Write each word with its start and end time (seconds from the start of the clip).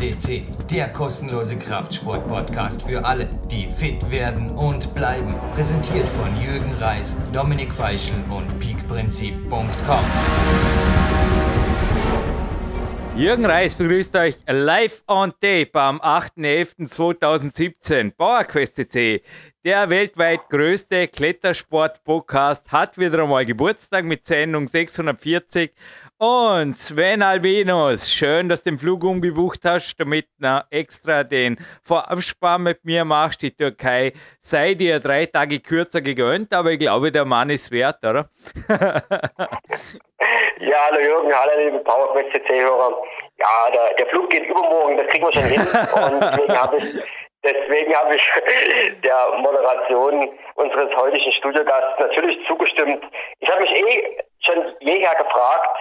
FCC, 0.00 0.44
der 0.70 0.88
kostenlose 0.88 1.58
Kraftsport-Podcast 1.58 2.88
für 2.88 3.04
alle, 3.04 3.28
die 3.50 3.66
fit 3.66 4.10
werden 4.10 4.52
und 4.52 4.94
bleiben. 4.94 5.34
Präsentiert 5.54 6.08
von 6.08 6.34
Jürgen 6.40 6.72
Reis, 6.80 7.18
Dominik 7.34 7.74
Feischl 7.74 8.14
und 8.30 8.58
peakprinzip.com. 8.58 10.04
Jürgen 13.14 13.44
Reis 13.44 13.74
begrüßt 13.74 14.16
euch 14.16 14.36
live 14.46 15.02
on 15.06 15.32
tape 15.32 15.74
am 15.74 16.00
8.11.2017. 16.00 18.12
PowerQuest 18.12 18.76
CC, 18.76 19.20
der 19.66 19.90
weltweit 19.90 20.48
größte 20.48 21.08
Klettersport-Podcast, 21.08 22.72
hat 22.72 22.96
wieder 22.96 23.24
einmal 23.24 23.44
Geburtstag 23.44 24.06
mit 24.06 24.26
Sendung 24.26 24.66
640 24.66 25.72
und 26.20 26.76
Sven 26.76 27.22
Albinus, 27.22 28.12
schön, 28.12 28.50
dass 28.50 28.62
du 28.62 28.72
den 28.72 28.78
Flug 28.78 29.04
umgebucht 29.04 29.60
hast, 29.64 29.98
damit 29.98 30.26
du 30.38 30.62
extra 30.70 31.24
den 31.24 31.56
Vorabspann 31.82 32.62
mit 32.62 32.84
mir 32.84 33.06
machst. 33.06 33.40
Die 33.40 33.56
Türkei 33.56 34.12
sei 34.38 34.74
dir 34.74 35.00
drei 35.00 35.24
Tage 35.24 35.60
kürzer 35.60 36.02
gegönnt, 36.02 36.52
aber 36.52 36.72
ich 36.72 36.78
glaube, 36.78 37.10
der 37.10 37.24
Mann 37.24 37.48
ist 37.48 37.72
wert, 37.72 38.04
oder? 38.04 38.28
ja, 38.68 39.02
hallo 40.90 41.00
Jürgen, 41.00 41.34
hallo 41.34 41.52
liebe 41.58 41.78
PowerQuest 41.78 42.32
CC-Hörer. 42.32 43.02
Ja, 43.38 43.70
der, 43.72 43.94
der 43.96 44.06
Flug 44.08 44.28
geht 44.28 44.44
übermorgen, 44.44 44.98
das 44.98 45.06
kriegen 45.06 45.24
wir 45.24 45.32
schon 45.32 45.44
hin. 45.44 45.62
Und 45.62 46.20
deswegen 46.36 46.58
habe 46.58 46.76
ich 46.76 47.02
Deswegen 47.42 47.96
habe 47.96 48.14
ich 48.14 48.22
der 49.02 49.38
Moderation 49.38 50.28
unseres 50.56 50.94
heutigen 50.94 51.32
Studiogasts 51.32 51.98
natürlich 51.98 52.38
zugestimmt. 52.46 53.02
Ich 53.38 53.48
habe 53.48 53.62
mich 53.62 53.72
eh 53.72 54.18
schon 54.40 54.74
jeher 54.80 55.14
gefragt, 55.14 55.78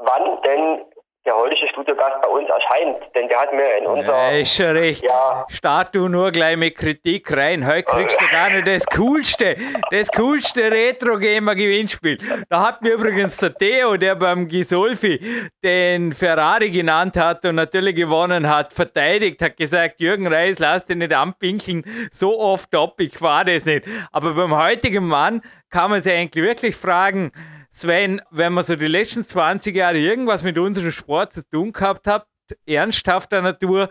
wann 0.00 0.42
denn 0.42 0.84
der 1.26 1.36
heutige 1.36 1.68
Studiogast 1.68 2.22
bei 2.22 2.28
uns 2.28 2.48
erscheint, 2.48 2.96
denn 3.14 3.28
der 3.28 3.40
hat 3.40 3.52
mir 3.52 3.76
in 3.76 3.86
unserer... 3.86 4.32
Ja, 4.32 4.38
ist 4.38 4.54
schon 4.56 4.68
recht. 4.68 5.02
Ja. 5.02 5.44
Start 5.50 5.94
du 5.94 6.08
nur 6.08 6.30
gleich 6.30 6.56
mit 6.56 6.76
Kritik 6.76 7.36
rein. 7.36 7.66
Heute 7.66 7.82
kriegst 7.82 8.18
du 8.18 8.24
gar 8.32 8.48
nicht 8.48 8.66
das 8.66 8.86
coolste, 8.86 9.56
das 9.90 10.10
coolste 10.12 10.70
Retro-Gamer-Gewinnspiel. 10.70 12.16
Da 12.48 12.66
hat 12.66 12.80
mir 12.80 12.94
übrigens 12.94 13.36
der 13.36 13.54
Theo, 13.54 13.98
der 13.98 14.14
beim 14.14 14.48
Gisolfi 14.48 15.20
den 15.62 16.14
Ferrari 16.14 16.70
genannt 16.70 17.18
hat 17.18 17.44
und 17.44 17.56
natürlich 17.56 17.96
gewonnen 17.96 18.48
hat, 18.48 18.72
verteidigt, 18.72 19.42
hat 19.42 19.58
gesagt, 19.58 20.00
Jürgen 20.00 20.26
Reis, 20.26 20.58
lass 20.58 20.86
dich 20.86 20.96
nicht 20.96 21.12
anpinkeln, 21.12 21.84
so 22.10 22.40
oft 22.40 22.70
top, 22.70 22.98
ich 22.98 23.20
war 23.20 23.44
das 23.44 23.66
nicht. 23.66 23.84
Aber 24.10 24.32
beim 24.32 24.56
heutigen 24.56 25.06
Mann 25.06 25.42
kann 25.68 25.90
man 25.90 26.02
sich 26.02 26.14
eigentlich 26.14 26.42
wirklich 26.42 26.76
fragen, 26.76 27.30
Sven, 27.70 28.20
wenn 28.30 28.52
man 28.52 28.64
so 28.64 28.76
die 28.76 28.86
letzten 28.86 29.24
20 29.24 29.74
Jahre 29.74 29.98
irgendwas 29.98 30.42
mit 30.42 30.58
unserem 30.58 30.92
Sport 30.92 31.32
zu 31.32 31.42
tun 31.48 31.72
gehabt 31.72 32.06
hat, 32.06 32.26
ernsthafter 32.66 33.40
Natur, 33.42 33.88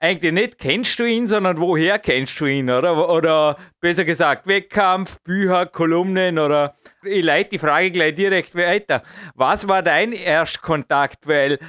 eigentlich 0.00 0.32
nicht 0.32 0.58
kennst 0.58 0.98
du 0.98 1.04
ihn, 1.04 1.28
sondern 1.28 1.60
woher 1.60 2.00
kennst 2.00 2.38
du 2.40 2.46
ihn, 2.46 2.68
oder? 2.68 3.08
Oder 3.08 3.56
besser 3.80 4.04
gesagt, 4.04 4.48
Wettkampf, 4.48 5.22
Bücher, 5.22 5.66
Kolumnen 5.66 6.40
oder 6.40 6.74
ich 7.04 7.24
leite 7.24 7.50
die 7.50 7.58
Frage 7.60 7.92
gleich 7.92 8.16
direkt 8.16 8.56
weiter. 8.56 9.04
Was 9.36 9.68
war 9.68 9.82
dein 9.82 10.12
Erstkontakt? 10.12 11.28
Weil, 11.28 11.60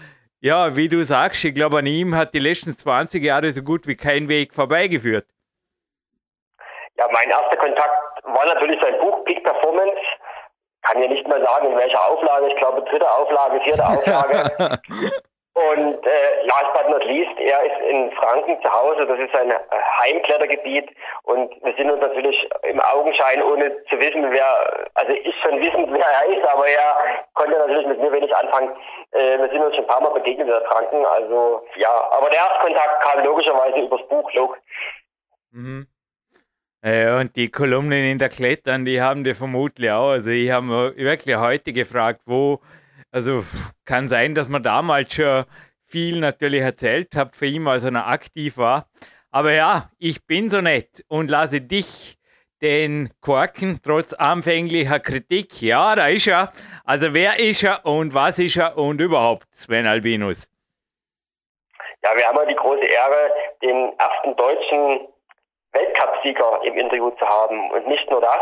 ja, 0.42 0.76
wie 0.76 0.90
du 0.90 1.04
sagst, 1.04 1.46
ich 1.46 1.54
glaube, 1.54 1.78
an 1.78 1.86
ihm 1.86 2.16
hat 2.16 2.34
die 2.34 2.40
letzten 2.40 2.76
20 2.76 3.24
Jahre 3.24 3.52
so 3.52 3.62
gut 3.62 3.86
wie 3.86 3.96
kein 3.96 4.28
Weg 4.28 4.56
vorbeigeführt. 4.56 5.28
Ja, 6.98 7.08
mein 7.12 7.30
erster 7.30 7.58
Kontakt 7.58 8.24
war 8.24 8.46
natürlich 8.48 8.80
sein 8.82 9.00
Buch 9.00 9.24
Peak 9.26 9.44
Performance 9.44 10.02
kann 10.84 11.02
ja 11.02 11.08
nicht 11.08 11.28
mehr 11.28 11.42
sagen, 11.42 11.72
in 11.72 11.78
welcher 11.78 12.06
Auflage, 12.08 12.48
ich 12.48 12.56
glaube 12.58 12.82
dritte 12.84 13.10
Auflage, 13.12 13.62
vierte 13.62 13.86
Auflage. 13.86 14.80
Und 15.56 16.04
äh, 16.08 16.46
last 16.46 16.74
but 16.74 16.90
not 16.90 17.06
least, 17.06 17.38
er 17.38 17.64
ist 17.64 17.80
in 17.88 18.12
Franken 18.14 18.60
zu 18.64 18.74
Hause, 18.74 19.06
das 19.06 19.20
ist 19.20 19.36
ein 19.36 19.54
Heimklettergebiet 20.00 20.90
und 21.24 21.54
wir 21.64 21.76
sind 21.76 21.92
uns 21.92 22.02
natürlich 22.02 22.50
im 22.64 22.80
Augenschein, 22.80 23.44
ohne 23.44 23.70
zu 23.86 24.00
wissen, 24.00 24.32
wer, 24.32 24.90
also 24.96 25.14
ich 25.14 25.36
schon 25.44 25.60
wissend, 25.62 25.94
wer 25.94 26.08
er 26.08 26.36
ist, 26.36 26.44
aber 26.48 26.68
er 26.68 26.96
konnte 27.36 27.56
natürlich 27.56 27.86
mit 27.86 28.02
mir 28.02 28.12
wenig 28.12 28.36
anfangen. 28.36 28.76
Äh, 29.12 29.38
wir 29.38 29.50
sind 29.50 29.62
uns 29.62 29.76
schon 29.76 29.86
ein 29.86 29.88
paar 29.88 30.02
Mal 30.02 30.14
begegnet 30.14 30.48
in 30.48 30.66
Franken, 30.66 31.06
also 31.06 31.62
ja, 31.76 32.10
aber 32.10 32.32
der 32.32 32.40
Erstkontakt 32.40 33.04
kam 33.04 33.24
logischerweise 33.24 33.78
übers 33.78 34.08
Buch, 34.08 34.34
Log. 34.34 34.58
Mhm. 35.52 35.86
Ja, 36.86 37.20
und 37.20 37.34
die 37.38 37.50
Kolumnen 37.50 38.04
in 38.04 38.18
der 38.18 38.28
Klettern, 38.28 38.84
die 38.84 39.02
haben 39.02 39.24
die 39.24 39.34
vermutlich 39.34 39.90
auch. 39.90 40.10
Also 40.10 40.32
ich 40.32 40.52
habe 40.52 40.94
wirklich 40.98 41.38
heute 41.38 41.72
gefragt, 41.72 42.22
wo, 42.26 42.60
also 43.10 43.46
kann 43.86 44.10
sein, 44.10 44.36
dass 44.36 44.50
man 44.50 44.64
damals 44.64 45.14
schon 45.14 45.46
viel 45.86 46.20
natürlich 46.20 46.62
erzählt 46.62 47.16
hat 47.16 47.38
für 47.38 47.46
ihn, 47.46 47.66
als 47.68 47.86
er 47.86 47.92
noch 47.92 48.06
aktiv 48.06 48.58
war. 48.58 48.90
Aber 49.32 49.54
ja, 49.54 49.92
ich 49.98 50.26
bin 50.26 50.50
so 50.50 50.60
nett 50.60 51.06
und 51.08 51.30
lasse 51.30 51.62
dich 51.62 52.18
den 52.62 53.10
Korken 53.22 53.80
trotz 53.82 54.12
anfänglicher 54.14 55.00
Kritik. 55.00 55.62
Ja, 55.62 55.96
da 55.96 56.08
ist 56.08 56.28
er. 56.28 56.52
Also 56.84 57.14
wer 57.14 57.40
ist 57.40 57.64
er 57.64 57.86
und 57.86 58.14
was 58.14 58.40
ist 58.40 58.58
er 58.58 58.78
und 58.78 59.00
überhaupt, 59.00 59.48
Sven 59.54 59.88
Albinus? 59.88 60.50
Ja, 62.04 62.10
wir 62.14 62.28
haben 62.28 62.38
ja 62.38 62.46
die 62.46 62.56
große 62.56 62.86
Ehre, 62.86 63.32
den 63.62 63.94
ersten 63.98 64.36
deutschen 64.36 65.08
Weltcupsieger 65.74 66.62
im 66.64 66.78
Interview 66.78 67.12
zu 67.12 67.28
haben. 67.28 67.72
Und 67.72 67.88
nicht 67.88 68.10
nur 68.10 68.22
das, 68.22 68.42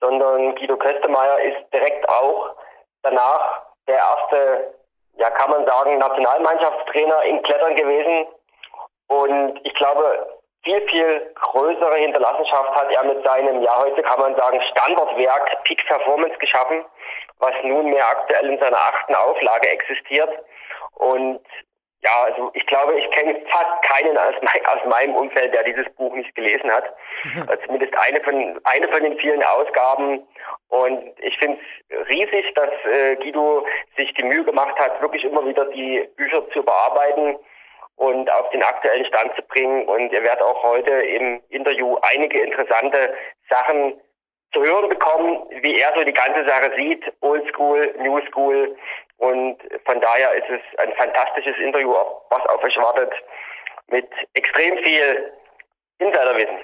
sondern 0.00 0.54
Guido 0.56 0.76
Köstemeyer 0.76 1.40
ist 1.40 1.72
direkt 1.72 2.08
auch 2.08 2.54
danach 3.02 3.62
der 3.86 3.96
erste, 3.96 4.74
ja 5.16 5.30
kann 5.30 5.50
man 5.50 5.66
sagen, 5.66 5.98
Nationalmannschaftstrainer 5.98 7.22
im 7.24 7.42
Klettern 7.42 7.74
gewesen. 7.76 8.26
Und 9.08 9.60
ich 9.64 9.74
glaube, 9.74 10.28
viel, 10.62 10.80
viel 10.88 11.32
größere 11.34 11.96
Hinterlassenschaft 11.96 12.74
hat 12.74 12.90
er 12.90 13.04
mit 13.04 13.24
seinem, 13.24 13.62
ja 13.62 13.78
heute 13.78 14.02
kann 14.02 14.20
man 14.20 14.36
sagen, 14.36 14.60
Standardwerk 14.70 15.62
Peak 15.64 15.86
Performance 15.86 16.36
geschaffen, 16.38 16.84
was 17.38 17.54
nunmehr 17.62 18.06
aktuell 18.06 18.50
in 18.50 18.58
seiner 18.58 18.76
achten 18.76 19.14
Auflage 19.14 19.68
existiert. 19.70 20.30
Und 20.94 21.40
ja, 22.00 22.10
also 22.24 22.50
ich 22.54 22.64
glaube, 22.66 22.98
ich 22.98 23.10
kenne 23.10 23.40
fast 23.50 23.82
keinen 23.82 24.16
aus, 24.16 24.34
mein, 24.42 24.66
aus, 24.66 24.84
meinem 24.86 25.16
Umfeld, 25.16 25.52
der 25.52 25.64
dieses 25.64 25.88
Buch 25.94 26.14
nicht 26.14 26.32
gelesen 26.34 26.70
hat. 26.70 26.94
Äh, 27.24 27.58
zumindest 27.66 27.92
eine 27.98 28.20
von, 28.20 28.60
eine 28.64 28.88
von 28.88 29.02
den 29.02 29.18
vielen 29.18 29.42
Ausgaben. 29.42 30.26
Und 30.68 31.12
ich 31.20 31.36
finde 31.38 31.58
es 31.88 32.08
riesig, 32.08 32.54
dass 32.54 32.70
äh, 32.84 33.16
Guido 33.16 33.66
sich 33.96 34.14
die 34.14 34.22
Mühe 34.22 34.44
gemacht 34.44 34.78
hat, 34.78 35.00
wirklich 35.02 35.24
immer 35.24 35.44
wieder 35.46 35.64
die 35.66 36.08
Bücher 36.16 36.48
zu 36.50 36.60
überarbeiten 36.60 37.36
und 37.96 38.30
auf 38.30 38.48
den 38.50 38.62
aktuellen 38.62 39.04
Stand 39.06 39.34
zu 39.34 39.42
bringen. 39.42 39.84
Und 39.86 40.12
ihr 40.12 40.22
werdet 40.22 40.42
auch 40.42 40.62
heute 40.62 40.92
im 40.92 41.42
Interview 41.48 41.96
einige 42.02 42.40
interessante 42.40 43.12
Sachen 43.50 44.00
zu 44.52 44.62
hören 44.62 44.88
bekommen, 44.88 45.46
wie 45.62 45.78
er 45.80 45.92
so 45.94 46.04
die 46.04 46.12
ganze 46.12 46.44
Sache 46.44 46.72
sieht, 46.76 47.04
Old 47.20 47.46
School, 47.48 47.92
New 47.98 48.20
School. 48.28 48.76
Und 49.18 49.58
von 49.84 50.00
daher 50.00 50.32
ist 50.34 50.48
es 50.48 50.78
ein 50.78 50.92
fantastisches 50.94 51.56
Interview, 51.58 51.92
was 52.30 52.46
auf 52.46 52.62
euch 52.62 52.76
wartet, 52.76 53.12
mit 53.88 54.08
extrem 54.34 54.78
viel 54.78 55.32
Insiderwissen. 55.98 56.58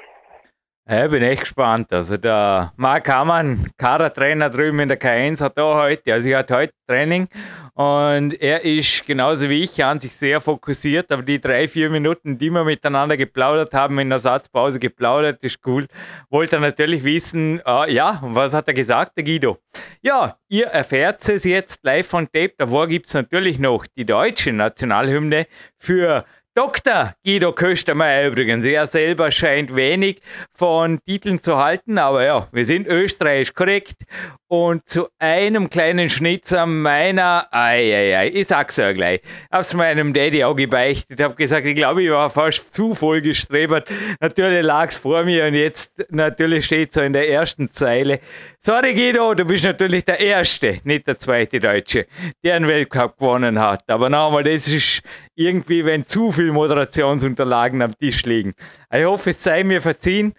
Ja, 0.87 1.07
bin 1.07 1.23
echt 1.23 1.41
gespannt. 1.41 1.91
Also 1.95 2.19
der 2.19 2.75
Marc 2.77 3.09
Hamann, 3.09 3.71
Kadertrainer 3.79 4.51
drüben 4.51 4.81
in 4.81 4.89
der 4.91 5.01
K1, 5.01 5.41
hat 5.41 5.57
da 5.57 5.83
heute, 5.83 6.13
also 6.13 6.29
er 6.29 6.41
hat 6.41 6.51
heute 6.51 6.75
Training 6.87 7.27
und 7.73 8.39
er 8.39 8.67
ist 8.67 9.07
genauso 9.07 9.49
wie 9.49 9.63
ich 9.63 9.83
an 9.83 9.99
sich 9.99 10.15
sehr 10.15 10.43
fokussiert, 10.43 11.11
aber 11.11 11.23
die 11.23 11.41
drei, 11.41 11.69
vier 11.69 11.89
Minuten, 11.89 12.37
die 12.37 12.51
wir 12.51 12.65
miteinander 12.65 13.17
geplaudert 13.17 13.73
haben, 13.73 13.99
in 13.99 14.11
der 14.11 14.19
Satzpause 14.19 14.79
geplaudert, 14.79 15.43
ist 15.43 15.59
cool. 15.65 15.87
Wollte 16.29 16.61
natürlich 16.61 17.03
wissen, 17.03 17.63
uh, 17.67 17.87
ja, 17.89 18.21
was 18.23 18.53
hat 18.53 18.69
er 18.69 18.75
gesagt, 18.75 19.17
der 19.17 19.25
Guido? 19.25 19.57
Ja, 20.03 20.37
ihr 20.49 20.67
erfährt 20.67 21.27
es 21.27 21.45
jetzt 21.45 21.83
live 21.83 22.07
von 22.07 22.27
Tape. 22.27 22.53
Davor 22.59 22.89
gibt 22.89 23.07
es 23.07 23.15
natürlich 23.15 23.59
noch 23.59 23.87
die 23.97 24.05
deutsche 24.05 24.53
Nationalhymne 24.53 25.47
für 25.79 26.27
Dr. 26.57 27.15
Guido 27.25 27.53
Köstermeier 27.53 28.29
übrigens. 28.29 28.65
Er 28.65 28.87
selber 28.87 29.33
scheint 29.33 29.75
wenig 29.75 30.21
von 30.55 31.01
Titeln 31.05 31.43
zu 31.43 31.57
halten, 31.57 31.99
aber 31.99 32.25
ja, 32.25 32.49
wir 32.53 32.65
sind 32.65 32.87
österreichisch 32.87 33.55
korrekt. 33.55 34.05
Und 34.47 34.89
zu 34.89 35.09
einem 35.19 35.69
kleinen 35.69 36.09
Schnitzer 36.09 36.65
meiner, 36.65 37.49
ei, 37.51 37.93
ei, 37.93 38.17
ei, 38.17 38.29
ich 38.33 38.47
sag's 38.47 38.77
ja 38.77 38.93
gleich, 38.93 39.21
hab's 39.51 39.75
meinem 39.75 40.13
Daddy 40.13 40.45
auch 40.45 40.55
gebeichtet, 40.55 41.21
hab 41.21 41.37
gesagt, 41.37 41.67
ich 41.67 41.75
glaube, 41.75 42.05
ich 42.05 42.11
war 42.11 42.31
fast 42.31 42.73
zu 42.73 42.95
voll 42.95 43.21
gestrebert. 43.21 43.91
Natürlich 44.21 44.63
lag's 44.63 44.97
vor 44.97 45.25
mir 45.25 45.47
und 45.47 45.55
jetzt 45.55 46.05
natürlich 46.11 46.67
steht 46.67 46.95
so 46.95 47.01
in 47.01 47.13
der 47.13 47.29
ersten 47.29 47.69
Zeile. 47.73 48.21
Sorry 48.61 48.95
Guido, 48.95 49.35
du 49.35 49.45
bist 49.45 49.65
natürlich 49.65 50.05
der 50.05 50.21
Erste, 50.21 50.79
nicht 50.85 51.09
der 51.09 51.19
zweite 51.19 51.59
Deutsche, 51.59 52.07
der 52.45 52.55
einen 52.55 52.69
Weltcup 52.69 53.19
gewonnen 53.19 53.59
hat. 53.59 53.83
Aber 53.89 54.09
nochmal, 54.09 54.45
das 54.45 54.69
ist 54.69 55.03
irgendwie, 55.37 55.85
wenn 55.85 56.07
zu 56.07 56.33
viel 56.33 56.53
Moderationsunterlagen 56.53 57.83
am 57.83 57.97
Tisch 57.99 58.25
liegen. 58.25 58.55
Ich 58.93 59.05
hoffe, 59.05 59.31
es 59.31 59.43
sei 59.43 59.65
mir 59.65 59.81
verziehen. 59.81 60.35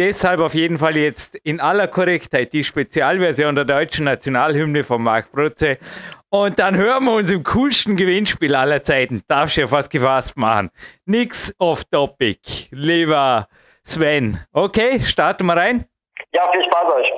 deshalb 0.00 0.40
auf 0.40 0.54
jeden 0.54 0.78
Fall 0.78 0.96
jetzt 0.96 1.36
in 1.36 1.60
aller 1.60 1.86
Korrektheit 1.86 2.52
die 2.54 2.64
Spezialversion 2.64 3.54
der 3.54 3.66
deutschen 3.66 4.06
Nationalhymne 4.06 4.82
von 4.82 5.02
Marc 5.02 5.30
Brutze. 5.30 5.76
Und 6.30 6.58
dann 6.58 6.76
hören 6.76 7.04
wir 7.04 7.12
uns 7.12 7.30
im 7.30 7.42
coolsten 7.42 7.96
Gewinnspiel 7.96 8.54
aller 8.54 8.82
Zeiten. 8.82 9.22
Darfst 9.28 9.56
du 9.56 9.62
ja 9.62 9.66
fast 9.66 9.90
gefasst 9.90 10.36
machen. 10.36 10.70
Nix 11.04 11.54
off 11.58 11.84
topic, 11.84 12.68
lieber 12.70 13.48
Sven. 13.84 14.40
Okay, 14.52 15.02
starten 15.04 15.46
wir 15.46 15.56
rein. 15.56 15.84
Ja, 16.32 16.50
viel 16.52 16.62
Spaß 16.64 16.92
euch. 16.94 17.10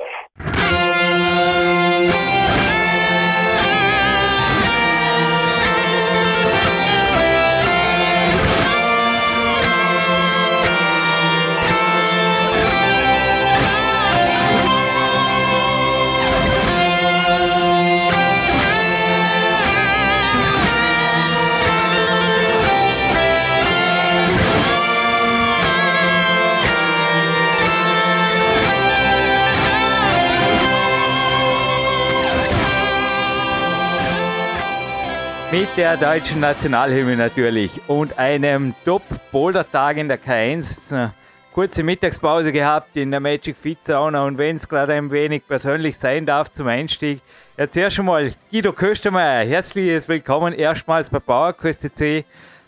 Der 35.83 35.97
deutschen 35.97 36.39
Nationalhymne 36.39 37.17
natürlich 37.17 37.81
und 37.89 38.17
einem 38.17 38.73
Top-Boulder-Tag 38.85 39.97
in 39.97 40.07
der 40.07 40.17
K1. 40.17 41.09
Kurze 41.51 41.83
Mittagspause 41.83 42.53
gehabt 42.53 42.95
in 42.95 43.11
der 43.11 43.19
Magic 43.19 43.57
Fit 43.57 43.79
Sauna 43.83 44.23
und 44.23 44.37
wenn 44.37 44.55
es 44.55 44.69
gerade 44.69 44.93
ein 44.93 45.11
wenig 45.11 45.45
persönlich 45.45 45.97
sein 45.97 46.25
darf 46.25 46.53
zum 46.53 46.67
Einstieg. 46.67 47.19
Jetzt 47.57 47.75
erst 47.75 47.99
einmal 47.99 48.31
Guido 48.49 48.71
Köstermeier, 48.71 49.43
herzliches 49.45 50.07
Willkommen 50.07 50.53
erstmals 50.53 51.09
bei 51.09 51.19
PowerQuest 51.19 51.97
C. 51.97 52.23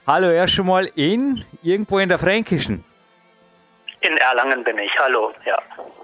Hallo 0.06 0.30
erst 0.30 0.60
einmal 0.60 0.92
in 0.96 1.46
irgendwo 1.64 2.00
in 2.00 2.10
der 2.10 2.20
Fränkischen. 2.20 2.84
In 4.02 4.18
Erlangen 4.18 4.62
bin 4.66 4.78
ich, 4.78 4.92
hallo, 5.00 5.32
ja. 5.46 5.58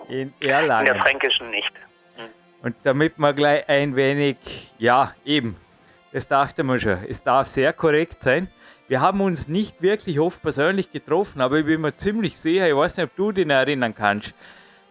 In 0.08 0.34
Erlangen. 0.40 0.88
In 0.88 0.94
der 0.94 1.04
Fränkischen 1.04 1.50
nicht. 1.50 1.74
Hm. 2.16 2.30
Und 2.64 2.76
damit 2.86 3.18
wir 3.18 3.34
gleich 3.34 3.68
ein 3.68 3.98
wenig, 3.98 4.38
ja, 4.78 5.14
eben 5.26 5.58
das 6.12 6.28
dachte 6.28 6.64
man 6.64 6.80
schon. 6.80 6.98
Es 7.08 7.24
darf 7.24 7.48
sehr 7.48 7.74
korrekt 7.74 8.24
sein. 8.24 8.50
Wir 8.88 9.00
haben 9.00 9.22
uns 9.22 9.48
nicht 9.48 9.82
wirklich 9.82 10.20
oft 10.20 10.42
persönlich 10.42 10.92
getroffen, 10.92 11.40
aber 11.40 11.60
ich 11.60 11.66
bin 11.66 11.80
mir 11.80 11.96
ziemlich 11.96 12.38
sicher, 12.38 12.68
ich 12.68 12.76
weiß 12.76 12.98
nicht, 12.98 13.06
ob 13.06 13.16
du 13.16 13.32
dich 13.32 13.48
erinnern 13.48 13.96
kannst, 13.96 14.34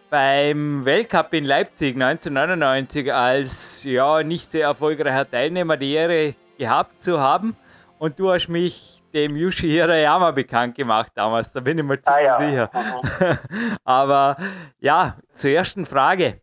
beim 0.09 0.83
Weltcup 0.83 1.33
in 1.33 1.45
Leipzig 1.45 1.95
1999 1.95 3.13
als 3.13 3.83
ja 3.83 4.23
nicht 4.23 4.51
sehr 4.51 4.65
erfolgreicher 4.65 5.29
Teilnehmer 5.29 5.77
die 5.77 5.93
Ehre 5.93 6.35
gehabt 6.57 7.01
zu 7.01 7.19
haben 7.19 7.55
und 7.99 8.19
du 8.19 8.31
hast 8.31 8.49
mich 8.49 9.01
dem 9.13 9.35
Yushi 9.35 9.69
Hirayama 9.69 10.31
bekannt 10.31 10.75
gemacht 10.75 11.11
damals, 11.15 11.51
da 11.51 11.59
bin 11.59 11.77
ich 11.77 11.83
mir 11.83 12.01
ziemlich 12.01 12.29
ah, 12.31 12.39
ja. 12.41 12.69
sicher. 12.69 12.69
Mhm. 12.73 13.77
aber 13.83 14.37
ja, 14.79 15.17
zur 15.35 15.51
ersten 15.51 15.85
Frage. 15.85 16.41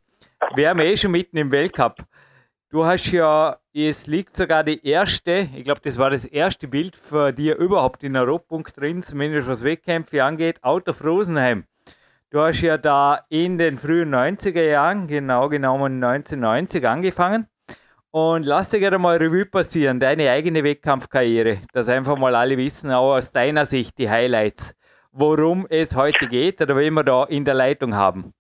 Wir 0.55 0.71
haben 0.71 0.79
eh 0.79 0.97
schon 0.97 1.11
mitten 1.11 1.37
im 1.37 1.51
Weltcup. 1.51 2.05
Du 2.71 2.85
hast 2.85 3.11
ja, 3.13 3.57
es 3.73 4.07
liegt 4.07 4.37
sogar 4.37 4.63
die 4.63 4.87
erste, 4.87 5.49
ich 5.57 5.65
glaube, 5.65 5.81
das 5.83 5.97
war 5.97 6.11
das 6.11 6.27
erste 6.27 6.69
Bild 6.69 6.97
für 6.97 7.33
dir 7.33 7.57
überhaupt 7.57 8.03
in 8.05 8.15
Europunkt 8.15 8.79
drin, 8.79 9.03
zumindest 9.03 9.49
was 9.49 9.65
Wettkämpfe 9.65 10.23
angeht, 10.23 10.63
Out 10.63 10.87
of 10.87 11.03
Rosenheim. 11.03 11.65
Du 12.29 12.43
hast 12.43 12.61
ja 12.61 12.77
da 12.77 13.21
in 13.31 13.57
den 13.57 13.79
frühen 13.79 14.15
90er 14.15 14.69
Jahren, 14.69 15.07
genau 15.07 15.49
genommen 15.49 16.05
1990, 16.05 16.87
angefangen. 16.87 17.47
Und 18.11 18.45
lass 18.45 18.69
dir 18.69 18.81
gerne 18.81 18.99
mal 18.99 19.17
Revue 19.17 19.47
passieren, 19.47 19.99
deine 19.99 20.31
eigene 20.31 20.63
Wettkampfkarriere, 20.63 21.63
dass 21.73 21.89
einfach 21.89 22.19
mal 22.19 22.35
alle 22.35 22.59
wissen, 22.59 22.91
auch 22.91 23.15
aus 23.15 23.33
deiner 23.33 23.65
Sicht 23.65 23.97
die 23.97 24.11
Highlights, 24.11 24.75
worum 25.11 25.67
es 25.71 25.97
heute 25.97 26.27
geht 26.27 26.61
oder 26.61 26.77
wen 26.77 26.93
wir 26.93 27.05
da 27.05 27.25
in 27.25 27.47
der 27.47 27.55
Leitung 27.55 27.95
haben. 27.95 28.35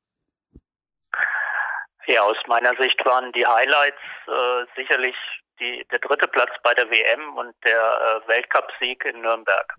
Ja, 2.08 2.22
aus 2.22 2.38
meiner 2.46 2.74
Sicht 2.76 3.04
waren 3.04 3.32
die 3.32 3.46
Highlights 3.46 4.00
äh, 4.26 4.64
sicherlich 4.74 5.14
die, 5.60 5.86
der 5.90 5.98
dritte 5.98 6.26
Platz 6.26 6.50
bei 6.62 6.72
der 6.72 6.90
WM 6.90 7.36
und 7.36 7.54
der 7.64 8.22
äh, 8.24 8.28
Weltcupsieg 8.28 9.04
in 9.04 9.20
Nürnberg. 9.20 9.74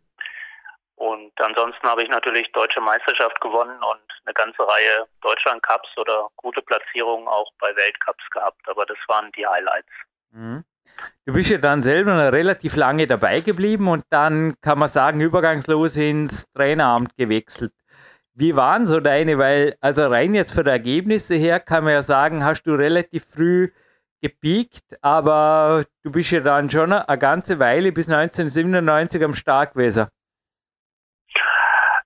Und 0.94 1.32
ansonsten 1.42 1.88
habe 1.88 2.04
ich 2.04 2.10
natürlich 2.10 2.52
deutsche 2.52 2.82
Meisterschaft 2.82 3.42
gewonnen 3.42 3.82
und 3.82 4.02
eine 4.26 4.34
ganze 4.36 4.62
Reihe 4.62 5.08
Deutschland 5.22 5.64
Cups 5.64 5.90
oder 5.98 6.28
gute 6.36 6.62
Platzierungen 6.62 7.28
auch 7.28 7.52
bei 7.60 7.76
Weltcups 7.76 8.30
gehabt. 8.32 8.62
Aber 8.68 8.86
das 8.86 8.98
waren 9.08 9.32
die 9.32 9.48
Highlights. 9.48 9.90
Mhm. 10.32 10.64
Du 11.26 11.34
bist 11.34 11.50
ja 11.50 11.58
dann 11.58 11.82
selber 11.82 12.32
relativ 12.32 12.76
lange 12.76 13.08
dabei 13.08 13.40
geblieben 13.40 13.88
und 13.88 14.04
dann 14.12 14.56
kann 14.62 14.78
man 14.78 14.90
sagen, 14.90 15.20
übergangslos 15.22 15.96
ins 15.96 16.46
Traineramt 16.52 17.16
gewechselt. 17.18 17.72
Wie 18.40 18.56
waren 18.56 18.86
so 18.86 19.02
deine? 19.02 19.38
Weil, 19.38 19.76
also 19.82 20.08
rein 20.08 20.34
jetzt 20.34 20.54
von 20.54 20.64
der 20.64 20.72
Ergebnisse 20.72 21.36
her 21.36 21.60
kann 21.60 21.84
man 21.84 21.92
ja 21.92 22.04
sagen, 22.04 22.46
hast 22.46 22.64
du 22.64 22.74
relativ 22.74 23.26
früh 23.36 23.74
gepiekt, 24.22 24.98
aber 25.02 25.84
du 26.04 26.12
bist 26.14 26.32
ja 26.32 26.40
dann 26.40 26.70
schon 26.70 26.94
eine 26.94 27.18
ganze 27.18 27.60
Weile 27.60 27.92
bis 27.92 28.08
1997 28.08 29.22
am 29.26 29.34
Start 29.34 29.74
gewesen. 29.74 30.08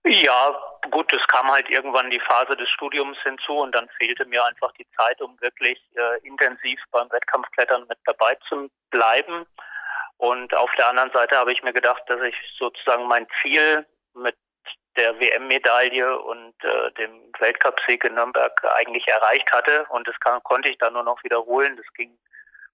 Ja, 0.06 0.56
gut, 0.90 1.14
es 1.14 1.26
kam 1.28 1.52
halt 1.52 1.70
irgendwann 1.70 2.10
die 2.10 2.20
Phase 2.20 2.58
des 2.58 2.68
Studiums 2.70 3.18
hinzu 3.22 3.60
und 3.60 3.76
dann 3.76 3.88
fehlte 4.00 4.26
mir 4.26 4.44
einfach 4.44 4.72
die 4.74 4.88
Zeit, 4.98 5.22
um 5.22 5.40
wirklich 5.40 5.80
äh, 5.96 6.28
intensiv 6.28 6.80
beim 6.90 7.12
Wettkampfklettern 7.12 7.86
mit 7.88 8.00
dabei 8.06 8.36
zu 8.50 8.72
bleiben. 8.90 9.46
Und 10.18 10.52
auf 10.56 10.72
der 10.80 10.90
anderen 10.90 11.12
Seite 11.12 11.38
habe 11.38 11.54
ich 11.54 11.62
mir 11.62 11.74
gedacht, 11.74 12.02
dass 12.08 12.22
ich 12.22 12.36
sozusagen 12.58 13.08
mein 13.08 13.28
Ziel 13.42 13.86
mit 14.16 14.36
der 14.96 15.20
WM-Medaille 15.20 16.20
und 16.20 16.54
äh, 16.64 16.92
dem 16.94 17.32
Weltcupsieg 17.40 18.04
in 18.04 18.16
Nürnberg 18.16 18.54
eigentlich 18.76 19.08
erreicht 19.08 19.52
hatte. 19.52 19.86
Und 19.90 20.08
das 20.08 20.20
kann, 20.20 20.42
konnte 20.44 20.70
ich 20.70 20.78
dann 20.78 20.94
nur 20.94 21.04
noch 21.04 21.24
wiederholen. 21.24 21.76
Das 21.78 21.86
ging 21.94 22.18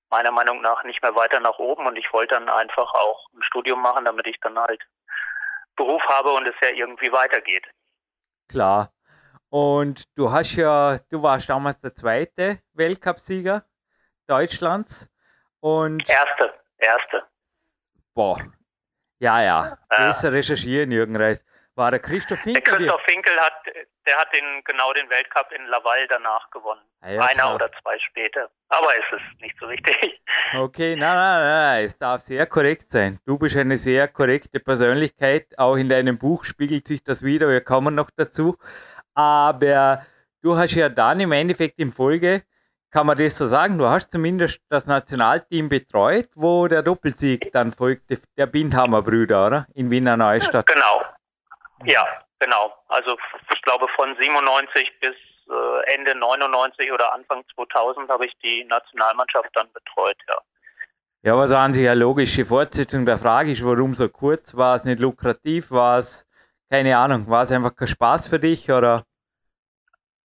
meiner 0.10 0.31
Meinung 0.31 0.62
nach 0.62 0.83
nicht 0.83 1.01
mehr 1.01 1.16
weiter 1.16 1.39
nach 1.39 1.60
oben. 1.60 1.86
Und 1.88 1.98
ich 1.98 2.12
wollte 2.12 2.36
dann 2.36 2.50
einfach 2.50 2.94
auch 2.94 3.30
ein 3.33 3.44
Studium 3.44 3.81
machen, 3.81 4.06
damit 4.06 4.27
ich 4.27 4.39
dann 4.42 4.57
halt 4.57 4.81
Beruf 5.75 6.01
habe 6.07 6.31
und 6.31 6.45
es 6.48 6.56
ja 6.62 6.69
irgendwie 6.69 7.12
weitergeht. 7.12 7.66
Klar. 8.50 8.92
Und 9.50 10.04
du 10.16 10.31
hast 10.31 10.56
ja, 10.56 10.98
du 11.10 11.24
warst 11.24 11.50
damals 11.50 11.80
der 11.80 11.95
zweite 11.95 12.60
Weltcupsieger 12.74 13.64
Deutschlands. 14.28 15.09
Und 15.61 16.07
erste, 16.07 16.54
erste. 16.78 17.23
Boah. 18.14 18.40
Ja, 19.19 19.42
ja. 19.42 19.78
Besser 19.90 20.31
recherchieren, 20.31 20.92
Jürgen 20.92 21.16
Reis. 21.16 21.45
War 21.80 21.92
der 21.92 22.02
Christoph 22.02 22.40
Finkel? 22.42 22.62
Der 22.62 22.74
Christoph 22.76 23.02
Finkel 23.07 23.31
hat, 23.40 23.54
der 24.06 24.18
hat 24.18 24.28
den, 24.33 24.62
genau 24.66 24.92
den 24.92 25.09
Weltcup 25.09 25.50
in 25.57 25.66
Laval 25.68 26.06
danach 26.09 26.52
gewonnen. 26.52 26.81
Ah, 27.00 27.09
ja, 27.09 27.21
Einer 27.21 27.33
klar. 27.36 27.56
oder 27.56 27.71
zwei 27.81 27.98
später. 28.00 28.50
Aber 28.68 28.94
ist 28.98 29.14
es 29.14 29.42
nicht 29.42 29.56
so 29.59 29.69
wichtig. 29.69 30.21
Okay, 30.57 30.95
nein, 30.95 31.16
nein, 31.16 31.44
nein, 31.44 31.86
es 31.86 31.95
darf 31.98 32.21
sehr 32.21 32.48
korrekt 32.48 32.90
sein. 32.90 33.19
Du 33.26 33.38
bist 33.38 33.56
eine 33.56 33.78
sehr 33.78 34.07
korrekte 34.07 34.59
Persönlichkeit. 34.59 35.48
Auch 35.59 35.76
in 35.76 35.90
deinem 35.90 36.18
Buch 36.18 36.44
spiegelt 36.44 36.88
sich 36.88 37.04
das 37.04 37.21
wieder. 37.24 37.48
Wir 37.50 37.62
kommen 37.62 37.94
noch 37.94 38.09
dazu. 38.09 38.57
Aber 39.14 40.06
du 40.42 40.57
hast 40.57 40.74
ja 40.74 40.90
dann 40.90 41.19
im 41.19 41.31
Endeffekt 41.31 41.78
in 41.78 41.94
Folge, 41.94 42.42
kann 42.92 43.06
man 43.06 43.18
das 43.18 43.38
so 43.38 43.45
sagen, 43.45 43.78
du 43.78 43.88
hast 43.88 44.12
zumindest 44.12 44.59
das 44.69 44.88
Nationalteam 44.88 45.69
betreut, 45.69 46.30
wo 46.33 46.68
der 46.68 46.81
Doppelsieg 46.81 47.52
dann 47.54 47.71
folgte, 47.71 48.19
der 48.36 48.48
Bindhammer 48.48 49.04
Brüder, 49.04 49.45
oder? 49.45 49.68
In 49.76 49.92
Wiener 49.92 50.18
Neustadt. 50.18 50.66
Genau, 50.66 51.04
ja, 51.86 52.06
genau. 52.40 52.74
Also 52.88 53.18
ich 53.54 53.62
glaube 53.62 53.88
von 53.95 54.16
97 54.19 55.00
bis 55.00 55.16
äh, 55.50 55.94
Ende 55.95 56.16
99 56.16 56.92
oder 56.92 57.14
Anfang 57.14 57.44
2000 57.56 58.09
habe 58.09 58.26
ich 58.26 58.33
die 58.44 58.64
Nationalmannschaft 58.66 59.50
dann 59.54 59.71
betreut, 59.74 60.18
ja. 60.28 60.38
Ja, 61.21 61.36
was 61.36 61.52
an 61.52 61.74
sich 61.74 61.83
ja 61.83 61.94
logische 61.94 62.45
Fortsetzung 62.45 63.06
der 63.06 63.18
Frage 63.18 63.52
ist, 63.52 63.66
warum 63.66 63.94
so 63.94 64.07
kurz? 64.07 64.56
War 64.56 64.76
es 64.76 64.86
nicht 64.86 65.02
lukrativ? 65.02 65.69
War 65.69 65.98
es, 65.98 66.26
keine 66.69 66.98
Ahnung, 66.98 67.30
war 67.30 67.42
es 67.42 67.52
einfach 67.52 67.76
kein 67.76 67.90
Spaß 67.90 68.30
für 68.30 68.40
dich 68.40 68.71
oder? 68.71 69.04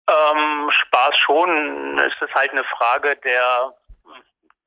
Ähm, 0.07 0.69
Spaß 0.71 1.17
schon. 1.17 1.99
Es 1.99 2.13
ist 2.21 2.33
halt 2.33 2.51
eine 2.51 2.63
Frage 2.63 3.17
der, 3.17 3.73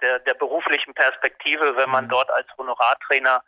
der, 0.02 0.18
der 0.18 0.35
beruflichen 0.35 0.92
Perspektive, 0.92 1.76
wenn 1.76 1.88
man 1.88 2.04
mhm. 2.04 2.11
dort 2.11 2.30
als 2.30 2.47
Honorartrainer 2.59 3.42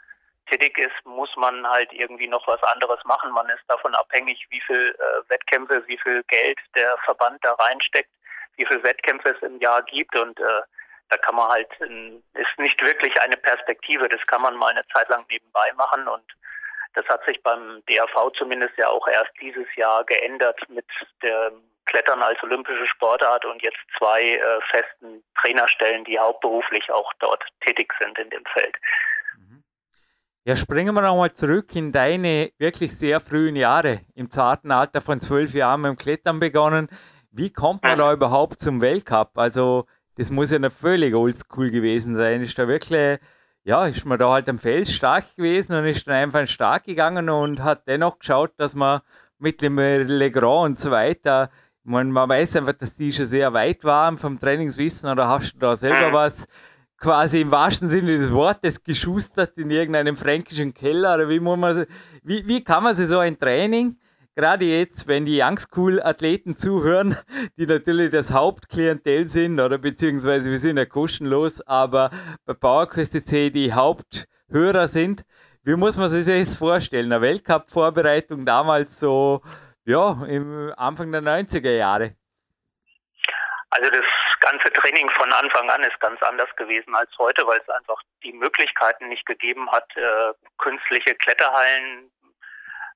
tätig 0.50 0.76
ist, 0.78 1.07
muss 1.07 1.30
man 1.37 1.66
halt 1.69 1.92
irgendwie 1.92 2.28
noch 2.28 2.47
was 2.47 2.62
anderes 2.64 3.02
machen. 3.04 3.30
Man 3.33 3.49
ist 3.49 3.62
davon 3.69 3.95
abhängig, 3.95 4.47
wie 4.50 4.61
viel 4.61 4.97
äh, 4.99 5.30
Wettkämpfe, 5.30 5.83
wie 5.87 5.99
viel 5.99 6.23
Geld 6.25 6.59
der 6.75 6.97
Verband 7.04 7.38
da 7.42 7.52
reinsteckt, 7.52 8.11
wie 8.57 8.66
viel 8.66 8.83
Wettkämpfe 8.83 9.30
es 9.30 9.42
im 9.42 9.59
Jahr 9.61 9.83
gibt 9.83 10.16
und 10.16 10.38
äh, 10.40 10.62
da 11.11 11.16
kann 11.16 11.35
man 11.35 11.49
halt, 11.49 11.69
ist 11.80 12.59
nicht 12.59 12.80
wirklich 12.83 13.21
eine 13.21 13.37
Perspektive, 13.37 14.09
das 14.09 14.25
kann 14.26 14.42
man 14.42 14.54
mal 14.54 14.71
eine 14.71 14.87
Zeit 14.88 15.09
lang 15.09 15.25
nebenbei 15.28 15.73
machen 15.76 16.07
und 16.09 16.25
Das 16.95 17.07
hat 17.09 17.25
sich 17.25 17.40
beim 17.42 17.83
DAV 17.87 18.33
zumindest 18.37 18.76
ja 18.76 18.88
auch 18.88 19.07
erst 19.07 19.30
dieses 19.40 19.66
Jahr 19.76 20.04
geändert 20.04 20.59
mit 20.69 20.87
dem 21.23 21.62
Klettern 21.87 22.23
als 22.23 22.42
olympische 22.42 22.87
Sportart 22.87 23.45
und 23.45 23.62
jetzt 23.62 23.78
zwei 23.99 24.23
äh, 24.23 24.61
festen 24.71 25.23
Trainerstellen, 25.40 26.04
die 26.04 26.19
hauptberuflich 26.19 26.90
auch 26.90 27.12
dort 27.19 27.45
tätig 27.61 27.92
sind 27.99 28.19
in 28.19 28.30
dem 28.30 28.45
Feld. 28.47 28.76
Ja, 30.44 30.56
springen 30.56 30.94
wir 30.94 31.02
nochmal 31.02 31.32
zurück 31.35 31.76
in 31.76 31.92
deine 31.92 32.50
wirklich 32.56 32.97
sehr 32.97 33.20
frühen 33.20 33.56
Jahre. 33.56 34.00
Im 34.14 34.30
zarten 34.30 34.70
Alter 34.70 35.02
von 35.02 35.20
zwölf 35.20 35.52
Jahren 35.52 35.82
mit 35.82 35.90
dem 35.90 35.97
Klettern 35.99 36.40
begonnen. 36.40 36.88
Wie 37.30 37.50
kommt 37.50 37.82
man 37.82 37.99
da 37.99 38.11
überhaupt 38.11 38.59
zum 38.59 38.80
Weltcup? 38.80 39.37
Also, 39.37 39.85
das 40.16 40.30
muss 40.30 40.50
ja 40.50 40.59
noch 40.59 40.73
völlig 40.73 41.14
oldschool 41.14 41.70
gewesen 41.70 42.14
sein. 42.14 42.40
Ist 42.40 42.59
da 42.59 42.66
wirklich, 42.66 43.18
ja, 43.64 43.87
ist 43.87 44.06
man 44.06 44.18
da 44.18 44.30
halt 44.30 44.49
am 44.49 44.59
Fels 44.59 44.90
stark 44.90 45.37
gewesen 45.37 45.75
und 45.75 45.85
ist 45.85 46.06
dann 46.06 46.14
einfach 46.14 46.49
stark 46.49 46.85
gegangen 46.85 47.28
und 47.28 47.62
hat 47.62 47.87
dennoch 47.87 48.18
geschaut, 48.18 48.52
dass 48.56 48.75
man 48.75 49.02
mit 49.38 49.61
dem 49.61 49.78
Legrand 49.78 50.70
und 50.70 50.80
so 50.80 50.90
weiter, 50.90 51.50
man, 51.85 52.11
man 52.12 52.28
weiß 52.28 52.56
einfach, 52.56 52.73
dass 52.73 52.94
die 52.94 53.12
schon 53.12 53.26
sehr 53.26 53.52
weit 53.52 53.85
waren 53.85 54.16
vom 54.16 54.40
Trainingswissen 54.40 55.11
oder 55.11 55.28
hast 55.28 55.52
du 55.52 55.59
da 55.59 55.76
selber 55.76 56.12
was 56.14 56.49
quasi 57.00 57.40
im 57.40 57.50
wahrsten 57.50 57.88
Sinne 57.88 58.16
des 58.16 58.30
Wortes 58.30 58.85
geschustert 58.85 59.59
in 59.59 59.71
irgendeinem 59.71 60.16
fränkischen 60.16 60.75
Keller 60.75 61.28
wie 61.28 61.40
muss 61.40 61.59
man, 61.59 61.87
wie, 62.23 62.47
wie 62.47 62.62
kann 62.62 62.85
man 62.85 62.95
sich 62.95 63.09
so 63.09 63.19
ein 63.19 63.38
Training 63.38 63.97
gerade 64.37 64.64
jetzt, 64.64 65.07
wenn 65.07 65.25
die 65.25 65.40
Young 65.42 65.59
School 65.59 66.00
Athleten 66.02 66.57
zuhören, 66.57 67.16
die 67.59 67.66
natürlich 67.66 68.11
das 68.11 68.33
Hauptklientel 68.33 69.28
sind 69.28 69.61
oder 69.61 69.78
beziehungsweise 69.78 70.50
wir 70.50 70.59
sind 70.59 70.76
ja 70.76 70.87
kostenlos, 70.87 71.61
aber 71.62 72.11
bei 72.45 72.54
PowerQuest 72.54 73.26
C 73.26 73.50
die 73.50 73.73
Haupthörer 73.73 74.88
sind, 74.88 75.25
wie 75.62 75.76
muss 75.76 75.97
man 75.97 76.09
sich 76.09 76.25
das 76.25 76.57
vorstellen? 76.57 77.12
Eine 77.12 77.21
Weltcup-Vorbereitung 77.21 78.47
damals 78.47 78.99
so, 78.99 79.42
ja, 79.85 80.25
im 80.25 80.73
Anfang 80.76 81.12
der 81.12 81.23
90er 81.23 81.73
Jahre. 81.73 82.14
Also 83.70 83.88
das 83.88 84.04
ganze 84.40 84.70
Training 84.72 85.08
von 85.10 85.32
Anfang 85.32 85.70
an 85.70 85.82
ist 85.84 85.98
ganz 86.00 86.20
anders 86.22 86.48
gewesen 86.56 86.94
als 86.94 87.10
heute, 87.18 87.46
weil 87.46 87.60
es 87.60 87.68
einfach 87.68 88.02
die 88.24 88.32
Möglichkeiten 88.32 89.08
nicht 89.08 89.24
gegeben 89.26 89.70
hat, 89.70 89.96
äh, 89.96 90.32
künstliche 90.58 91.14
Kletterhallen 91.14 92.10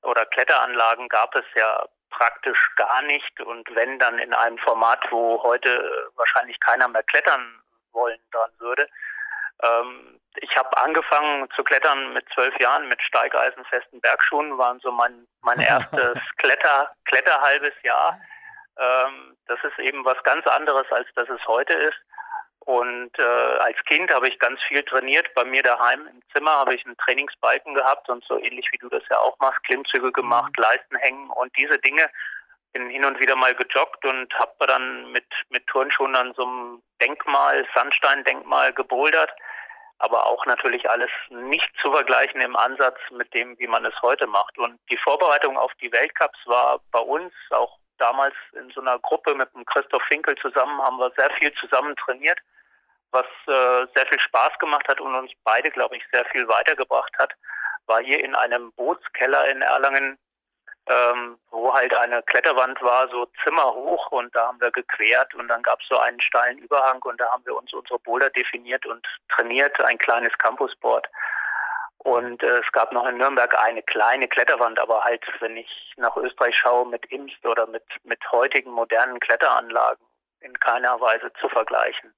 oder 0.03 0.27
Kletteranlagen 0.27 1.09
gab 1.09 1.35
es 1.37 1.45
ja 1.55 1.87
praktisch 2.11 2.59
gar 2.77 3.03
nicht 3.03 3.41
und 3.41 3.69
wenn 3.75 3.99
dann 3.99 4.19
in 4.19 4.35
einem 4.35 4.59
Format, 4.59 5.01
wo 5.11 5.43
heute 5.43 6.11
wahrscheinlich 6.17 6.59
keiner 6.61 6.89
mehr 6.89 7.03
klettern 7.05 7.63
wollen 7.93 8.21
dran 8.33 8.51
würde. 8.59 8.89
Ähm, 9.63 10.21
ich 10.37 10.57
habe 10.57 10.77
angefangen 10.79 11.49
zu 11.55 11.63
klettern 11.63 12.13
mit 12.13 12.27
zwölf 12.35 12.59
Jahren 12.61 12.89
mit 12.89 13.01
steigeisenfesten 13.03 14.01
Bergschuhen, 14.01 14.59
waren 14.59 14.81
so 14.81 14.91
mein, 14.91 15.27
mein 15.43 15.61
erstes 15.61 16.19
Kletter, 16.39 16.91
Kletterhalbes 17.05 17.75
Jahr. 17.83 18.21
Ähm, 18.79 19.37
das 19.47 19.59
ist 19.65 19.79
eben 19.79 20.05
was 20.05 20.23
ganz 20.25 20.47
anderes, 20.47 20.91
als 20.91 21.09
das 21.15 21.29
es 21.29 21.47
heute 21.47 21.73
ist. 21.73 21.99
Und 22.65 23.11
äh, 23.19 23.23
als 23.23 23.77
Kind 23.85 24.11
habe 24.11 24.29
ich 24.29 24.39
ganz 24.39 24.59
viel 24.63 24.83
trainiert. 24.83 25.33
Bei 25.35 25.45
mir 25.45 25.63
daheim 25.63 26.07
im 26.07 26.23
Zimmer 26.33 26.53
habe 26.53 26.75
ich 26.75 26.85
einen 26.87 26.97
Trainingsbalken 26.97 27.75
gehabt 27.75 28.09
und 28.09 28.25
so 28.25 28.39
ähnlich 28.39 28.67
wie 28.73 28.79
du 28.79 28.89
das 28.89 29.03
ja 29.11 29.19
auch 29.19 29.39
machst, 29.39 29.63
Klimmzüge 29.65 30.13
gemacht, 30.13 30.53
mhm. 30.57 30.63
Leisten 30.63 30.97
hängen 30.97 31.31
und 31.31 31.57
diese 31.59 31.79
Dinge. 31.79 32.11
Bin 32.73 32.89
hin 32.89 33.05
und 33.05 33.21
wieder 33.21 33.37
mal 33.37 33.55
gejoggt 33.55 34.05
und 34.05 34.33
habe 34.35 34.67
dann 34.67 35.13
mit, 35.13 35.27
mit 35.51 35.65
Turnschuhen 35.69 36.17
an 36.17 36.33
so 36.35 36.43
einem 36.43 36.83
Denkmal, 37.01 37.67
Sandsteindenkmal 37.75 38.73
gebouldert. 38.73 39.31
Aber 39.99 40.27
auch 40.27 40.45
natürlich 40.47 40.91
alles 40.91 41.11
nicht 41.29 41.71
zu 41.81 41.93
vergleichen 41.93 42.41
im 42.41 42.57
Ansatz 42.57 42.99
mit 43.13 43.33
dem, 43.33 43.57
wie 43.59 43.69
man 43.69 43.85
es 43.85 43.95
heute 44.03 44.27
macht. 44.27 44.59
Und 44.59 44.81
die 44.91 44.97
Vorbereitung 44.97 45.57
auf 45.57 45.73
die 45.81 45.93
Weltcups 45.93 46.39
war 46.47 46.81
bei 46.91 46.99
uns 46.99 47.33
auch 47.51 47.79
damals 47.99 48.35
in 48.53 48.71
so 48.71 48.81
einer 48.81 48.99
Gruppe 48.99 49.35
mit 49.35 49.53
dem 49.55 49.65
Christoph 49.65 50.03
Finkel 50.05 50.37
zusammen, 50.37 50.81
haben 50.83 50.99
wir 50.99 51.11
sehr 51.17 51.31
viel 51.39 51.53
zusammen 51.55 51.95
trainiert 51.97 52.39
was 53.15 53.27
äh, 53.47 53.87
sehr 53.95 54.07
viel 54.07 54.21
Spaß 54.21 54.59
gemacht 54.59 54.87
hat 54.89 55.01
und 55.01 55.15
uns 55.15 55.31
beide, 55.45 55.71
glaube 55.71 55.97
ich, 55.97 56.03
sehr 56.13 56.25
viel 56.27 56.47
weitergebracht 56.49 57.13
hat, 57.19 57.33
war 57.87 58.03
hier 58.03 58.23
in 58.23 58.35
einem 58.35 58.73
Bootskeller 58.73 59.49
in 59.49 59.63
Erlangen, 59.63 60.19
ähm, 60.87 61.39
wo 61.51 61.73
halt 61.73 61.95
eine 61.95 62.23
Kletterwand 62.25 62.83
war, 62.83 63.09
so 63.09 63.27
zimmerhoch 63.43 64.11
und 64.11 64.35
da 64.35 64.49
haben 64.49 64.61
wir 64.61 64.71
gequert 64.71 65.35
und 65.35 65.49
dann 65.49 65.63
gab 65.63 65.81
es 65.81 65.89
so 65.89 65.97
einen 65.97 66.21
steilen 66.21 66.59
Überhang 66.59 67.01
und 67.03 67.19
da 67.19 67.31
haben 67.31 67.47
wir 67.47 67.57
uns 67.57 67.73
unsere 67.73 67.99
Boulder 68.01 68.29
definiert 68.31 68.85
und 68.85 69.07
trainiert, 69.31 69.81
ein 69.81 69.97
kleines 69.97 70.37
Campusboard. 70.39 71.07
Und 72.05 72.43
äh, 72.43 72.59
es 72.59 72.71
gab 72.73 72.93
noch 72.93 73.07
in 73.07 73.17
Nürnberg 73.17 73.59
eine 73.59 73.83
kleine 73.83 74.29
Kletterwand, 74.29 74.79
aber 74.79 75.03
halt, 75.05 75.25
wenn 75.41 75.57
ich 75.57 75.95
nach 75.97 76.15
Österreich 76.17 76.55
schaue, 76.55 76.87
mit 76.87 77.07
Imst 77.07 77.45
oder 77.47 77.67
mit, 77.67 77.83
mit 78.05 78.21
heutigen 78.31 78.71
modernen 78.71 79.19
Kletteranlagen 79.21 80.05
in 80.41 80.53
keiner 80.61 81.01
Weise 81.01 81.33
zu 81.41 81.49
vergleichen. 81.49 82.13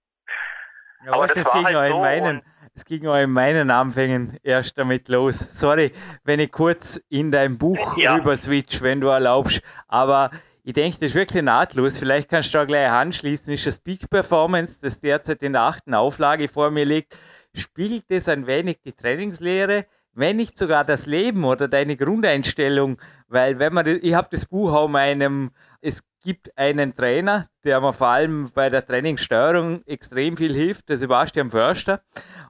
Ja, 1.05 1.13
aber 1.13 1.29
das, 1.29 1.37
das 1.37 1.53
ging 1.53 1.65
halt 1.65 1.77
so 1.77 1.97
in 1.97 2.01
meinen, 2.01 2.43
es 2.75 2.85
ging 2.85 3.07
auch 3.07 3.17
in 3.17 3.31
meinen 3.31 3.71
Anfängen 3.71 4.41
erst 4.43 4.77
damit 4.77 5.09
los. 5.09 5.39
Sorry, 5.39 5.93
wenn 6.25 6.41
ich 6.41 6.51
kurz 6.51 7.01
in 7.09 7.31
dein 7.31 7.57
Buch 7.57 7.97
ja. 7.99 8.17
rüber 8.17 8.37
switch, 8.37 8.83
wenn 8.83 9.01
du 9.01 9.07
erlaubst. 9.07 9.63
Aber 9.87 10.31
ich 10.65 10.73
denke, 10.73 10.99
das 10.99 11.11
ist 11.11 11.15
wirklich 11.15 11.45
nahtlos. 11.45 11.97
Vielleicht 11.97 12.29
kannst 12.29 12.53
du 12.53 12.59
da 12.59 12.65
gleich 12.65 12.91
anschließen. 12.91 13.55
Ist 13.55 13.67
das 13.67 13.79
Peak 13.79 14.11
Performance, 14.11 14.81
das 14.83 15.01
derzeit 15.01 15.45
in 15.45 15.53
der 15.53 15.63
achten 15.63 15.95
Auflage 15.95 16.49
vor 16.49 16.73
mir 16.73 16.85
liegt, 16.85 17.17
spiegelt 17.59 18.05
das 18.09 18.29
ein 18.29 18.47
wenig 18.47 18.79
die 18.85 18.93
Trainingslehre, 18.93 19.87
wenn 20.13 20.37
nicht 20.37 20.59
sogar 20.59 20.85
das 20.85 21.07
Leben 21.07 21.45
oder 21.45 21.69
deine 21.69 21.97
Grundeinstellung? 21.97 22.99
Weil 23.29 23.59
wenn 23.59 23.75
man, 23.75 23.87
ich 23.87 24.15
habe 24.15 24.29
das 24.31 24.47
Buch 24.47 24.73
auch 24.73 24.89
meinem, 24.89 25.51
es 25.81 26.03
gibt 26.23 26.57
einen 26.59 26.95
Trainer, 26.95 27.49
der 27.65 27.81
mir 27.81 27.93
vor 27.93 28.09
allem 28.09 28.51
bei 28.55 28.71
der 28.71 28.85
Trainingssteuerung 28.85 29.83
extrem 29.87 30.37
viel 30.37 30.55
hilft, 30.55 30.89
der 30.89 30.97
Sebastian 30.97 31.51
Förster. 31.51 32.03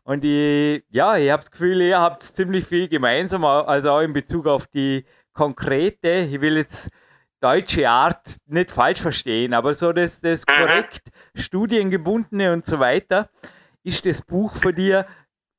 Und 0.03 0.25
ich, 0.25 0.85
ja, 0.91 1.17
ich 1.17 1.31
habe 1.31 1.43
das 1.43 1.51
Gefühl, 1.51 1.83
ihr 1.83 2.01
habt 2.01 2.23
ziemlich 2.23 2.65
viel 2.65 2.89
gemeinsam, 2.89 3.45
also 3.45 3.91
auch 3.91 4.01
in 4.01 4.13
Bezug 4.13 4.47
auf 4.47 4.67
die 4.67 5.05
konkrete, 5.33 6.29
ich 6.31 6.41
will 6.41 6.57
jetzt 6.57 6.91
deutsche 7.41 7.89
Art 7.89 8.37
nicht 8.47 8.71
falsch 8.71 9.01
verstehen, 9.01 9.53
aber 9.53 9.75
so 9.75 9.93
das, 9.93 10.21
das 10.21 10.43
mhm. 10.43 10.53
korrekt 10.61 11.09
studiengebundene 11.35 12.53
und 12.53 12.67
so 12.67 12.81
weiter, 12.81 13.29
ist 13.87 14.05
das 14.05 14.21
Buch 14.21 14.55
für 14.55 14.73
dir. 14.73 15.07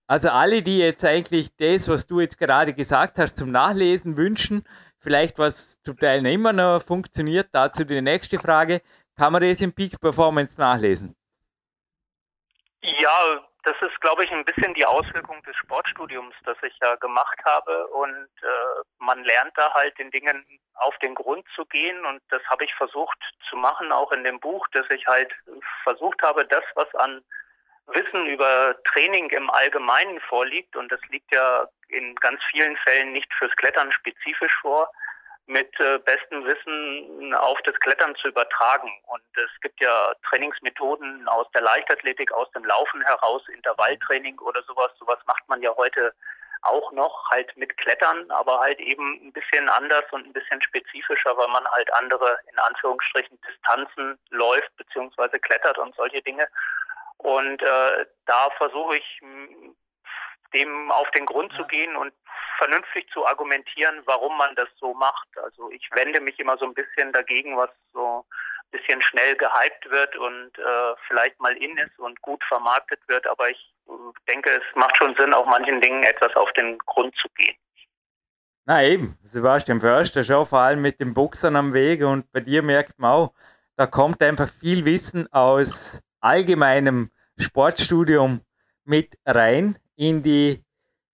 Also 0.07 0.29
alle, 0.29 0.61
die 0.61 0.79
jetzt 0.79 1.03
eigentlich 1.03 1.49
das, 1.57 1.87
was 1.89 2.07
du 2.07 2.19
jetzt 2.19 2.37
gerade 2.37 2.73
gesagt 2.73 3.17
hast, 3.17 3.37
zum 3.37 3.51
Nachlesen 3.51 4.17
wünschen, 4.17 4.65
vielleicht 4.99 5.39
was 5.39 5.81
zum 5.83 5.97
Teil 5.97 6.25
immer 6.25 6.53
noch 6.53 6.83
funktioniert. 6.83 7.47
Dazu 7.53 7.85
die 7.85 8.01
nächste 8.01 8.37
Frage. 8.39 8.81
Kann 9.17 9.33
man 9.33 9.41
das 9.41 9.61
im 9.61 9.73
Peak 9.73 9.99
Performance 9.99 10.59
nachlesen? 10.59 11.15
Ja, 12.81 13.47
das 13.63 13.75
ist, 13.81 13.99
glaube 13.99 14.23
ich, 14.23 14.31
ein 14.31 14.45
bisschen 14.45 14.73
die 14.75 14.85
Auswirkung 14.85 15.41
des 15.43 15.55
Sportstudiums, 15.57 16.35
das 16.45 16.57
ich 16.61 16.77
ja 16.81 16.95
gemacht 16.95 17.39
habe. 17.43 17.87
Und 17.87 18.29
äh, 18.41 18.83
man 18.99 19.23
lernt 19.23 19.57
da 19.57 19.73
halt 19.73 19.97
den 19.97 20.11
Dingen 20.11 20.45
auf 20.75 20.97
den 20.99 21.15
Grund 21.15 21.45
zu 21.55 21.65
gehen. 21.65 22.05
Und 22.05 22.21
das 22.29 22.41
habe 22.45 22.63
ich 22.65 22.73
versucht 22.75 23.17
zu 23.49 23.55
machen, 23.55 23.91
auch 23.91 24.11
in 24.11 24.23
dem 24.23 24.39
Buch, 24.39 24.67
dass 24.73 24.89
ich 24.89 25.07
halt 25.07 25.33
versucht 25.83 26.21
habe, 26.21 26.45
das, 26.45 26.63
was 26.75 26.93
an 26.95 27.23
Wissen 27.87 28.25
über 28.27 28.75
Training 28.83 29.29
im 29.29 29.49
Allgemeinen 29.49 30.19
vorliegt, 30.21 30.75
und 30.75 30.91
das 30.91 30.99
liegt 31.09 31.31
ja 31.31 31.67
in 31.89 32.15
ganz 32.15 32.41
vielen 32.51 32.75
Fällen 32.77 33.13
nicht 33.13 33.33
fürs 33.33 33.55
Klettern 33.55 33.91
spezifisch 33.91 34.53
vor, 34.61 34.91
mit 35.47 35.79
äh, 35.79 35.97
bestem 35.99 36.43
Wissen 36.43 37.33
auf 37.33 37.57
das 37.63 37.75
Klettern 37.79 38.13
zu 38.15 38.27
übertragen. 38.27 38.91
Und 39.07 39.23
es 39.35 39.49
gibt 39.61 39.79
ja 39.79 40.13
Trainingsmethoden 40.29 41.27
aus 41.29 41.49
der 41.51 41.61
Leichtathletik, 41.61 42.33
aus 42.33 42.51
dem 42.51 42.65
Laufen 42.65 43.01
heraus, 43.01 43.47
Intervalltraining 43.47 44.37
oder 44.39 44.61
sowas. 44.63 44.91
Sowas 44.99 45.19
macht 45.25 45.47
man 45.47 45.61
ja 45.61 45.73
heute 45.77 46.13
auch 46.63 46.91
noch, 46.91 47.29
halt 47.29 47.55
mit 47.55 47.77
Klettern, 47.77 48.29
aber 48.31 48.59
halt 48.59 48.79
eben 48.79 49.25
ein 49.25 49.31
bisschen 49.31 49.69
anders 49.69 50.03
und 50.11 50.25
ein 50.25 50.33
bisschen 50.33 50.61
spezifischer, 50.61 51.37
weil 51.37 51.47
man 51.47 51.65
halt 51.71 51.91
andere, 51.93 52.37
in 52.51 52.59
Anführungsstrichen, 52.59 53.39
Distanzen 53.47 54.19
läuft 54.31 54.75
beziehungsweise 54.75 55.39
klettert 55.39 55.77
und 55.77 55.95
solche 55.95 56.21
Dinge. 56.21 56.47
Und 57.17 57.61
äh, 57.61 58.05
da 58.25 58.49
versuche 58.57 58.97
ich 58.97 59.21
dem 60.53 60.91
auf 60.91 61.09
den 61.11 61.25
Grund 61.25 61.51
zu 61.53 61.65
gehen 61.65 61.95
und 61.95 62.13
vernünftig 62.57 63.09
zu 63.11 63.25
argumentieren, 63.25 64.01
warum 64.05 64.37
man 64.37 64.55
das 64.55 64.69
so 64.79 64.93
macht. 64.93 65.27
Also 65.43 65.69
ich 65.71 65.89
wende 65.91 66.19
mich 66.19 66.39
immer 66.39 66.57
so 66.57 66.65
ein 66.65 66.73
bisschen 66.73 67.11
dagegen, 67.11 67.57
was 67.57 67.69
so 67.93 68.23
ein 68.23 68.71
bisschen 68.71 69.01
schnell 69.01 69.35
gehypt 69.35 69.89
wird 69.89 70.15
und 70.17 70.57
äh, 70.57 70.95
vielleicht 71.07 71.39
mal 71.39 71.55
in 71.57 71.77
ist 71.77 71.97
und 71.99 72.21
gut 72.21 72.43
vermarktet 72.45 72.99
wird. 73.07 73.27
Aber 73.27 73.49
ich 73.49 73.73
äh, 73.87 73.91
denke, 74.27 74.49
es 74.49 74.75
macht 74.75 74.97
schon 74.97 75.15
Sinn, 75.15 75.33
auch 75.33 75.45
manchen 75.45 75.81
Dingen 75.81 76.03
etwas 76.03 76.35
auf 76.35 76.51
den 76.53 76.77
Grund 76.79 77.15
zu 77.15 77.27
gehen. 77.35 77.55
Na 78.65 78.83
eben, 78.83 79.17
Sebastian 79.23 79.79
Förster 79.79 80.23
schon 80.23 80.45
vor 80.45 80.59
allem 80.59 80.81
mit 80.81 80.99
den 80.99 81.13
Boxern 81.13 81.55
am 81.55 81.73
Weg 81.73 82.03
und 82.03 82.29
bei 82.33 82.41
dir 82.41 82.61
merkt 82.61 82.99
man 82.99 83.11
auch, 83.11 83.33
da 83.77 83.85
kommt 83.85 84.21
einfach 84.21 84.49
viel 84.59 84.83
Wissen 84.83 85.31
aus 85.31 86.01
allgemeinem 86.27 87.09
Sportstudium 87.37 88.41
mit 88.83 89.17
rein 89.25 89.77
in 89.95 90.23
die 90.23 90.63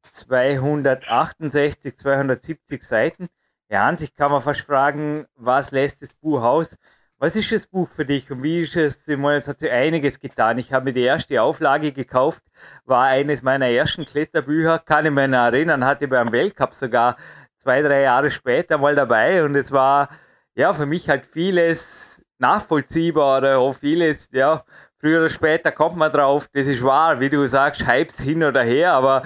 268, 0.09 1.97
270 1.97 2.83
Seiten. 2.83 3.29
Ja, 3.69 3.87
an 3.87 3.97
sich 3.97 4.15
kann 4.15 4.31
man 4.31 4.41
fast 4.41 4.61
fragen, 4.61 5.25
was 5.35 5.71
lässt 5.71 6.01
das 6.01 6.13
Buch 6.13 6.43
aus? 6.43 6.77
Was 7.17 7.35
ist 7.35 7.51
das 7.51 7.67
Buch 7.67 7.87
für 7.95 8.05
dich 8.05 8.29
und 8.31 8.43
wie 8.43 8.61
ist 8.61 8.75
es? 8.75 9.07
Es 9.07 9.47
hat 9.47 9.59
sich 9.59 9.71
einiges 9.71 10.19
getan. 10.19 10.57
Ich 10.57 10.73
habe 10.73 10.85
mir 10.85 10.93
die 10.93 11.03
erste 11.03 11.41
Auflage 11.41 11.91
gekauft, 11.93 12.43
war 12.85 13.05
eines 13.05 13.41
meiner 13.41 13.67
ersten 13.67 14.05
Kletterbücher, 14.05 14.79
kann 14.79 15.05
ich 15.05 15.11
mich 15.11 15.29
noch 15.29 15.37
erinnern, 15.37 15.85
hatte 15.85 16.07
beim 16.07 16.31
Weltcup 16.31 16.73
sogar 16.73 17.17
zwei, 17.61 17.81
drei 17.81 18.01
Jahre 18.01 18.29
später 18.29 18.77
mal 18.77 18.95
dabei 18.95 19.43
und 19.43 19.55
es 19.55 19.71
war 19.71 20.09
ja 20.55 20.73
für 20.73 20.85
mich 20.85 21.07
halt 21.07 21.25
vieles 21.25 22.21
nachvollziehbar 22.39 23.37
oder 23.37 23.73
vieles, 23.73 24.29
ja, 24.33 24.65
früher 25.03 25.19
oder 25.19 25.29
später 25.29 25.71
kommt 25.71 25.97
man 25.97 26.11
drauf, 26.11 26.47
das 26.53 26.67
ist 26.67 26.81
wahr, 26.81 27.19
wie 27.19 27.29
du 27.29 27.45
sagst, 27.45 27.85
Hypes 27.85 28.21
hin 28.21 28.41
oder 28.41 28.63
her, 28.63 28.93
aber 28.93 29.23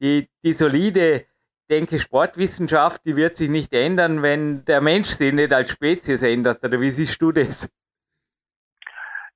die, 0.00 0.28
die 0.42 0.52
solide 0.52 1.26
denke, 1.70 2.00
Sportwissenschaft, 2.00 3.02
die 3.04 3.14
wird 3.14 3.36
sich 3.36 3.48
nicht 3.48 3.72
ändern, 3.72 4.22
wenn 4.22 4.64
der 4.64 4.80
Mensch 4.80 5.10
sich 5.10 5.32
nicht 5.32 5.52
als 5.52 5.70
Spezies 5.70 6.22
ändert. 6.22 6.64
Oder 6.64 6.80
wie 6.80 6.90
siehst 6.90 7.22
du 7.22 7.30
das? 7.30 7.70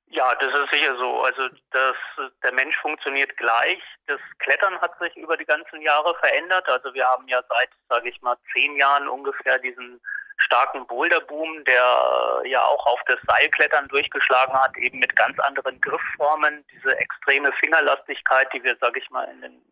Ja, 0.06 0.34
das 0.34 0.52
ist 0.52 0.72
sicher 0.72 0.96
so. 0.96 1.22
Also 1.22 1.48
das, 1.70 1.96
der 2.42 2.52
Mensch 2.52 2.76
funktioniert 2.78 3.36
gleich. 3.36 3.80
Das 4.08 4.20
Klettern 4.38 4.80
hat 4.80 4.98
sich 4.98 5.16
über 5.16 5.36
die 5.36 5.44
ganzen 5.44 5.80
Jahre 5.80 6.12
verändert. 6.16 6.68
Also 6.68 6.92
wir 6.92 7.04
haben 7.04 7.28
ja 7.28 7.40
seit, 7.48 7.70
sage 7.88 8.08
ich 8.08 8.20
mal, 8.20 8.36
zehn 8.52 8.76
Jahren 8.76 9.08
ungefähr 9.08 9.60
diesen 9.60 10.00
starken 10.38 10.86
Boulderboom, 10.86 11.64
der 11.64 12.42
ja 12.44 12.64
auch 12.64 12.86
auf 12.86 13.00
das 13.06 13.18
Seilklettern 13.26 13.88
durchgeschlagen 13.88 14.54
hat, 14.54 14.76
eben 14.76 14.98
mit 14.98 15.14
ganz 15.16 15.38
anderen 15.40 15.80
Griffformen, 15.80 16.64
diese 16.72 16.96
extreme 16.98 17.52
Fingerlastigkeit, 17.52 18.52
die 18.52 18.62
wir, 18.62 18.76
sage 18.76 19.00
ich 19.00 19.10
mal, 19.10 19.26
den, 19.42 19.62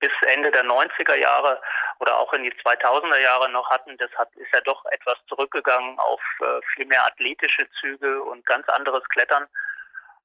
bis 0.00 0.12
Ende 0.26 0.50
der 0.50 0.64
90er 0.64 1.14
Jahre 1.14 1.60
oder 2.00 2.18
auch 2.18 2.32
in 2.32 2.44
die 2.44 2.52
2000er 2.52 3.18
Jahre 3.18 3.50
noch 3.50 3.68
hatten, 3.70 3.96
das 3.98 4.10
hat, 4.16 4.28
ist 4.36 4.52
ja 4.52 4.60
doch 4.60 4.84
etwas 4.86 5.18
zurückgegangen 5.28 5.98
auf 5.98 6.20
äh, 6.40 6.60
viel 6.74 6.86
mehr 6.86 7.04
athletische 7.06 7.68
Züge 7.80 8.22
und 8.22 8.46
ganz 8.46 8.68
anderes 8.68 9.02
Klettern. 9.08 9.46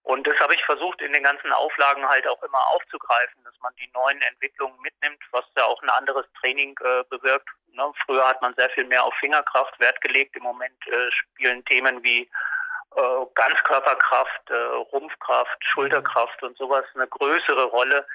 Und 0.04 0.28
das 0.28 0.38
habe 0.40 0.54
ich 0.54 0.64
versucht, 0.66 1.02
in 1.02 1.14
den 1.14 1.24
ganzen 1.24 1.52
Auflagen 1.54 2.08
halt 2.08 2.28
auch 2.28 2.42
immer 2.44 2.60
aufzugreifen, 2.76 3.42
dass 3.46 3.58
man 3.62 3.74
die 3.78 3.90
neuen 3.94 4.22
Entwicklungen 4.22 4.80
mitnimmt, 4.82 5.20
was 5.32 5.46
ja 5.56 5.64
auch 5.64 5.82
ein 5.82 5.90
anderes 5.90 6.26
Training 6.40 6.78
äh, 6.82 7.04
bewirkt. 7.10 7.50
Ne? 7.72 7.90
Früher 8.06 8.28
hat 8.28 8.42
man 8.42 8.54
sehr 8.56 8.70
viel 8.72 8.86
mehr 8.86 9.04
auf 9.04 9.14
Fingerkraft 9.16 9.80
Wert 9.80 10.02
gelegt. 10.02 10.36
Im 10.36 10.44
Moment 10.44 10.76
äh, 10.88 11.10
spielen 11.12 11.64
Themen 11.66 12.04
wie 12.04 12.30
äh, 12.96 13.26
Ganzkörperkraft, 13.34 14.50
äh, 14.50 14.54
Rumpfkraft, 14.92 15.58
Schulterkraft 15.64 16.44
und 16.44 16.58
sowas 16.58 16.86
eine 16.96 17.08
größere 17.08 17.64
Rolle, 17.64 18.06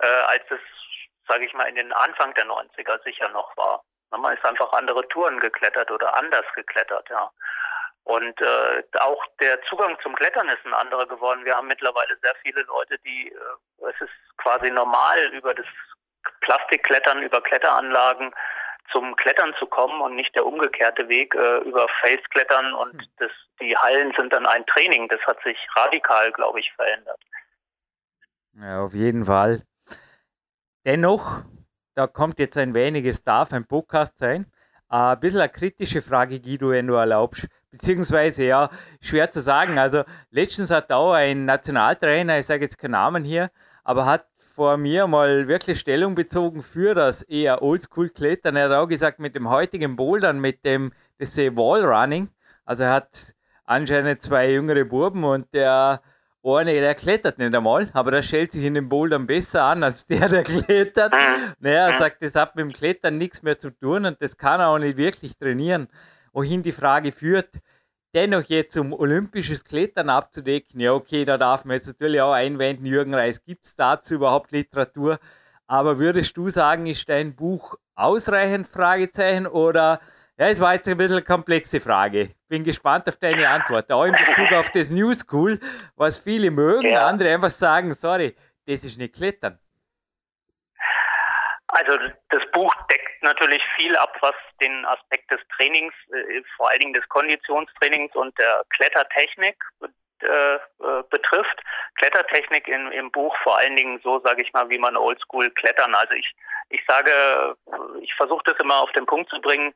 äh, 0.00 0.06
als 0.06 0.44
es, 0.50 0.60
sage 1.26 1.46
ich 1.46 1.54
mal, 1.54 1.64
in 1.64 1.76
den 1.76 1.92
Anfang 1.92 2.34
der 2.34 2.46
90er 2.46 3.02
sicher 3.04 3.28
noch 3.30 3.56
war. 3.56 3.82
Man 4.10 4.36
ist 4.36 4.44
einfach 4.44 4.72
andere 4.72 5.06
Touren 5.08 5.40
geklettert 5.40 5.90
oder 5.90 6.14
anders 6.16 6.46
geklettert, 6.54 7.08
ja. 7.10 7.30
Und 8.08 8.40
äh, 8.40 8.82
auch 9.00 9.22
der 9.38 9.60
Zugang 9.68 9.98
zum 10.02 10.14
Klettern 10.14 10.48
ist 10.48 10.64
ein 10.64 10.72
anderer 10.72 11.06
geworden. 11.06 11.44
Wir 11.44 11.54
haben 11.54 11.68
mittlerweile 11.68 12.16
sehr 12.22 12.34
viele 12.36 12.62
Leute, 12.62 12.98
die, 13.04 13.30
äh, 13.30 13.86
es 13.86 14.00
ist 14.00 14.38
quasi 14.38 14.70
normal, 14.70 15.26
über 15.34 15.52
das 15.52 15.66
Plastikklettern, 16.40 17.22
über 17.22 17.42
Kletteranlagen 17.42 18.34
zum 18.90 19.14
Klettern 19.16 19.54
zu 19.58 19.66
kommen 19.66 20.00
und 20.00 20.16
nicht 20.16 20.34
der 20.34 20.46
umgekehrte 20.46 21.06
Weg 21.10 21.34
äh, 21.34 21.58
über 21.58 21.86
Felsklettern 22.00 22.72
und 22.72 22.94
hm. 22.94 23.08
das, 23.18 23.30
die 23.60 23.76
Hallen 23.76 24.14
sind 24.16 24.32
dann 24.32 24.46
ein 24.46 24.64
Training. 24.64 25.08
Das 25.08 25.20
hat 25.26 25.42
sich 25.42 25.58
radikal, 25.76 26.32
glaube 26.32 26.60
ich, 26.60 26.72
verändert. 26.72 27.20
Ja, 28.54 28.84
auf 28.84 28.94
jeden 28.94 29.26
Fall. 29.26 29.64
Dennoch, 30.86 31.42
da 31.94 32.06
kommt 32.06 32.38
jetzt 32.38 32.56
ein 32.56 32.72
weniges 32.72 33.22
darf 33.22 33.52
ein 33.52 33.66
Podcast 33.66 34.16
sein. 34.16 34.50
Äh, 34.90 34.96
ein 34.96 35.20
bisschen 35.20 35.40
eine 35.40 35.52
kritische 35.52 36.00
Frage, 36.00 36.40
Guido, 36.40 36.70
wenn 36.70 36.86
du 36.86 36.94
erlaubst 36.94 37.46
beziehungsweise 37.70 38.44
ja, 38.44 38.70
schwer 39.00 39.30
zu 39.30 39.40
sagen. 39.40 39.78
Also 39.78 40.04
letztens 40.30 40.70
hat 40.70 40.90
auch 40.90 41.12
ein 41.12 41.44
Nationaltrainer, 41.44 42.38
ich 42.38 42.46
sage 42.46 42.64
jetzt 42.64 42.78
keinen 42.78 42.92
Namen 42.92 43.24
hier, 43.24 43.50
aber 43.84 44.06
hat 44.06 44.26
vor 44.54 44.76
mir 44.76 45.06
mal 45.06 45.46
wirklich 45.46 45.78
Stellung 45.78 46.14
bezogen 46.14 46.62
für 46.62 46.94
das 46.94 47.22
eher 47.22 47.62
Oldschool-Klettern. 47.62 48.56
Er 48.56 48.68
hat 48.68 48.76
auch 48.76 48.88
gesagt, 48.88 49.20
mit 49.20 49.34
dem 49.36 49.48
heutigen 49.48 49.96
Bouldern, 49.96 50.40
mit 50.40 50.64
dem 50.64 50.92
das 51.18 51.36
Wallrunning, 51.36 52.28
also 52.64 52.84
er 52.84 52.92
hat 52.92 53.34
anscheinend 53.64 54.22
zwei 54.22 54.50
jüngere 54.50 54.84
Buben 54.84 55.24
und 55.24 55.52
der 55.54 56.02
eine, 56.44 56.72
der 56.72 56.94
klettert 56.94 57.38
nicht 57.38 57.54
einmal, 57.54 57.88
aber 57.92 58.10
der 58.10 58.22
stellt 58.22 58.52
sich 58.52 58.64
in 58.64 58.74
den 58.74 58.88
Bouldern 58.88 59.26
besser 59.26 59.64
an 59.64 59.82
als 59.82 60.06
der, 60.06 60.28
der 60.28 60.44
klettert. 60.44 61.12
Naja, 61.60 61.90
er 61.90 61.98
sagt, 61.98 62.22
das 62.22 62.34
hat 62.34 62.56
mit 62.56 62.64
dem 62.64 62.72
Klettern 62.72 63.18
nichts 63.18 63.42
mehr 63.42 63.58
zu 63.58 63.70
tun 63.70 64.06
und 64.06 64.22
das 64.22 64.36
kann 64.36 64.60
er 64.60 64.68
auch 64.68 64.78
nicht 64.78 64.96
wirklich 64.96 65.36
trainieren 65.36 65.88
wohin 66.38 66.62
die 66.62 66.70
Frage 66.72 67.10
führt, 67.10 67.50
dennoch 68.14 68.44
jetzt 68.44 68.76
um 68.76 68.92
olympisches 68.92 69.64
Klettern 69.64 70.08
abzudecken, 70.08 70.78
ja 70.78 70.92
okay, 70.92 71.24
da 71.24 71.36
darf 71.36 71.64
man 71.64 71.74
jetzt 71.74 71.88
natürlich 71.88 72.20
auch 72.20 72.32
einwenden, 72.32 72.86
Jürgen 72.86 73.12
Reis, 73.12 73.42
gibt 73.42 73.66
es 73.66 73.74
dazu 73.74 74.14
überhaupt 74.14 74.52
Literatur? 74.52 75.18
Aber 75.66 75.98
würdest 75.98 76.36
du 76.36 76.48
sagen, 76.48 76.86
ist 76.86 77.08
dein 77.08 77.34
Buch 77.34 77.74
ausreichend? 77.96 78.68
Fragezeichen 78.68 79.48
oder 79.48 80.00
ja, 80.38 80.46
es 80.46 80.60
war 80.60 80.74
jetzt 80.74 80.86
ein 80.86 80.96
bisschen 80.96 81.16
eine 81.16 81.24
komplexe 81.24 81.80
Frage. 81.80 82.30
Bin 82.48 82.62
gespannt 82.62 83.08
auf 83.08 83.16
deine 83.16 83.48
Antwort. 83.48 83.90
Auch 83.90 84.04
in 84.04 84.12
Bezug 84.12 84.52
auf 84.52 84.70
das 84.70 84.88
New 84.88 85.12
School, 85.14 85.58
was 85.96 86.18
viele 86.18 86.52
mögen, 86.52 86.88
ja. 86.88 87.08
andere 87.08 87.34
einfach 87.34 87.50
sagen, 87.50 87.92
sorry, 87.94 88.36
das 88.64 88.84
ist 88.84 88.96
nicht 88.96 89.16
Klettern. 89.16 89.58
Also 91.78 91.96
das 92.30 92.42
Buch 92.50 92.74
deckt 92.90 93.22
natürlich 93.22 93.62
viel 93.76 93.96
ab, 93.96 94.16
was 94.20 94.34
den 94.60 94.84
Aspekt 94.84 95.30
des 95.30 95.40
Trainings, 95.56 95.94
äh, 96.12 96.42
vor 96.56 96.70
allen 96.70 96.80
Dingen 96.80 96.94
des 96.94 97.08
Konditionstrainings 97.08 98.14
und 98.16 98.36
der 98.36 98.64
Klettertechnik 98.70 99.56
äh, 100.22 100.54
äh, 100.56 100.58
betrifft. 101.08 101.62
Klettertechnik 101.94 102.66
in, 102.66 102.90
im 102.90 103.12
Buch 103.12 103.36
vor 103.44 103.58
allen 103.58 103.76
Dingen 103.76 104.00
so, 104.02 104.18
sage 104.20 104.42
ich 104.42 104.52
mal, 104.52 104.68
wie 104.70 104.78
man 104.78 104.96
Oldschool 104.96 105.50
klettern. 105.50 105.94
Also 105.94 106.14
ich, 106.14 106.34
ich 106.70 106.84
sage, 106.84 107.56
ich 108.00 108.12
versuche 108.14 108.42
das 108.46 108.58
immer 108.58 108.78
auf 108.78 108.90
den 108.92 109.06
Punkt 109.06 109.30
zu 109.30 109.40
bringen. 109.40 109.72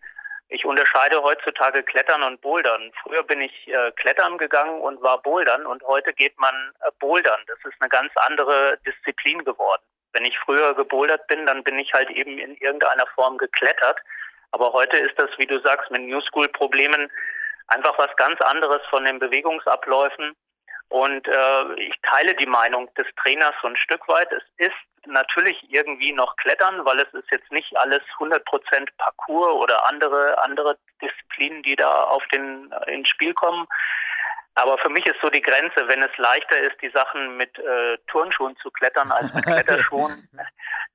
Ich 0.49 0.65
unterscheide 0.65 1.23
heutzutage 1.23 1.85
Klettern 1.85 2.25
und 2.25 2.41
Bouldern. 2.41 2.91
Früher 3.05 3.23
bin 3.23 3.41
ich 3.41 3.69
äh, 3.69 3.93
Klettern 3.93 4.39
gegangen 4.39 4.81
und 4.81 5.01
war 5.03 5.23
Bouldern 5.23 5.67
und 5.67 5.85
heute 5.85 6.13
geht 6.13 6.37
man 6.39 6.55
äh, 6.81 6.91
Bouldern. 6.99 7.41
Das 7.47 7.59
ist 7.65 7.81
eine 7.81 7.89
ganz 7.89 8.13
andere 8.27 8.77
Disziplin 8.85 9.45
geworden. 9.45 9.83
Wenn 10.13 10.25
ich 10.25 10.39
früher 10.39 10.75
gebouldert 10.75 11.27
bin, 11.27 11.47
dann 11.47 11.65
bin 11.65 11.79
ich 11.79 11.93
halt 11.93 12.11
eben 12.11 12.39
in 12.39 12.57
irgendeiner 12.57 13.07
Form 13.15 13.39
geklettert. 13.39 13.99
Aber 14.51 14.73
heute 14.73 14.99
ist 14.99 15.19
das, 15.19 15.31
wie 15.39 15.47
du 15.47 15.61
sagst, 15.61 15.91
mit 15.91 16.03
New 16.03 16.21
School 16.21 16.49
Problemen 16.49 17.11
einfach 17.69 17.99
was 17.99 18.15
ganz 18.17 18.41
anderes 18.41 18.83
von 18.91 19.05
den 19.05 19.19
Bewegungsabläufen. 19.19 20.37
Und 20.89 21.27
äh, 21.27 21.75
ich 21.77 21.95
teile 22.03 22.35
die 22.35 22.47
Meinung 22.47 22.93
des 22.95 23.07
Trainers 23.17 23.55
so 23.63 23.69
ein 23.69 23.77
Stück 23.77 24.07
weit. 24.09 24.31
Es 24.31 24.43
ist 24.59 25.07
natürlich 25.07 25.57
irgendwie 25.71 26.13
noch 26.13 26.37
Klettern, 26.37 26.85
weil 26.85 27.01
es 27.01 27.13
ist 27.15 27.31
jetzt 27.31 27.51
nicht 27.51 27.75
alles 27.79 28.03
100% 28.19 28.43
Parcours 28.99 29.55
oder 29.55 29.87
andere 29.87 30.43
andere 30.43 30.77
Disziplinen, 31.01 31.63
die 31.63 31.77
da 31.77 32.05
auf 32.05 32.23
den 32.29 32.71
äh, 32.73 32.95
ins 32.95 33.09
Spiel 33.09 33.33
kommen. 33.33 33.67
Aber 34.55 34.77
für 34.79 34.91
mich 34.91 35.07
ist 35.07 35.21
so 35.23 35.31
die 35.31 35.41
Grenze, 35.41 35.89
wenn 35.89 36.03
es 36.03 36.17
leichter 36.19 36.59
ist, 36.59 36.81
die 36.83 36.91
Sachen 36.91 37.37
mit 37.37 37.59
äh, 37.59 37.97
Turnschuhen 38.09 38.57
zu 38.59 38.71
klettern 38.71 39.11
als 39.11 39.33
mit 39.33 39.45
Kletterschuhen, 39.47 40.29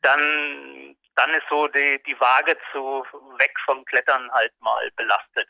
dann, 0.01 0.95
dann 1.15 1.33
ist 1.33 1.47
so 1.49 1.67
die, 1.67 2.01
die 2.05 2.19
Waage 2.19 2.55
zu 2.71 3.03
weg 3.37 3.53
vom 3.65 3.83
Klettern 3.85 4.31
halt 4.31 4.53
mal 4.61 4.89
belastet. 4.95 5.47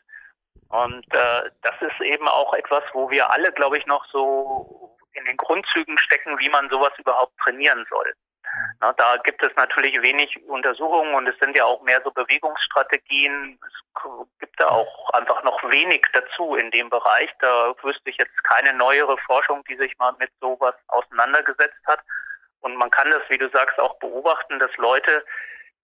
Und 0.68 1.04
äh, 1.14 1.50
das 1.62 1.74
ist 1.80 2.00
eben 2.00 2.28
auch 2.28 2.54
etwas, 2.54 2.84
wo 2.92 3.10
wir 3.10 3.30
alle, 3.30 3.52
glaube 3.52 3.78
ich, 3.78 3.86
noch 3.86 4.04
so 4.10 4.96
in 5.12 5.24
den 5.24 5.36
Grundzügen 5.36 5.98
stecken, 5.98 6.38
wie 6.38 6.50
man 6.50 6.68
sowas 6.68 6.92
überhaupt 6.98 7.36
trainieren 7.38 7.86
soll. 7.88 8.12
Na, 8.80 8.92
da 8.92 9.16
gibt 9.18 9.42
es 9.42 9.54
natürlich 9.56 10.00
wenig 10.02 10.40
Untersuchungen 10.46 11.14
und 11.14 11.26
es 11.26 11.38
sind 11.38 11.56
ja 11.56 11.64
auch 11.64 11.82
mehr 11.82 12.00
so 12.02 12.10
Bewegungsstrategien. 12.10 13.58
Es 13.66 14.02
gibt 14.38 14.58
da 14.60 14.68
auch 14.68 15.10
einfach 15.10 15.42
noch 15.42 15.62
wenig 15.64 16.02
dazu 16.12 16.54
in 16.54 16.70
dem 16.70 16.88
Bereich. 16.90 17.30
Da 17.40 17.74
wüsste 17.82 18.10
ich 18.10 18.16
jetzt 18.16 18.44
keine 18.44 18.72
neuere 18.72 19.16
Forschung, 19.18 19.64
die 19.64 19.76
sich 19.76 19.96
mal 19.98 20.14
mit 20.18 20.30
sowas 20.40 20.74
auseinandergesetzt 20.88 21.86
hat. 21.86 22.00
Und 22.60 22.76
man 22.76 22.90
kann 22.90 23.10
das, 23.10 23.22
wie 23.28 23.38
du 23.38 23.48
sagst, 23.50 23.78
auch 23.78 23.98
beobachten, 23.98 24.58
dass 24.58 24.74
Leute 24.76 25.24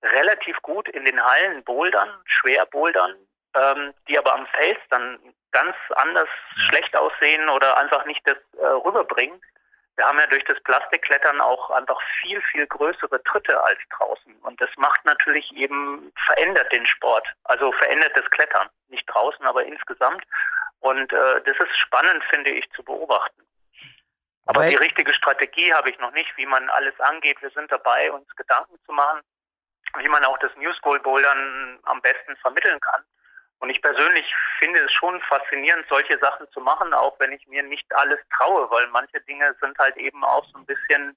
relativ 0.02 0.60
gut 0.62 0.88
in 0.88 1.04
den 1.04 1.22
Hallen 1.22 1.62
bouldern, 1.64 2.10
schwer 2.26 2.66
bouldern, 2.66 3.14
ähm, 3.54 3.94
die 4.08 4.18
aber 4.18 4.34
am 4.34 4.46
Fels 4.48 4.78
dann 4.90 5.18
ganz 5.52 5.76
anders 5.94 6.28
schlecht 6.68 6.94
aussehen 6.96 7.48
oder 7.48 7.76
einfach 7.76 8.04
nicht 8.04 8.26
das 8.26 8.36
äh, 8.58 8.66
rüberbringen. 8.66 9.40
Wir 9.96 10.04
haben 10.06 10.18
ja 10.18 10.26
durch 10.26 10.44
das 10.44 10.60
Plastikklettern 10.64 11.40
auch 11.40 11.70
einfach 11.70 12.00
viel, 12.20 12.40
viel 12.42 12.66
größere 12.66 13.22
Tritte 13.22 13.62
als 13.62 13.78
draußen. 13.96 14.34
Und 14.42 14.60
das 14.60 14.70
macht 14.76 15.04
natürlich 15.04 15.52
eben, 15.52 16.12
verändert 16.26 16.72
den 16.72 16.84
Sport. 16.86 17.26
Also 17.44 17.70
verändert 17.72 18.12
das 18.16 18.28
Klettern. 18.30 18.68
Nicht 18.88 19.06
draußen, 19.06 19.46
aber 19.46 19.64
insgesamt. 19.64 20.24
Und 20.80 21.12
äh, 21.12 21.40
das 21.42 21.56
ist 21.58 21.78
spannend, 21.78 22.24
finde 22.24 22.50
ich, 22.50 22.68
zu 22.72 22.82
beobachten. 22.82 23.42
Aber 24.46 24.60
Weil 24.60 24.70
die 24.70 24.76
richtige 24.76 25.14
Strategie 25.14 25.72
habe 25.72 25.90
ich 25.90 25.98
noch 25.98 26.12
nicht, 26.12 26.36
wie 26.36 26.46
man 26.46 26.68
alles 26.70 26.98
angeht. 27.00 27.40
Wir 27.40 27.50
sind 27.50 27.70
dabei, 27.70 28.10
uns 28.12 28.28
Gedanken 28.36 28.78
zu 28.84 28.92
machen. 28.92 29.20
wie 29.98 30.08
man 30.08 30.24
auch 30.24 30.38
das 30.38 30.50
New 30.56 30.72
School 30.74 30.98
Bouldern 31.00 31.78
am 31.84 32.02
besten 32.02 32.36
vermitteln 32.38 32.80
kann. 32.80 33.04
Und 33.64 33.70
ich 33.70 33.80
persönlich 33.80 34.26
finde 34.58 34.78
es 34.80 34.92
schon 34.92 35.18
faszinierend, 35.22 35.86
solche 35.88 36.18
Sachen 36.18 36.46
zu 36.50 36.60
machen, 36.60 36.92
auch 36.92 37.18
wenn 37.18 37.32
ich 37.32 37.46
mir 37.46 37.62
nicht 37.62 37.90
alles 37.94 38.20
traue, 38.36 38.70
weil 38.70 38.86
manche 38.88 39.22
Dinge 39.22 39.56
sind 39.58 39.78
halt 39.78 39.96
eben 39.96 40.22
auch 40.22 40.44
so 40.52 40.58
ein 40.58 40.66
bisschen 40.66 41.16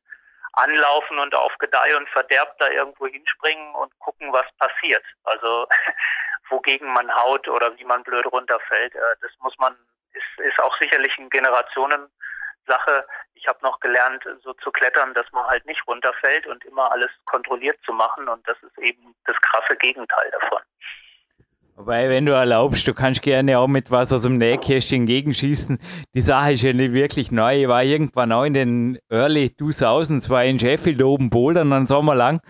anlaufen 0.53 1.19
und 1.19 1.35
auf 1.35 1.51
Gedeih 1.57 1.97
und 1.97 2.07
Verderb 2.07 2.57
da 2.57 2.69
irgendwo 2.69 3.05
hinspringen 3.05 3.75
und 3.75 3.91
gucken, 3.99 4.31
was 4.31 4.45
passiert. 4.59 5.03
Also 5.25 5.67
wogegen 6.49 6.87
man 6.87 7.13
haut 7.13 7.49
oder 7.49 7.77
wie 7.77 7.83
man 7.83 8.03
blöd 8.03 8.25
runterfällt. 8.27 8.95
Äh, 8.95 9.15
das 9.19 9.31
muss 9.39 9.57
man, 9.57 9.75
ist, 10.13 10.39
ist 10.45 10.59
auch 10.61 10.77
sicherlich 10.79 11.11
eine 11.17 11.27
Generationensache. 11.27 13.05
Ich 13.33 13.45
habe 13.49 13.59
noch 13.61 13.81
gelernt, 13.81 14.23
so 14.41 14.53
zu 14.53 14.71
klettern, 14.71 15.13
dass 15.15 15.29
man 15.33 15.45
halt 15.47 15.65
nicht 15.65 15.85
runterfällt 15.85 16.47
und 16.47 16.63
immer 16.63 16.93
alles 16.93 17.11
kontrolliert 17.25 17.77
zu 17.83 17.91
machen. 17.91 18.29
Und 18.29 18.47
das 18.47 18.57
ist 18.63 18.77
eben 18.77 19.13
das 19.25 19.35
krasse 19.41 19.75
Gegenteil 19.75 20.31
davon. 20.31 20.61
Wobei, 21.79 22.09
wenn 22.09 22.25
du 22.25 22.31
erlaubst, 22.31 22.87
du 22.87 22.95
kannst 22.95 23.21
gerne 23.21 23.59
auch 23.59 23.67
mit 23.67 23.91
was 23.91 24.11
aus 24.11 24.23
dem 24.23 24.33
Nähkästchen 24.33 25.05
gegenschießen. 25.05 25.77
Die 26.15 26.21
Sache 26.21 26.53
ist 26.53 26.63
ja 26.63 26.73
nicht 26.73 26.91
wirklich 26.91 27.31
neu. 27.31 27.61
Ich 27.61 27.67
war 27.67 27.83
irgendwann 27.83 28.31
auch 28.31 28.45
in 28.45 28.55
den 28.55 28.97
Early 29.11 29.53
2000s, 29.55 30.27
war 30.31 30.43
in 30.43 30.57
Sheffield 30.57 31.03
oben 31.03 31.29
bouldern, 31.29 31.71
einen 31.71 31.85
Sommer 31.85 32.15
lang. 32.15 32.41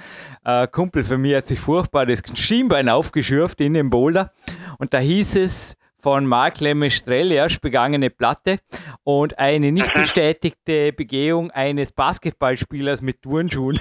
Ein 0.44 0.72
Kumpel 0.72 1.04
von 1.04 1.20
mir 1.20 1.38
hat 1.38 1.48
sich 1.50 1.60
furchtbar 1.60 2.06
das 2.06 2.24
Schienbein 2.36 2.88
aufgeschürft 2.88 3.60
in 3.60 3.74
dem 3.74 3.90
Boulder. 3.90 4.32
Und 4.80 4.94
da 4.94 5.00
hieß 5.00 5.36
es, 5.36 5.76
von 6.02 6.26
Mark 6.26 6.60
Lemestrell 6.60 7.32
erst 7.32 7.62
begangene 7.62 8.10
Platte 8.10 8.60
und 9.04 9.38
eine 9.40 9.72
nicht 9.72 9.94
bestätigte 9.94 10.94
Begehung 10.94 11.52
eines 11.52 11.92
Basketballspielers 11.92 13.02
mit 13.02 13.22
Turnschuhen. 13.22 13.80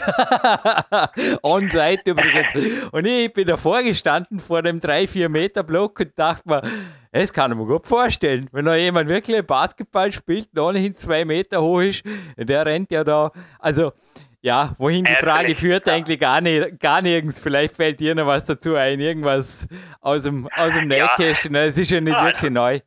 On-site 1.43 2.11
übrigens. 2.11 2.89
Und 2.91 3.05
ich 3.07 3.33
bin 3.33 3.47
davor 3.47 3.83
gestanden 3.83 4.41
vor 4.41 4.63
dem 4.63 4.81
3-4 4.81 5.29
Meter 5.29 5.63
Block 5.63 6.01
und 6.01 6.19
dachte 6.19 6.49
mir, 6.49 6.63
das 7.13 7.33
kann 7.33 7.53
ich 7.53 7.59
mir 7.59 7.67
gut 7.67 7.87
vorstellen. 7.87 8.49
Wenn 8.53 8.65
da 8.65 8.75
jemand 8.75 9.09
wirklich 9.09 9.43
Basketball 9.43 10.11
spielt 10.13 10.49
und 10.55 10.61
ohnehin 10.61 10.97
zwei 10.97 11.25
Meter 11.25 11.63
hoch 11.63 11.81
ist, 11.81 12.03
der 12.37 12.67
rennt 12.67 12.91
ja 12.91 13.05
da. 13.05 13.31
Also, 13.59 13.93
ja, 14.47 14.77
wohin 14.79 15.03
die 15.03 15.15
Frage 15.17 15.57
führt, 15.57 15.89
eigentlich 15.89 16.21
gar, 16.21 16.41
nicht, 16.41 16.79
gar 16.79 17.03
nirgends. 17.03 17.41
Vielleicht 17.41 17.75
fällt 17.75 17.99
dir 17.99 18.15
noch 18.15 18.29
was 18.29 18.45
dazu 18.45 18.77
ein, 18.77 19.01
irgendwas 19.01 19.67
aus 20.01 20.23
dem, 20.23 20.49
aus 20.55 20.73
dem 20.75 20.87
Nähkästchen. 20.95 21.53
Ja. 21.53 21.67
Das 21.67 21.77
ist 21.77 21.91
ja 21.91 22.01
nicht 22.01 22.15
ja, 22.15 22.25
wirklich 22.25 22.53
neu. 22.53 22.79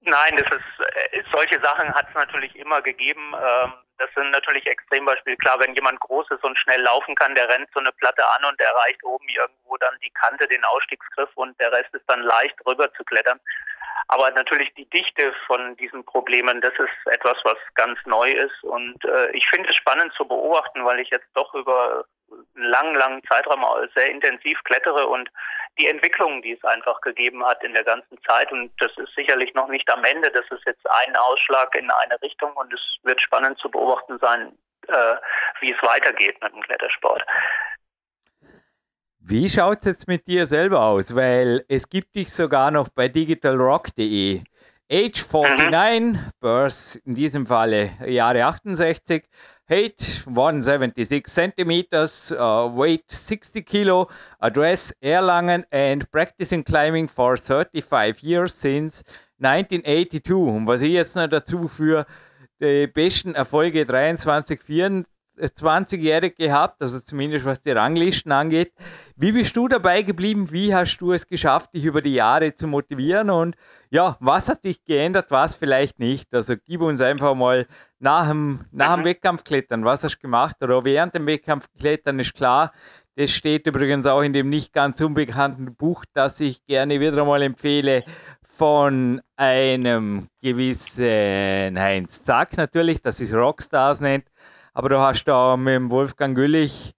Nein, 0.00 0.32
das 0.36 0.50
ist, 0.50 1.12
äh, 1.12 1.22
solche 1.30 1.60
Sachen 1.60 1.94
hat 1.94 2.08
es 2.08 2.14
natürlich 2.16 2.56
immer 2.56 2.82
gegeben. 2.82 3.22
Ähm, 3.36 3.72
das 3.98 4.10
sind 4.16 4.32
natürlich 4.32 4.66
Extrembeispiele. 4.66 5.36
Klar, 5.36 5.60
wenn 5.60 5.76
jemand 5.76 6.00
groß 6.00 6.28
ist 6.32 6.42
und 6.42 6.58
schnell 6.58 6.80
laufen 6.82 7.14
kann, 7.14 7.36
der 7.36 7.48
rennt 7.48 7.68
so 7.72 7.78
eine 7.78 7.92
Platte 7.92 8.26
an 8.26 8.44
und 8.46 8.60
erreicht 8.60 9.04
oben 9.04 9.28
irgendwo 9.28 9.76
dann 9.76 9.94
die 10.02 10.10
Kante, 10.10 10.48
den 10.48 10.64
Ausstiegsgriff 10.64 11.30
und 11.36 11.58
der 11.60 11.70
Rest 11.70 11.94
ist 11.94 12.08
dann 12.08 12.20
leicht 12.20 12.56
rüber 12.66 12.92
zu 12.94 13.04
klettern. 13.04 13.38
Aber 14.12 14.30
natürlich 14.32 14.74
die 14.74 14.84
Dichte 14.90 15.32
von 15.46 15.74
diesen 15.78 16.04
Problemen, 16.04 16.60
das 16.60 16.74
ist 16.74 17.14
etwas, 17.14 17.38
was 17.44 17.56
ganz 17.76 17.98
neu 18.04 18.30
ist. 18.30 18.62
Und 18.62 19.02
äh, 19.06 19.30
ich 19.30 19.48
finde 19.48 19.70
es 19.70 19.76
spannend 19.76 20.12
zu 20.12 20.28
beobachten, 20.28 20.84
weil 20.84 21.00
ich 21.00 21.08
jetzt 21.08 21.28
doch 21.32 21.54
über 21.54 22.04
einen 22.54 22.64
langen, 22.66 22.94
langen 22.94 23.22
Zeitraum 23.24 23.64
sehr 23.94 24.10
intensiv 24.10 24.62
klettere 24.64 25.06
und 25.06 25.30
die 25.78 25.86
Entwicklungen, 25.86 26.42
die 26.42 26.52
es 26.52 26.62
einfach 26.62 27.00
gegeben 27.00 27.42
hat 27.46 27.64
in 27.64 27.72
der 27.72 27.84
ganzen 27.84 28.22
Zeit. 28.24 28.52
Und 28.52 28.70
das 28.80 28.92
ist 28.98 29.14
sicherlich 29.14 29.54
noch 29.54 29.68
nicht 29.68 29.88
am 29.88 30.04
Ende. 30.04 30.30
Das 30.30 30.44
ist 30.50 30.66
jetzt 30.66 30.86
ein 31.06 31.16
Ausschlag 31.16 31.74
in 31.74 31.90
eine 31.90 32.20
Richtung 32.20 32.52
und 32.52 32.70
es 32.70 32.82
wird 33.04 33.18
spannend 33.18 33.58
zu 33.60 33.70
beobachten 33.70 34.18
sein, 34.18 34.52
äh, 34.88 35.14
wie 35.60 35.72
es 35.72 35.82
weitergeht 35.82 36.38
mit 36.42 36.52
dem 36.52 36.60
Klettersport. 36.60 37.24
Wie 39.24 39.48
schaut 39.48 39.78
es 39.80 39.86
jetzt 39.86 40.08
mit 40.08 40.26
dir 40.26 40.46
selber 40.46 40.82
aus? 40.82 41.14
Weil 41.14 41.64
es 41.68 41.88
gibt 41.88 42.16
dich 42.16 42.32
sogar 42.32 42.72
noch 42.72 42.88
bei 42.88 43.06
digitalrock.de. 43.06 44.42
Age 44.90 45.24
49, 45.32 45.70
mhm. 45.70 46.18
Birth 46.40 47.00
in 47.04 47.14
diesem 47.14 47.46
Falle 47.46 47.92
Jahre 48.04 48.44
68, 48.44 49.22
Height 49.70 50.24
176 50.26 51.28
centimeters, 51.28 52.32
uh, 52.32 52.68
weight 52.76 53.08
60 53.08 53.64
kilo, 53.64 54.10
address 54.40 54.92
Erlangen 55.00 55.64
and 55.70 56.10
practicing 56.10 56.64
climbing 56.64 57.06
for 57.06 57.36
35 57.36 58.24
years 58.24 58.60
since 58.60 59.04
1982. 59.38 60.34
Und 60.34 60.66
was 60.66 60.82
ich 60.82 60.92
jetzt 60.92 61.14
noch 61.14 61.28
dazu 61.28 61.68
für 61.68 62.06
die 62.60 62.88
besten 62.88 63.36
Erfolge 63.36 63.86
23, 63.86 64.60
24, 64.60 65.11
20-jährig 65.38 66.36
gehabt, 66.36 66.82
also 66.82 67.00
zumindest 67.00 67.44
was 67.44 67.62
die 67.62 67.70
Ranglisten 67.70 68.32
angeht. 68.32 68.72
Wie 69.16 69.32
bist 69.32 69.56
du 69.56 69.68
dabei 69.68 70.02
geblieben? 70.02 70.50
Wie 70.50 70.74
hast 70.74 70.98
du 70.98 71.12
es 71.12 71.26
geschafft, 71.26 71.74
dich 71.74 71.84
über 71.84 72.02
die 72.02 72.14
Jahre 72.14 72.54
zu 72.54 72.66
motivieren? 72.66 73.30
Und 73.30 73.56
ja, 73.90 74.16
was 74.20 74.48
hat 74.48 74.64
dich 74.64 74.84
geändert, 74.84 75.30
was 75.30 75.54
vielleicht 75.54 75.98
nicht? 75.98 76.32
Also 76.34 76.54
gib 76.64 76.80
uns 76.80 77.00
einfach 77.00 77.34
mal 77.34 77.66
nach 77.98 78.28
dem, 78.28 78.66
nach 78.72 78.94
dem 78.94 79.00
mhm. 79.00 79.06
Wettkampfklettern, 79.06 79.84
was 79.84 80.04
hast 80.04 80.16
du 80.16 80.22
gemacht? 80.22 80.56
Oder 80.60 80.84
während 80.84 81.14
dem 81.14 81.26
Wettkampfklettern 81.26 82.18
ist 82.18 82.34
klar, 82.34 82.72
das 83.16 83.30
steht 83.30 83.66
übrigens 83.66 84.06
auch 84.06 84.22
in 84.22 84.32
dem 84.32 84.48
nicht 84.48 84.72
ganz 84.72 85.00
unbekannten 85.00 85.74
Buch, 85.74 86.04
das 86.14 86.40
ich 86.40 86.64
gerne 86.64 86.98
wieder 86.98 87.24
mal 87.24 87.42
empfehle, 87.42 88.04
von 88.56 89.20
einem 89.36 90.28
gewissen 90.40 91.78
Heinz 91.78 92.24
Zack 92.24 92.56
natürlich, 92.56 93.02
das 93.02 93.20
ist 93.20 93.34
Rockstars 93.34 94.00
nennt. 94.00 94.26
Aber 94.74 94.88
du 94.88 94.98
hast 94.98 95.24
da 95.24 95.56
mit 95.56 95.74
dem 95.74 95.90
Wolfgang 95.90 96.34
Güllich 96.34 96.94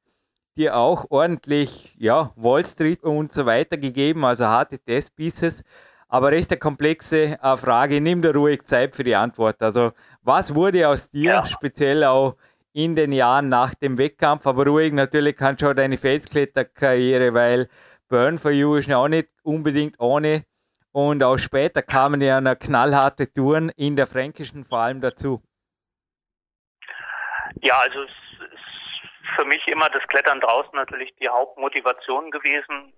dir 0.57 0.77
auch 0.77 1.07
ordentlich 1.11 1.95
ja, 1.99 2.33
Wall 2.37 2.65
Street 2.65 3.03
und 3.03 3.33
so 3.33 3.47
weiter 3.47 3.77
gegeben, 3.77 4.25
also 4.25 4.47
harte 4.47 4.79
Testpieces. 4.79 5.65
Aber 6.09 6.31
recht 6.31 6.53
eine 6.53 6.61
komplexe 6.61 7.39
äh, 7.43 7.57
Frage. 7.57 8.01
Nimm 8.01 8.23
dir 8.23 8.35
ruhig 8.35 8.63
Zeit 8.65 8.95
für 8.95 9.03
die 9.03 9.17
Antwort. 9.17 9.61
Also, 9.61 9.93
was 10.23 10.55
wurde 10.55 10.89
aus 10.89 11.11
dir, 11.11 11.25
ja. 11.25 11.47
speziell 11.47 12.05
auch 12.05 12.37
in 12.73 12.95
den 12.95 13.11
Jahren 13.11 13.49
nach 13.49 13.75
dem 13.75 13.99
Wettkampf? 13.99 14.47
Aber 14.47 14.67
ruhig, 14.67 14.93
natürlich 14.93 15.37
kannst 15.37 15.63
du 15.63 15.71
auch 15.71 15.75
deine 15.75 15.97
Felskletterkarriere, 15.97 17.35
weil 17.35 17.69
Burn 18.09 18.39
for 18.39 18.53
You 18.53 18.77
ist 18.77 18.87
ja 18.87 18.99
auch 18.99 19.09
nicht 19.09 19.29
unbedingt 19.43 19.99
ohne. 19.99 20.45
Und 20.93 21.25
auch 21.25 21.39
später 21.39 21.83
kamen 21.83 22.21
ja 22.21 22.41
noch 22.41 22.57
knallharte 22.57 23.33
Touren 23.33 23.71
in 23.71 23.97
der 23.97 24.07
Fränkischen 24.07 24.65
vor 24.65 24.79
allem 24.79 25.01
dazu. 25.01 25.43
Ja, 27.65 27.79
also 27.79 28.03
es 28.03 28.11
ist 28.53 29.37
für 29.37 29.45
mich 29.47 29.67
immer 29.69 29.89
das 29.89 30.07
Klettern 30.09 30.39
draußen 30.41 30.75
natürlich 30.75 31.15
die 31.17 31.29
Hauptmotivation 31.31 32.31
gewesen. 32.31 32.93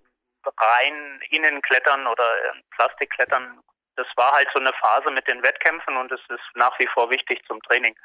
Rein 0.44 1.20
innen 1.30 1.62
klettern 1.62 2.06
oder 2.06 2.24
Plastikklettern, 2.72 3.60
das 3.94 4.08
war 4.16 4.32
halt 4.32 4.48
so 4.52 4.58
eine 4.58 4.72
Phase 4.72 5.10
mit 5.10 5.26
den 5.28 5.42
Wettkämpfen 5.42 5.96
und 5.96 6.10
es 6.10 6.20
ist 6.28 6.42
nach 6.54 6.76
wie 6.80 6.86
vor 6.88 7.10
wichtig 7.10 7.44
zum 7.46 7.62
Training. 7.62 7.96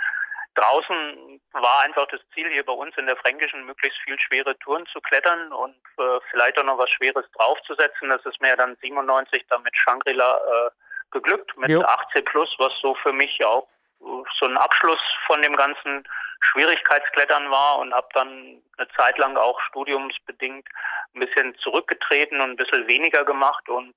Draußen 0.54 1.42
war 1.54 1.82
einfach 1.82 2.08
das 2.10 2.22
Ziel 2.34 2.50
hier 2.50 2.66
bei 2.66 2.74
uns 2.74 2.96
in 2.96 3.08
der 3.08 3.18
Fränkischen 3.18 3.66
möglichst 3.66 4.00
viel 4.02 4.20
schwere 4.20 4.58
Touren 4.60 4.86
zu 4.88 5.02
klettern 5.02 5.52
und 5.52 5.78
äh, 5.98 6.20
vielleicht 6.30 6.60
auch 6.60 6.64
noch 6.64 6.78
was 6.78 6.92
Schweres 6.92 7.26
draufzusetzen. 7.38 8.10
Das 8.10 8.24
ist 8.26 8.40
mir 8.40 8.56
dann 8.56 8.76
97 8.82 9.46
dann 9.50 9.64
mit 9.64 9.76
Shangri-La 9.76 10.38
äh, 10.38 10.70
geglückt, 11.10 11.58
mit 11.58 11.70
jo. 11.70 11.82
18 11.82 12.24
plus, 12.26 12.54
was 12.60 12.74
so 12.82 12.94
für 12.96 13.14
mich 13.14 13.44
auch 13.44 13.68
so 14.40 14.46
ein 14.46 14.58
Abschluss 14.58 15.02
von 15.26 15.42
dem 15.42 15.56
ganzen 15.56 16.04
Schwierigkeitsklettern 16.42 17.50
war 17.52 17.80
und 17.80 17.94
habe 17.94 18.08
dann 18.14 18.62
eine 18.78 18.88
Zeit 18.98 19.18
lang 19.18 19.38
auch 19.38 19.60
studiumsbedingt 19.62 20.68
ein 21.14 21.20
bisschen 21.20 21.56
zurückgetreten 21.60 22.42
und 22.42 22.52
ein 22.52 22.56
bisschen 22.56 22.88
weniger 22.88 23.24
gemacht 23.24 23.70
und 23.70 23.94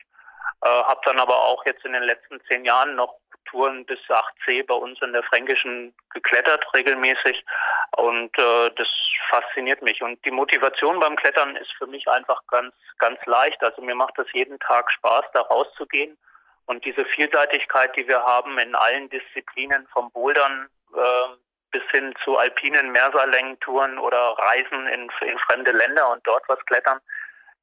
äh, 0.62 0.68
habe 0.68 1.00
dann 1.04 1.18
aber 1.18 1.36
auch 1.36 1.64
jetzt 1.64 1.84
in 1.84 1.92
den 1.92 2.02
letzten 2.02 2.40
zehn 2.48 2.64
Jahren 2.64 2.96
noch 2.96 3.16
Touren 3.46 3.84
bis 3.84 3.98
8C 4.08 4.66
bei 4.66 4.74
uns 4.74 5.00
in 5.02 5.12
der 5.12 5.22
Fränkischen 5.22 5.94
geklettert 6.10 6.66
regelmäßig 6.74 7.44
und 7.96 8.36
äh, 8.38 8.70
das 8.76 8.88
fasziniert 9.28 9.82
mich. 9.82 10.02
Und 10.02 10.24
die 10.24 10.30
Motivation 10.30 10.98
beim 11.00 11.16
Klettern 11.16 11.56
ist 11.56 11.72
für 11.76 11.86
mich 11.86 12.08
einfach 12.08 12.40
ganz 12.48 12.74
ganz 12.98 13.18
leicht. 13.26 13.62
Also 13.62 13.82
mir 13.82 13.94
macht 13.94 14.18
es 14.18 14.26
jeden 14.32 14.58
Tag 14.60 14.90
Spaß 14.92 15.24
da 15.32 15.42
rauszugehen 15.42 16.16
und 16.66 16.84
diese 16.84 17.04
Vielseitigkeit, 17.04 17.94
die 17.96 18.08
wir 18.08 18.22
haben 18.22 18.58
in 18.58 18.74
allen 18.74 19.08
Disziplinen 19.10 19.86
vom 19.88 20.10
Bouldern 20.10 20.68
äh, 20.94 21.36
bis 21.70 21.82
hin 21.90 22.14
zu 22.24 22.38
alpinen 22.38 22.92
Mehrseillängen-Touren 22.92 23.98
oder 23.98 24.36
Reisen 24.38 24.86
in, 24.86 25.10
in 25.20 25.38
fremde 25.40 25.72
Länder 25.72 26.10
und 26.10 26.26
dort 26.26 26.48
was 26.48 26.64
klettern, 26.66 27.00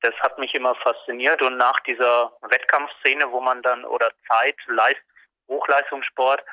das 0.01 0.13
hat 0.19 0.37
mich 0.37 0.53
immer 0.53 0.75
fasziniert. 0.75 1.41
Und 1.41 1.57
nach 1.57 1.79
dieser 1.81 2.31
Wettkampfszene, 2.41 3.31
wo 3.31 3.39
man 3.39 3.61
dann 3.61 3.85
oder 3.85 4.11
Zeit, 4.27 4.55
Leist, 4.67 5.01
Hochleistungssport, 5.47 6.43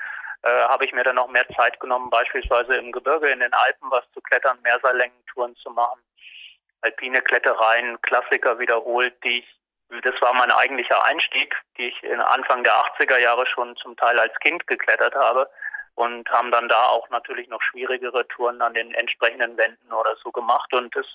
äh, 0.42 0.48
habe 0.48 0.84
ich 0.84 0.92
mir 0.92 1.02
dann 1.02 1.16
noch 1.16 1.28
mehr 1.28 1.48
Zeit 1.48 1.80
genommen, 1.80 2.10
beispielsweise 2.10 2.76
im 2.76 2.92
Gebirge, 2.92 3.28
in 3.28 3.40
den 3.40 3.52
Alpen 3.52 3.90
was 3.90 4.04
zu 4.12 4.20
klettern, 4.20 4.58
Mehrseillängen-Touren 4.62 5.56
zu 5.56 5.70
machen, 5.70 6.00
alpine 6.82 7.20
Klettereien, 7.22 8.00
Klassiker 8.02 8.58
wiederholt, 8.58 9.14
die 9.24 9.40
ich 9.40 9.57
das 10.02 10.20
war 10.20 10.34
mein 10.34 10.50
eigentlicher 10.50 11.02
Einstieg, 11.04 11.54
die 11.76 11.88
ich 11.88 12.02
in 12.02 12.20
Anfang 12.20 12.62
der 12.62 12.74
80er 12.74 13.18
Jahre 13.18 13.46
schon 13.46 13.76
zum 13.76 13.96
Teil 13.96 14.18
als 14.18 14.34
Kind 14.40 14.66
geklettert 14.66 15.14
habe. 15.14 15.48
und 15.94 16.30
haben 16.30 16.52
dann 16.52 16.68
da 16.68 16.86
auch 16.86 17.10
natürlich 17.10 17.48
noch 17.48 17.60
schwierigere 17.60 18.24
Touren 18.28 18.62
an 18.62 18.72
den 18.72 18.94
entsprechenden 18.94 19.56
Wänden 19.56 19.92
oder 19.92 20.14
so 20.22 20.30
gemacht. 20.30 20.72
Und 20.72 20.94
es 20.94 21.06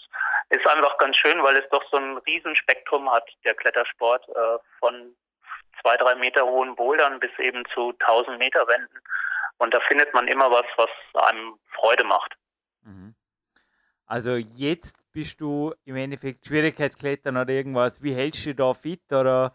ist 0.49 0.67
einfach 0.67 0.97
ganz 0.97 1.15
schön, 1.15 1.41
weil 1.41 1.55
es 1.55 1.69
doch 1.69 1.83
so 1.89 1.95
ein 1.95 2.17
Riesenspektrum 2.17 3.09
hat, 3.09 3.23
der 3.45 3.55
Klettersport, 3.55 4.27
äh, 4.27 4.57
von 4.79 5.15
zwei, 5.81 5.95
drei 5.95 6.15
Meter 6.15 6.45
hohen 6.45 6.75
Bouldern 6.75 7.21
bis 7.21 7.31
eben 7.39 7.63
zu 7.73 7.93
1000 7.99 8.37
Meter 8.39 8.67
Wänden. 8.67 8.99
Und 9.57 9.73
da 9.73 9.79
findet 9.87 10.13
man 10.13 10.27
immer 10.27 10.51
was, 10.51 10.65
was 10.75 10.89
einem 11.27 11.57
Freude 11.75 12.03
macht. 12.03 12.35
Mhm. 12.81 13.15
Also 14.05 14.35
jetzt 14.35 14.97
bist 15.13 15.39
du 15.39 15.73
im 15.85 15.95
Endeffekt 15.95 16.45
Schwierigkeitsklettern 16.45 17.37
oder 17.37 17.51
irgendwas. 17.51 18.01
Wie 18.01 18.13
hältst 18.13 18.45
du 18.45 18.55
da 18.55 18.73
fit 18.73 19.11
oder 19.11 19.53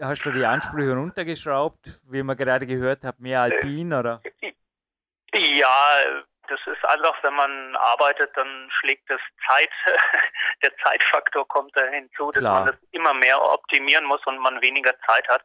hast 0.00 0.24
du 0.24 0.30
die 0.30 0.44
Ansprüche 0.44 0.94
runtergeschraubt, 0.94 2.00
wie 2.04 2.22
man 2.22 2.36
gerade 2.36 2.66
gehört 2.66 3.02
hat, 3.02 3.18
mehr 3.18 3.40
Alpin 3.40 3.92
oder? 3.92 4.22
Ja, 5.32 6.22
das 6.48 6.60
ist 6.66 6.84
einfach, 6.84 7.22
wenn 7.22 7.34
man 7.34 7.76
arbeitet, 7.76 8.30
dann 8.36 8.68
schlägt 8.78 9.08
das 9.08 9.20
Zeit, 9.46 9.70
der 10.62 10.76
Zeitfaktor 10.78 11.46
kommt 11.48 11.74
da 11.76 11.84
hinzu, 11.86 12.30
dass 12.32 12.40
Klar. 12.40 12.64
man 12.64 12.66
das 12.66 12.76
immer 12.90 13.14
mehr 13.14 13.40
optimieren 13.40 14.04
muss 14.04 14.24
und 14.26 14.38
man 14.38 14.60
weniger 14.60 14.94
Zeit 15.06 15.26
hat. 15.28 15.42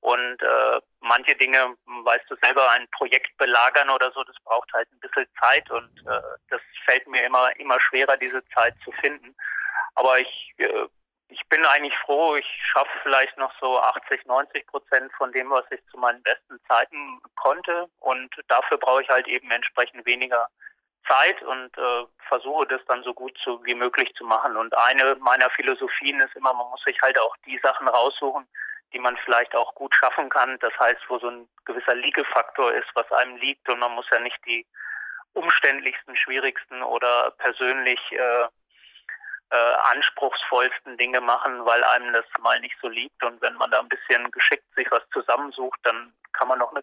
Und 0.00 0.42
äh, 0.42 0.80
manche 1.00 1.34
Dinge, 1.36 1.76
weißt 1.86 2.24
du 2.30 2.36
selber, 2.42 2.70
ein 2.70 2.88
Projekt 2.90 3.36
belagern 3.36 3.90
oder 3.90 4.10
so, 4.12 4.24
das 4.24 4.36
braucht 4.44 4.72
halt 4.72 4.90
ein 4.92 5.00
bisschen 5.00 5.26
Zeit 5.38 5.70
und 5.70 5.90
äh, 6.06 6.20
das 6.48 6.60
fällt 6.84 7.06
mir 7.06 7.22
immer, 7.24 7.54
immer 7.58 7.78
schwerer, 7.80 8.16
diese 8.16 8.42
Zeit 8.46 8.74
zu 8.82 8.92
finden. 8.92 9.34
Aber 9.96 10.18
ich, 10.18 10.54
äh, 10.56 10.86
ich 11.28 11.46
bin 11.48 11.64
eigentlich 11.66 11.96
froh, 11.98 12.36
ich 12.36 12.46
schaffe 12.72 12.90
vielleicht 13.02 13.36
noch 13.36 13.52
so 13.60 13.78
80, 13.78 14.24
90 14.24 14.66
Prozent 14.66 15.12
von 15.18 15.32
dem, 15.32 15.50
was 15.50 15.64
ich 15.70 15.80
zu 15.90 15.98
meinen 15.98 16.22
besten 16.22 16.58
Zeiten 16.66 17.20
konnte. 17.36 17.88
Und 17.98 18.34
dafür 18.48 18.78
brauche 18.78 19.02
ich 19.02 19.08
halt 19.10 19.28
eben 19.28 19.50
entsprechend 19.50 20.06
weniger 20.06 20.48
Zeit 21.06 21.42
und 21.42 21.76
äh, 21.76 22.04
versuche 22.28 22.66
das 22.66 22.80
dann 22.86 23.02
so 23.02 23.12
gut 23.12 23.36
zu, 23.42 23.62
wie 23.64 23.74
möglich 23.74 24.12
zu 24.14 24.24
machen. 24.24 24.56
Und 24.56 24.76
eine 24.76 25.16
meiner 25.16 25.50
Philosophien 25.50 26.20
ist 26.20 26.34
immer, 26.36 26.54
man 26.54 26.68
muss 26.70 26.82
sich 26.84 27.00
halt 27.02 27.18
auch 27.18 27.36
die 27.46 27.58
Sachen 27.62 27.88
raussuchen, 27.88 28.46
die 28.92 28.98
man 28.98 29.16
vielleicht 29.18 29.54
auch 29.54 29.74
gut 29.74 29.94
schaffen 29.94 30.28
kann. 30.28 30.58
Das 30.60 30.72
heißt, 30.78 31.00
wo 31.08 31.18
so 31.18 31.28
ein 31.28 31.48
gewisser 31.64 31.94
Liegefaktor 31.94 32.72
ist, 32.72 32.88
was 32.94 33.10
einem 33.12 33.36
liegt 33.36 33.68
und 33.68 33.78
man 33.78 33.92
muss 33.92 34.08
ja 34.10 34.20
nicht 34.20 34.38
die 34.46 34.66
umständlichsten, 35.32 36.16
schwierigsten 36.16 36.82
oder 36.82 37.32
persönlich 37.38 38.00
äh, 38.12 38.46
äh, 39.50 39.74
anspruchsvollsten 39.92 40.96
Dinge 40.96 41.20
machen, 41.20 41.64
weil 41.64 41.82
einem 41.84 42.12
das 42.12 42.24
mal 42.40 42.60
nicht 42.60 42.76
so 42.80 42.88
liegt. 42.88 43.22
Und 43.24 43.40
wenn 43.42 43.54
man 43.54 43.70
da 43.70 43.80
ein 43.80 43.88
bisschen 43.88 44.30
geschickt 44.30 44.66
sich 44.74 44.90
was 44.90 45.02
zusammensucht, 45.12 45.78
dann 45.82 46.12
kann 46.32 46.48
man 46.48 46.58
noch 46.58 46.72
eine 46.72 46.82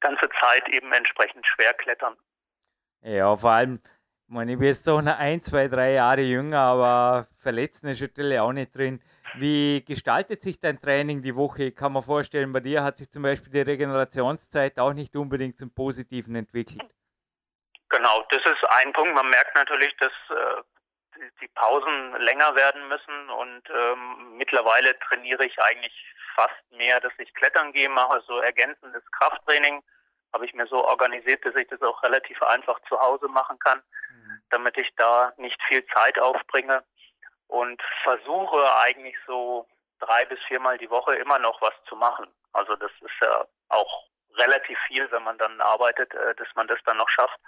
ganze 0.00 0.28
Zeit 0.40 0.68
eben 0.68 0.92
entsprechend 0.92 1.46
schwer 1.46 1.74
klettern. 1.74 2.16
Ja, 3.02 3.36
vor 3.36 3.50
allem, 3.50 3.80
ich 4.26 4.34
meine, 4.34 4.52
ich 4.52 4.58
bin 4.58 4.68
jetzt 4.68 4.84
so 4.84 4.96
eine 4.96 5.16
ein, 5.16 5.42
zwei, 5.42 5.68
drei 5.68 5.92
Jahre 5.92 6.20
jünger, 6.20 6.60
aber 6.60 7.28
Verletzen 7.38 7.88
ist 7.88 8.00
natürlich 8.00 8.38
auch 8.38 8.52
nicht 8.52 8.76
drin. 8.76 9.02
Wie 9.34 9.84
gestaltet 9.84 10.42
sich 10.42 10.60
dein 10.60 10.80
Training 10.80 11.22
die 11.22 11.34
Woche? 11.36 11.64
Ich 11.64 11.76
kann 11.76 11.92
mir 11.92 12.02
vorstellen, 12.02 12.52
bei 12.52 12.60
dir 12.60 12.82
hat 12.82 12.98
sich 12.98 13.10
zum 13.10 13.22
Beispiel 13.22 13.52
die 13.52 13.60
Regenerationszeit 13.60 14.78
auch 14.78 14.92
nicht 14.92 15.16
unbedingt 15.16 15.58
zum 15.58 15.72
Positiven 15.74 16.34
entwickelt. 16.34 16.82
Genau, 17.88 18.24
das 18.30 18.42
ist 18.44 18.64
ein 18.80 18.92
Punkt. 18.92 19.14
Man 19.14 19.28
merkt 19.28 19.54
natürlich, 19.54 19.94
dass 19.98 20.12
äh, 20.30 20.62
die 21.40 21.48
Pausen 21.48 22.16
länger 22.20 22.54
werden 22.54 22.88
müssen 22.88 23.30
und 23.30 23.62
ähm, 23.70 24.36
mittlerweile 24.36 24.98
trainiere 25.00 25.44
ich 25.44 25.58
eigentlich 25.60 25.94
fast 26.34 26.70
mehr, 26.70 27.00
dass 27.00 27.12
ich 27.18 27.32
klettern 27.34 27.72
gehe, 27.72 27.88
mache 27.88 28.22
so 28.26 28.38
ergänzendes 28.38 29.02
Krafttraining. 29.12 29.82
Habe 30.32 30.46
ich 30.46 30.54
mir 30.54 30.66
so 30.66 30.84
organisiert, 30.84 31.44
dass 31.44 31.54
ich 31.54 31.68
das 31.68 31.82
auch 31.82 32.02
relativ 32.02 32.42
einfach 32.42 32.80
zu 32.88 32.98
Hause 32.98 33.28
machen 33.28 33.58
kann, 33.58 33.82
mhm. 34.10 34.42
damit 34.50 34.78
ich 34.78 34.88
da 34.96 35.32
nicht 35.36 35.60
viel 35.68 35.84
Zeit 35.86 36.18
aufbringe 36.18 36.82
und 37.52 37.82
versuche 38.02 38.74
eigentlich 38.76 39.16
so 39.26 39.66
drei 40.00 40.24
bis 40.24 40.38
viermal 40.48 40.78
die 40.78 40.88
Woche 40.88 41.14
immer 41.16 41.38
noch 41.38 41.60
was 41.60 41.74
zu 41.86 41.94
machen. 41.94 42.26
Also 42.54 42.76
das 42.76 42.90
ist 43.00 43.20
ja 43.20 43.46
auch 43.68 44.04
relativ 44.36 44.78
viel, 44.88 45.10
wenn 45.12 45.22
man 45.22 45.36
dann 45.36 45.60
arbeitet, 45.60 46.14
äh, 46.14 46.34
dass 46.34 46.48
man 46.54 46.66
das 46.66 46.78
dann 46.86 46.96
noch 46.96 47.10
schafft. 47.10 47.38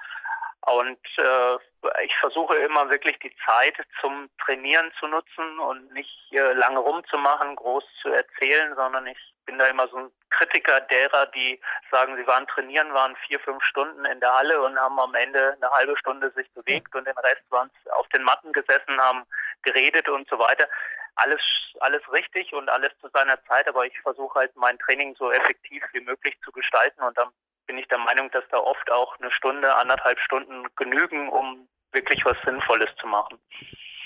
Und 0.66 0.98
äh, 1.16 1.56
ich 2.04 2.14
versuche 2.16 2.54
immer 2.56 2.90
wirklich 2.90 3.18
die 3.20 3.34
Zeit 3.46 3.76
zum 4.00 4.28
Trainieren 4.44 4.92
zu 4.98 5.06
nutzen 5.06 5.58
und 5.58 5.90
nicht 5.94 6.32
äh, 6.32 6.52
lange 6.52 6.80
rumzumachen, 6.80 7.56
groß 7.56 7.84
zu 8.02 8.10
erzählen, 8.10 8.74
sondern 8.74 9.06
ich 9.06 9.33
bin 9.44 9.58
da 9.58 9.66
immer 9.66 9.88
so 9.88 9.96
ein 9.98 10.10
Kritiker 10.30 10.80
derer, 10.82 11.26
die 11.26 11.60
sagen, 11.90 12.16
sie 12.16 12.26
waren 12.26 12.46
trainieren, 12.46 12.92
waren 12.92 13.16
vier, 13.26 13.38
fünf 13.40 13.62
Stunden 13.64 14.04
in 14.04 14.20
der 14.20 14.32
Halle 14.32 14.60
und 14.62 14.78
haben 14.78 14.98
am 14.98 15.14
Ende 15.14 15.56
eine 15.60 15.70
halbe 15.70 15.96
Stunde 15.96 16.30
sich 16.32 16.50
bewegt 16.52 16.94
und 16.94 17.06
den 17.06 17.18
Rest 17.18 17.42
waren 17.50 17.70
auf 17.92 18.08
den 18.08 18.22
Matten 18.22 18.52
gesessen, 18.52 19.00
haben 19.00 19.24
geredet 19.62 20.08
und 20.08 20.28
so 20.28 20.38
weiter. 20.38 20.68
Alles, 21.16 21.40
alles 21.80 22.02
richtig 22.12 22.52
und 22.52 22.68
alles 22.68 22.92
zu 23.00 23.08
seiner 23.10 23.42
Zeit, 23.44 23.68
aber 23.68 23.86
ich 23.86 23.98
versuche 24.00 24.40
halt 24.40 24.56
mein 24.56 24.78
Training 24.78 25.14
so 25.16 25.30
effektiv 25.30 25.84
wie 25.92 26.00
möglich 26.00 26.36
zu 26.44 26.50
gestalten 26.50 27.02
und 27.02 27.16
dann 27.16 27.28
bin 27.66 27.78
ich 27.78 27.88
der 27.88 27.98
Meinung, 27.98 28.30
dass 28.30 28.44
da 28.50 28.58
oft 28.58 28.90
auch 28.90 29.18
eine 29.18 29.30
Stunde, 29.30 29.74
anderthalb 29.74 30.18
Stunden 30.20 30.66
genügen, 30.76 31.28
um 31.28 31.68
wirklich 31.92 32.24
was 32.24 32.36
Sinnvolles 32.44 32.90
zu 33.00 33.06
machen. 33.06 33.38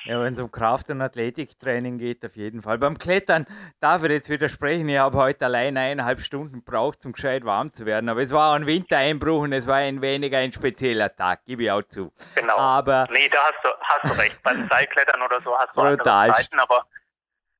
Ja, 0.09 0.23
wenn 0.23 0.33
es 0.33 0.41
um 0.41 0.51
Kraft- 0.51 0.89
und 0.89 1.03
Athletiktraining 1.03 1.99
geht, 1.99 2.25
auf 2.25 2.35
jeden 2.35 2.63
Fall. 2.63 2.79
Beim 2.79 2.97
Klettern 2.97 3.45
darf 3.79 4.03
ich 4.05 4.11
jetzt 4.11 4.31
widersprechen. 4.31 4.89
Ich 4.89 4.97
habe 4.97 5.19
heute 5.19 5.45
allein 5.45 5.77
eineinhalb 5.77 6.21
Stunden 6.21 6.65
gebraucht, 6.65 7.05
um 7.05 7.13
gescheit 7.13 7.45
warm 7.45 7.71
zu 7.75 7.85
werden. 7.85 8.09
Aber 8.09 8.23
es 8.23 8.33
war 8.33 8.57
ein 8.57 8.65
Wintereinbruch 8.65 9.43
und 9.43 9.53
es 9.53 9.67
war 9.67 9.77
ein 9.77 10.01
weniger 10.01 10.39
ein 10.39 10.51
spezieller 10.51 11.15
Tag, 11.15 11.45
gebe 11.45 11.65
ich 11.65 11.71
auch 11.71 11.83
zu. 11.83 12.11
Genau. 12.37 12.57
Aber 12.57 13.07
nee, 13.13 13.29
da 13.29 13.39
hast 13.39 13.63
du, 13.63 13.69
hast 13.83 14.05
du 14.05 14.19
recht. 14.19 14.43
Beim 14.43 14.67
Seilklettern 14.67 15.21
oder 15.21 15.43
so 15.43 15.55
hast 15.59 15.77
du 15.77 15.83
brutal. 15.83 16.31
andere 16.31 16.35
Zeiten, 16.37 16.59
aber 16.59 16.87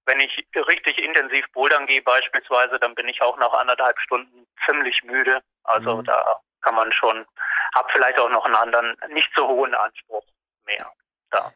wenn 0.07 0.19
ich 0.21 0.49
richtig 0.55 1.05
intensiv 1.05 1.45
bouldern 1.53 1.85
gehe 1.85 2.01
beispielsweise, 2.01 2.79
dann 2.79 2.95
bin 2.95 3.09
ich 3.09 3.21
auch 3.21 3.37
nach 3.37 3.53
anderthalb 3.53 4.01
Stunden 4.01 4.47
ziemlich 4.65 5.05
müde. 5.05 5.43
Also 5.65 5.97
mhm. 5.97 6.05
da 6.05 6.41
kann 6.63 6.75
man 6.75 6.91
schon, 6.93 7.27
hab 7.75 7.91
vielleicht 7.91 8.19
auch 8.19 8.31
noch 8.31 8.47
einen 8.47 8.57
anderen, 8.57 8.97
nicht 9.11 9.31
so 9.37 9.47
hohen 9.47 9.75
Anspruch 9.75 10.25
mehr 10.65 10.91
da. 11.31 11.53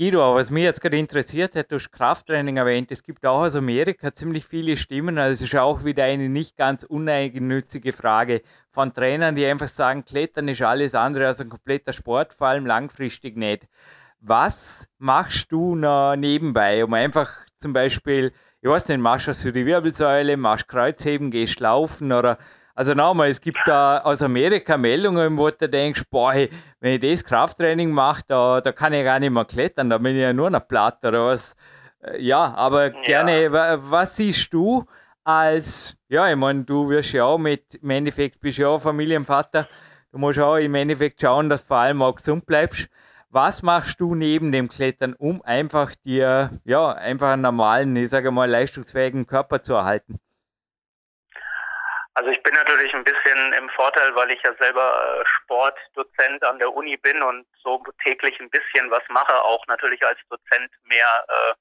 Guido, 0.00 0.32
was 0.36 0.52
mich 0.52 0.62
jetzt 0.62 0.80
gerade 0.80 0.96
interessiert 0.96 1.56
hat, 1.56 1.72
du 1.72 1.74
hast 1.74 1.90
Krafttraining 1.90 2.56
erwähnt. 2.56 2.92
Es 2.92 3.02
gibt 3.02 3.26
auch 3.26 3.40
aus 3.40 3.56
Amerika 3.56 4.14
ziemlich 4.14 4.46
viele 4.46 4.76
Stimmen. 4.76 5.18
Also 5.18 5.32
es 5.32 5.50
ist 5.50 5.58
auch 5.58 5.82
wieder 5.82 6.04
eine 6.04 6.28
nicht 6.28 6.56
ganz 6.56 6.84
uneigennützige 6.84 7.92
Frage 7.92 8.42
von 8.70 8.94
Trainern, 8.94 9.34
die 9.34 9.44
einfach 9.44 9.66
sagen, 9.66 10.04
Klettern 10.04 10.46
ist 10.46 10.62
alles 10.62 10.94
andere 10.94 11.26
als 11.26 11.40
ein 11.40 11.48
kompletter 11.48 11.92
Sport, 11.92 12.32
vor 12.32 12.46
allem 12.46 12.64
langfristig 12.64 13.36
nicht. 13.36 13.66
Was 14.20 14.86
machst 14.98 15.50
du 15.50 15.74
noch 15.74 16.14
nebenbei, 16.14 16.84
um 16.84 16.94
einfach 16.94 17.32
zum 17.58 17.72
Beispiel, 17.72 18.30
ich 18.60 18.70
weiß 18.70 18.86
nicht, 18.86 19.00
machst 19.00 19.44
du 19.44 19.52
die 19.52 19.66
Wirbelsäule, 19.66 20.36
machst 20.36 20.68
Kreuzheben, 20.68 21.32
gehst 21.32 21.58
laufen 21.58 22.12
oder 22.12 22.38
also 22.78 22.94
nochmal, 22.94 23.28
es 23.28 23.40
gibt 23.40 23.58
da 23.66 23.98
aus 23.98 24.22
Amerika 24.22 24.78
Meldungen, 24.78 25.36
wo 25.36 25.50
du 25.50 25.68
denkst, 25.68 26.04
boah, 26.12 26.32
wenn 26.78 26.94
ich 26.94 27.00
das 27.00 27.24
Krafttraining 27.24 27.90
mache, 27.90 28.22
da, 28.28 28.60
da 28.60 28.70
kann 28.70 28.92
ich 28.92 29.02
gar 29.02 29.18
nicht 29.18 29.32
mehr 29.32 29.44
klettern, 29.44 29.90
da 29.90 29.98
bin 29.98 30.14
ich 30.14 30.22
ja 30.22 30.32
nur 30.32 30.48
noch 30.48 30.68
platt 30.68 31.04
oder 31.04 31.26
was. 31.26 31.56
Äh, 32.00 32.22
ja, 32.22 32.54
aber 32.54 32.94
ja. 32.94 33.02
gerne, 33.02 33.52
was 33.52 34.14
siehst 34.14 34.54
du 34.54 34.84
als, 35.24 35.96
ja, 36.08 36.30
ich 36.30 36.36
meine, 36.36 36.62
du 36.62 36.88
wirst 36.88 37.10
ja 37.10 37.24
auch 37.24 37.38
mit, 37.38 37.74
im 37.82 37.90
Endeffekt 37.90 38.38
bist 38.38 38.58
ja 38.58 38.68
auch 38.68 38.80
Familienvater, 38.80 39.66
du 40.12 40.18
musst 40.18 40.38
auch 40.38 40.54
im 40.54 40.76
Endeffekt 40.76 41.20
schauen, 41.20 41.48
dass 41.48 41.62
du 41.62 41.66
vor 41.66 41.78
allem 41.78 42.00
auch 42.00 42.14
gesund 42.14 42.46
bleibst. 42.46 42.88
Was 43.28 43.60
machst 43.60 43.98
du 43.98 44.14
neben 44.14 44.52
dem 44.52 44.68
Klettern, 44.68 45.14
um 45.14 45.42
einfach 45.42 45.96
dir, 46.04 46.50
ja, 46.62 46.92
einfach 46.92 47.32
einen 47.32 47.42
normalen, 47.42 47.96
ich 47.96 48.10
sage 48.10 48.30
mal, 48.30 48.48
leistungsfähigen 48.48 49.26
Körper 49.26 49.62
zu 49.62 49.74
erhalten? 49.74 50.20
Also 52.18 52.30
ich 52.30 52.42
bin 52.42 52.52
natürlich 52.52 52.92
ein 52.94 53.04
bisschen 53.04 53.52
im 53.52 53.68
Vorteil, 53.70 54.12
weil 54.16 54.32
ich 54.32 54.42
ja 54.42 54.52
selber 54.54 55.20
äh, 55.20 55.24
Sportdozent 55.24 56.42
an 56.42 56.58
der 56.58 56.74
Uni 56.74 56.96
bin 56.96 57.22
und 57.22 57.46
so 57.62 57.80
täglich 58.02 58.40
ein 58.40 58.50
bisschen 58.50 58.90
was 58.90 59.04
mache, 59.08 59.40
auch 59.44 59.64
natürlich 59.68 60.04
als 60.04 60.18
Dozent 60.28 60.68
mehr 60.82 61.24
äh, 61.28 61.54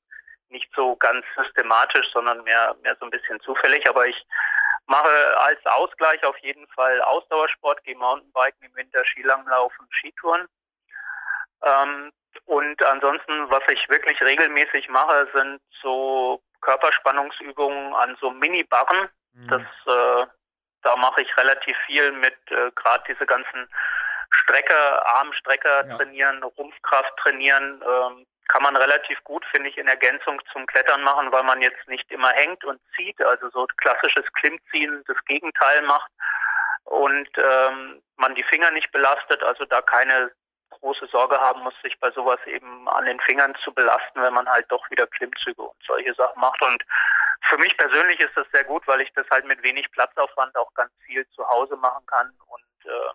nicht 0.50 0.68
so 0.76 0.96
ganz 0.96 1.24
systematisch, 1.36 2.08
sondern 2.12 2.44
mehr, 2.44 2.76
mehr 2.82 2.98
so 3.00 3.06
ein 3.06 3.12
bisschen 3.12 3.40
zufällig. 3.42 3.88
Aber 3.88 4.08
ich 4.08 4.26
mache 4.88 5.38
als 5.42 5.64
Ausgleich 5.68 6.24
auf 6.24 6.38
jeden 6.40 6.66
Fall 6.70 7.04
Ausdauersport, 7.04 7.84
gehe 7.84 7.96
Mountainbiken 7.96 8.64
im 8.64 8.76
Winter, 8.78 9.06
Skilanglauf 9.06 9.72
und 9.78 9.94
Skitouren. 9.94 10.48
Ähm, 11.62 12.12
und 12.46 12.82
ansonsten, 12.82 13.48
was 13.52 13.62
ich 13.70 13.88
wirklich 13.90 14.20
regelmäßig 14.22 14.90
mache, 14.90 15.30
sind 15.36 15.62
so 15.84 16.42
Körperspannungsübungen 16.62 17.94
an 17.94 18.18
so 18.20 18.32
Mini-Barren. 18.32 19.08
Mhm. 19.34 19.48
Das 19.50 19.62
äh, 19.86 20.26
da 20.84 20.96
mache 20.96 21.22
ich 21.22 21.38
relativ 21.38 21.78
viel 21.86 22.12
mit 22.12 22.36
äh, 22.50 22.72
gerade 22.76 23.04
diese 23.08 23.26
ganzen 23.26 23.70
Strecker, 24.30 25.06
Armstrecker 25.08 25.88
ja. 25.88 25.98
trainieren, 25.98 26.44
Rumpfkraft 26.44 27.16
trainieren. 27.18 27.82
Ähm, 27.86 28.26
kann 28.50 28.64
man 28.64 28.78
relativ 28.78 29.22
gut, 29.26 29.46
finde 29.52 29.70
ich, 29.70 29.78
in 29.78 29.88
Ergänzung 29.90 30.42
zum 30.54 30.66
Klettern 30.68 31.04
machen, 31.04 31.32
weil 31.34 31.44
man 31.44 31.62
jetzt 31.62 31.86
nicht 31.88 32.10
immer 32.12 32.32
hängt 32.32 32.64
und 32.64 32.80
zieht, 32.96 33.22
also 33.22 33.50
so 33.50 33.68
klassisches 33.78 34.24
Klimmziehen 34.34 35.04
das 35.06 35.18
Gegenteil 35.26 35.82
macht. 35.82 36.10
und 36.86 37.30
ähm, 37.38 38.02
man 38.16 38.36
die 38.36 38.44
Finger 38.44 38.72
nicht 38.72 38.92
belastet, 38.92 39.44
also 39.44 39.66
da 39.66 39.82
keine 39.82 40.32
große 40.70 41.08
Sorge 41.08 41.40
haben 41.40 41.64
muss, 41.64 41.74
sich 41.82 42.00
bei 42.00 42.12
sowas 42.12 42.40
eben 42.46 42.88
an 42.90 43.06
den 43.06 43.20
Fingern 43.22 43.56
zu 43.64 43.74
belasten, 43.74 44.22
wenn 44.22 44.34
man 44.34 44.48
halt 44.48 44.66
doch 44.70 44.90
wieder 44.92 45.08
Klimmzüge 45.08 45.62
und 45.62 45.84
solche 45.86 46.14
Sachen 46.14 46.40
macht. 46.40 46.62
Und 46.62 46.84
für 47.50 47.58
mich 47.58 47.76
persönlich 47.78 48.20
ist 48.20 48.36
das 48.36 48.48
sehr 48.52 48.64
gut, 48.64 48.88
weil 48.88 49.02
ich 49.02 49.12
das 49.14 49.30
halt 49.30 49.46
mit 49.46 49.62
wenig 49.64 49.92
Platzaufwand 49.92 50.56
auch 50.58 50.74
ganz 50.74 50.92
viel 51.06 51.28
zu 51.30 51.48
Hause 51.48 51.76
machen 51.78 52.06
kann 52.08 52.32
und 52.48 52.92
äh, 52.92 53.14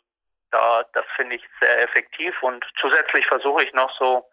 da 0.51 0.85
das 0.93 1.05
finde 1.17 1.37
ich 1.37 1.45
sehr 1.61 1.83
effektiv 1.83 2.41
und 2.43 2.65
zusätzlich 2.81 3.27
versuche 3.27 3.65
ich 3.65 3.73
noch 3.73 3.91
so 3.99 4.29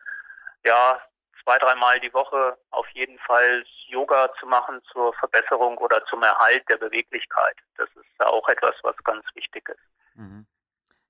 ja 0.63 1.01
zwei 1.43 1.57
dreimal 1.57 1.99
die 1.99 2.13
Woche 2.13 2.57
auf 2.71 2.87
jeden 2.89 3.17
Fall 3.19 3.63
Yoga 3.87 4.31
zu 4.39 4.45
machen 4.45 4.81
zur 4.91 5.13
Verbesserung 5.15 5.77
oder 5.77 6.03
zum 6.05 6.21
Erhalt 6.21 6.67
der 6.69 6.77
Beweglichkeit. 6.77 7.55
Das 7.77 7.89
ist 7.95 8.05
ja 8.19 8.27
auch 8.27 8.47
etwas, 8.49 8.75
was 8.83 8.95
ganz 9.03 9.25
wichtig 9.33 9.67
ist. 9.69 10.15
Mhm. 10.15 10.45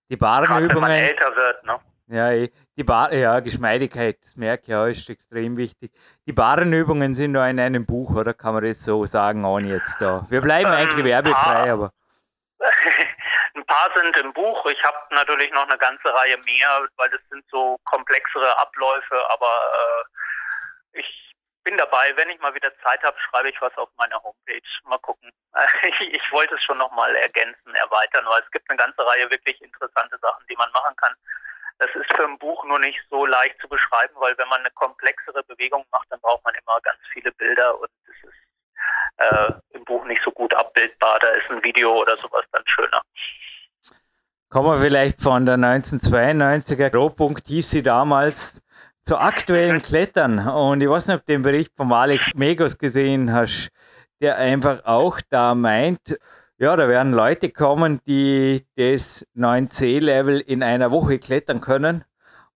Die 0.10 0.16
Barenübungen. 0.16 0.70
Wenn 0.70 0.82
man 0.82 0.92
älter 0.92 1.36
wird, 1.36 1.64
ne? 1.64 1.80
Ja, 2.12 2.32
die 2.76 2.84
Bar, 2.84 3.14
ja, 3.14 3.40
Geschmeidigkeit, 3.40 4.18
das 4.24 4.36
merke 4.36 4.64
ich 4.64 4.70
ja, 4.70 4.88
ist 4.88 5.08
extrem 5.10 5.58
wichtig. 5.58 5.92
Die 6.26 6.34
Barenübungen 6.34 7.14
sind 7.14 7.34
nur 7.34 7.46
in 7.46 7.60
einem 7.60 7.86
Buch, 7.86 8.16
oder 8.16 8.34
kann 8.34 8.56
man 8.56 8.64
das 8.64 8.84
so 8.84 9.06
sagen, 9.06 9.46
ohne 9.46 9.68
jetzt 9.68 10.02
da? 10.02 10.26
Wir 10.28 10.42
bleiben 10.42 10.72
ähm, 10.72 10.78
eigentlich 10.78 11.06
werbefrei, 11.06 11.72
aber. 11.72 11.92
ein 13.54 13.66
paar 13.66 13.92
sind 13.96 14.18
im 14.18 14.34
Buch. 14.34 14.66
Ich 14.66 14.84
habe 14.84 14.98
natürlich 15.12 15.52
noch 15.52 15.68
eine 15.68 15.78
ganze 15.78 16.12
Reihe 16.12 16.38
mehr, 16.40 16.88
weil 16.98 17.12
das 17.12 17.22
sind 17.30 17.46
so 17.52 17.78
komplexere 17.86 18.58
Abläufe, 18.58 19.30
aber 19.30 19.62
äh, 19.74 21.00
ich 21.00 21.36
bin 21.64 21.78
dabei. 21.78 22.16
Wenn 22.16 22.32
ich 22.32 22.40
mal 22.40 22.56
wieder 22.56 22.76
Zeit 22.80 23.04
habe, 23.04 23.18
schreibe 23.20 23.50
ich 23.50 23.62
was 23.62 23.78
auf 23.78 23.90
meiner 23.98 24.22
Homepage. 24.24 24.62
Mal 24.86 24.98
gucken. 25.00 25.32
ich 26.00 26.32
wollte 26.32 26.56
es 26.56 26.64
schon 26.64 26.80
nochmal 26.80 27.16
ergänzen, 27.18 27.76
erweitern, 27.76 28.26
weil 28.26 28.42
es 28.42 28.50
gibt 28.50 28.68
eine 28.70 28.78
ganze 28.78 29.06
Reihe 29.06 29.30
wirklich 29.30 29.62
interessante 29.62 30.18
Sachen, 30.18 30.44
die 30.50 30.56
man 30.56 30.72
machen 30.72 30.96
kann. 30.96 31.14
Das 31.80 31.90
ist 31.96 32.14
für 32.14 32.26
ein 32.26 32.38
Buch 32.38 32.66
nur 32.66 32.80
nicht 32.80 33.00
so 33.10 33.26
leicht 33.26 33.60
zu 33.62 33.70
beschreiben, 33.70 34.14
weil 34.20 34.38
wenn 34.38 34.50
man 34.50 34.60
eine 34.60 34.72
komplexere 34.72 35.44
Bewegung 35.44 35.86
macht, 35.92 36.08
dann 36.12 36.20
braucht 36.20 36.44
man 36.44 36.54
immer 36.56 36.80
ganz 36.82 37.00
viele 37.14 37.32
Bilder 37.32 37.80
und 37.80 37.90
es 38.04 38.30
ist 38.30 38.40
äh, 39.18 39.78
im 39.78 39.86
Buch 39.86 40.04
nicht 40.06 40.22
so 40.24 40.32
gut 40.32 40.54
abbildbar. 40.54 41.20
Da 41.20 41.30
ist 41.30 41.50
ein 41.50 41.64
Video 41.64 42.02
oder 42.02 42.18
sowas 42.18 42.44
dann 42.52 42.64
schöner. 42.66 43.02
Kommen 44.50 44.68
wir 44.72 44.78
vielleicht 44.78 45.22
von 45.22 45.46
der 45.46 45.56
1992er 45.56 46.94
Rohpunkt 46.94 47.48
hieß 47.48 47.70
sie 47.70 47.84
damals 47.84 48.62
zu 49.04 49.18
aktuellen 49.18 49.82
Klettern. 49.82 50.40
Und 50.50 50.82
ich 50.82 50.90
weiß 50.90 51.08
nicht, 51.08 51.18
ob 51.18 51.26
du 51.26 51.34
den 51.34 51.44
Bericht 51.44 51.74
von 51.78 51.94
Alex 51.94 52.34
Megos 52.36 52.78
gesehen 52.78 53.32
hast, 53.32 53.70
der 54.20 54.38
einfach 54.38 54.84
auch 54.86 55.20
da 55.30 55.56
meint, 55.56 56.20
ja, 56.60 56.76
da 56.76 56.90
werden 56.90 57.14
Leute 57.14 57.50
kommen, 57.50 58.02
die 58.06 58.66
das 58.76 59.26
9C-Level 59.36 60.42
in 60.42 60.62
einer 60.62 60.92
Woche 60.92 61.18
klettern 61.18 61.62
können. 61.62 62.04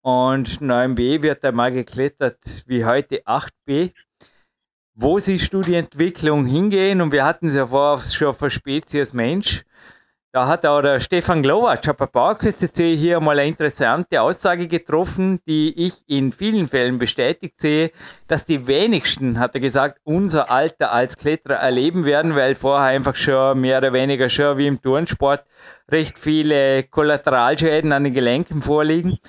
Und 0.01 0.59
9B 0.59 1.21
wird 1.21 1.45
einmal 1.45 1.71
geklettert 1.71 2.63
wie 2.67 2.83
heute 2.83 3.23
8B. 3.25 3.93
Wo 4.93 5.19
siehst 5.19 5.53
du 5.53 5.61
die 5.61 5.75
Entwicklung 5.75 6.45
hingehen? 6.45 6.99
Und 6.99 7.13
wir 7.13 7.23
hatten 7.23 7.47
es 7.47 7.55
ja 7.55 7.65
vorher 7.67 8.05
schon 8.05 8.35
für 8.35 8.49
Spezies 8.49 9.13
Mensch. 9.13 9.63
Da 10.36 10.48
hat 10.48 10.65
auch 10.65 10.82
der 10.82 11.00
Stefan 11.00 11.43
Glowacz, 11.43 11.86
bei 11.86 12.08
PowerQuest.c 12.08 12.96
hier 12.96 13.19
mal 13.19 13.38
eine 13.38 13.48
interessante 13.48 14.19
Aussage 14.19 14.67
getroffen, 14.67 15.39
die 15.46 15.72
ich 15.86 15.93
in 16.08 16.32
vielen 16.32 16.67
Fällen 16.67 16.98
bestätigt 16.98 17.62
sehe, 17.62 17.91
dass 18.28 18.43
die 18.43 18.65
wenigsten, 18.65 19.38
hat 19.38 19.54
er 19.54 19.62
gesagt, 19.62 20.00
unser 20.04 20.50
Alter 20.50 20.91
als 20.91 21.17
Kletterer 21.17 21.58
erleben 21.58 22.04
werden, 22.04 22.36
weil 22.36 22.56
vorher 22.56 22.88
einfach 22.88 23.15
schon 23.15 23.62
mehr 23.62 23.78
oder 23.78 23.93
weniger 23.93 24.28
schon 24.28 24.58
wie 24.58 24.65
im 24.65 24.82
Turnsport 24.82 25.46
recht 25.91 26.17
viele 26.17 26.82
Kollateralschäden 26.82 27.91
an 27.91 28.04
den 28.04 28.15
Gelenken 28.15 28.63
vorliegen. 28.63 29.19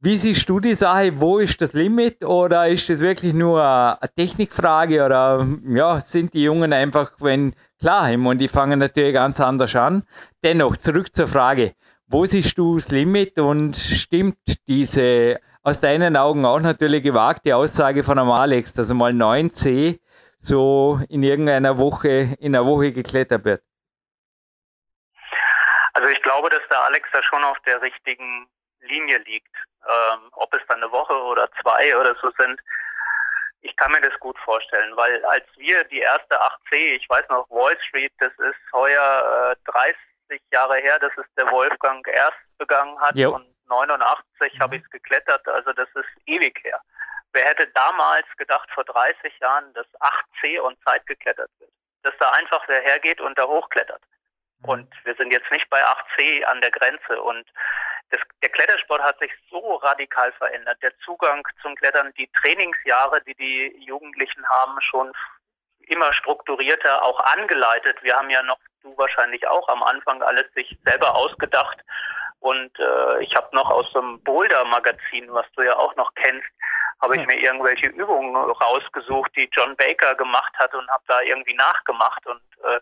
Wie 0.00 0.16
siehst 0.16 0.48
du 0.48 0.60
die 0.60 0.76
Sache? 0.76 1.20
Wo 1.20 1.38
ist 1.38 1.60
das 1.60 1.72
Limit? 1.72 2.24
Oder 2.24 2.68
ist 2.68 2.88
das 2.88 3.00
wirklich 3.00 3.34
nur 3.34 3.60
eine 3.60 4.08
Technikfrage? 4.14 5.04
Oder 5.04 5.44
ja, 5.68 6.00
sind 6.00 6.34
die 6.34 6.44
Jungen 6.44 6.72
einfach, 6.72 7.14
wenn 7.18 7.56
Klar, 7.80 8.12
und 8.12 8.38
die 8.38 8.48
fangen 8.48 8.80
natürlich 8.80 9.14
ganz 9.14 9.40
anders 9.40 9.76
an. 9.76 10.02
Dennoch, 10.44 10.76
zurück 10.76 11.16
zur 11.16 11.26
Frage, 11.26 11.74
wo 12.06 12.24
siehst 12.24 12.56
du 12.56 12.76
das 12.76 12.88
Limit 12.90 13.40
und 13.40 13.74
stimmt 13.76 14.38
diese 14.68 15.40
aus 15.64 15.80
deinen 15.80 16.16
Augen 16.16 16.46
auch 16.46 16.60
natürlich 16.60 17.02
gewagte 17.02 17.56
Aussage 17.56 18.04
von 18.04 18.20
einem 18.20 18.30
Alex, 18.30 18.72
dass 18.72 18.88
einmal 18.88 19.10
9C 19.10 19.98
so 20.38 21.00
in 21.08 21.24
irgendeiner 21.24 21.76
Woche, 21.76 22.36
in 22.38 22.54
einer 22.54 22.64
Woche 22.64 22.92
geklettert 22.92 23.44
wird? 23.44 23.62
Also 25.92 26.08
ich 26.08 26.22
glaube, 26.22 26.50
dass 26.50 26.62
der 26.70 26.82
Alex 26.82 27.08
da 27.12 27.20
schon 27.24 27.42
auf 27.42 27.58
der 27.66 27.82
richtigen 27.82 28.48
Linie 28.82 29.18
liegt. 29.18 29.52
Ähm, 29.82 30.28
ob 30.32 30.54
es 30.54 30.60
dann 30.68 30.80
eine 30.80 30.92
Woche 30.92 31.14
oder 31.14 31.50
zwei 31.60 31.96
oder 31.96 32.14
so 32.22 32.30
sind, 32.38 32.60
ich 33.62 33.74
kann 33.76 33.90
mir 33.90 34.00
das 34.00 34.16
gut 34.20 34.38
vorstellen, 34.38 34.96
weil 34.96 35.24
als 35.24 35.46
wir 35.56 35.82
die 35.84 35.98
erste 35.98 36.40
8C, 36.40 36.94
ich 36.94 37.10
weiß 37.10 37.28
noch, 37.28 37.50
Wall 37.50 37.76
Street, 37.88 38.12
das 38.20 38.32
ist 38.38 38.72
heuer 38.72 39.56
äh, 39.56 39.70
30 39.72 39.96
Jahre 40.52 40.78
her, 40.78 40.98
dass 40.98 41.12
es 41.16 41.26
der 41.36 41.50
Wolfgang 41.50 42.06
erst 42.08 42.38
begangen 42.58 42.98
hat 43.00 43.16
jo. 43.16 43.34
und 43.34 43.46
89 43.68 44.54
mhm. 44.54 44.60
habe 44.60 44.76
ich 44.76 44.82
es 44.82 44.90
geklettert, 44.90 45.46
also 45.48 45.72
das 45.72 45.88
ist 45.94 46.08
ewig 46.26 46.58
her. 46.64 46.80
Wer 47.32 47.44
hätte 47.44 47.66
damals 47.68 48.26
gedacht, 48.36 48.68
vor 48.72 48.84
30 48.84 49.38
Jahren, 49.40 49.72
dass 49.74 49.86
8C 50.00 50.60
und 50.60 50.80
Zeit 50.82 51.06
geklettert 51.06 51.50
wird? 51.58 51.70
Dass 52.02 52.14
da 52.18 52.30
einfach 52.30 52.66
wer 52.68 52.80
hergeht 52.80 53.20
und 53.20 53.36
da 53.36 53.46
hochklettert. 53.46 54.02
Mhm. 54.60 54.68
Und 54.68 54.94
wir 55.04 55.14
sind 55.16 55.32
jetzt 55.32 55.50
nicht 55.50 55.68
bei 55.68 55.84
8C 55.84 56.44
an 56.44 56.60
der 56.60 56.70
Grenze. 56.70 57.20
Und 57.20 57.46
das, 58.10 58.20
der 58.42 58.48
Klettersport 58.48 59.02
hat 59.02 59.18
sich 59.18 59.30
so 59.50 59.74
radikal 59.76 60.32
verändert. 60.32 60.82
Der 60.82 60.96
Zugang 61.00 61.46
zum 61.60 61.74
Klettern, 61.74 62.12
die 62.16 62.30
Trainingsjahre, 62.40 63.20
die 63.22 63.34
die 63.34 63.84
Jugendlichen 63.84 64.48
haben, 64.48 64.80
schon 64.80 65.12
immer 65.90 66.12
strukturierter, 66.12 67.02
auch 67.02 67.20
angeleitet. 67.20 68.02
Wir 68.02 68.16
haben 68.16 68.30
ja 68.30 68.42
noch, 68.42 68.58
du 68.82 68.96
wahrscheinlich 68.96 69.46
auch 69.46 69.68
am 69.68 69.82
Anfang 69.82 70.22
alles 70.22 70.52
sich 70.54 70.76
selber 70.84 71.14
ausgedacht. 71.14 71.78
Und 72.40 72.78
äh, 72.78 73.22
ich 73.22 73.34
habe 73.34 73.54
noch 73.54 73.70
aus 73.70 73.92
dem 73.92 74.22
Boulder-Magazin, 74.22 75.32
was 75.32 75.46
du 75.56 75.62
ja 75.62 75.76
auch 75.76 75.94
noch 75.96 76.14
kennst, 76.14 76.48
habe 77.00 77.16
ich 77.16 77.26
mir 77.26 77.38
irgendwelche 77.38 77.86
Übungen 77.88 78.34
rausgesucht, 78.34 79.30
die 79.36 79.48
John 79.52 79.76
Baker 79.76 80.14
gemacht 80.16 80.52
hat 80.58 80.74
und 80.74 80.88
habe 80.90 81.04
da 81.06 81.20
irgendwie 81.20 81.54
nachgemacht. 81.54 82.26
Und 82.26 82.40
äh, 82.64 82.80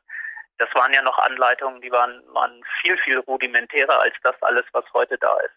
das 0.58 0.68
waren 0.74 0.92
ja 0.92 1.02
noch 1.02 1.18
Anleitungen, 1.18 1.80
die 1.80 1.92
waren, 1.92 2.22
waren 2.32 2.62
viel, 2.80 2.96
viel 2.98 3.18
rudimentärer 3.20 4.00
als 4.00 4.14
das 4.22 4.40
alles, 4.42 4.64
was 4.72 4.84
heute 4.94 5.18
da 5.18 5.36
ist. 5.40 5.54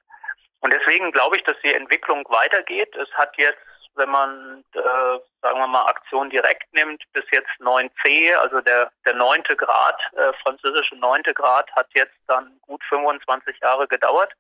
Und 0.62 0.74
deswegen 0.74 1.12
glaube 1.12 1.38
ich, 1.38 1.44
dass 1.44 1.56
die 1.64 1.74
Entwicklung 1.74 2.26
weitergeht. 2.30 2.94
Es 2.96 3.10
hat 3.14 3.38
jetzt, 3.38 3.60
wenn 4.00 4.10
man, 4.10 4.64
äh, 4.74 5.20
sagen 5.42 5.60
wir 5.60 5.68
mal, 5.68 5.86
Aktion 5.86 6.30
direkt 6.32 6.74
nimmt, 6.74 7.04
bis 7.14 7.26
jetzt 7.32 7.52
9c, 7.60 8.36
also 8.36 8.62
der, 8.62 8.92
der 9.06 9.14
neunte 9.14 9.56
Grad, 9.56 10.02
äh, 10.14 10.34
französische 10.42 10.96
neunte 10.96 11.34
Grad, 11.34 11.72
hat 11.76 11.88
jetzt 11.94 12.18
dann 12.28 12.60
gut 12.62 12.82
25 12.90 13.60
Jahre 13.62 13.88
gedauert, 13.88 14.34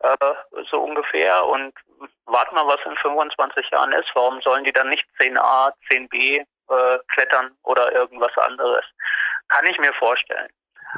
äh, 0.00 0.34
so 0.70 0.80
ungefähr. 0.80 1.44
Und 1.46 1.72
warten 2.26 2.56
wir, 2.56 2.66
was 2.66 2.80
in 2.84 2.96
25 2.96 3.70
Jahren 3.70 3.92
ist. 3.92 4.10
Warum 4.14 4.40
sollen 4.42 4.64
die 4.64 4.72
dann 4.72 4.88
nicht 4.88 5.06
10a, 5.20 5.72
10b 5.90 6.40
äh, 6.40 6.98
klettern 7.08 7.56
oder 7.62 7.92
irgendwas 7.92 8.36
anderes? 8.38 8.84
Kann 9.48 9.66
ich 9.66 9.78
mir 9.78 9.92
vorstellen. 9.94 10.48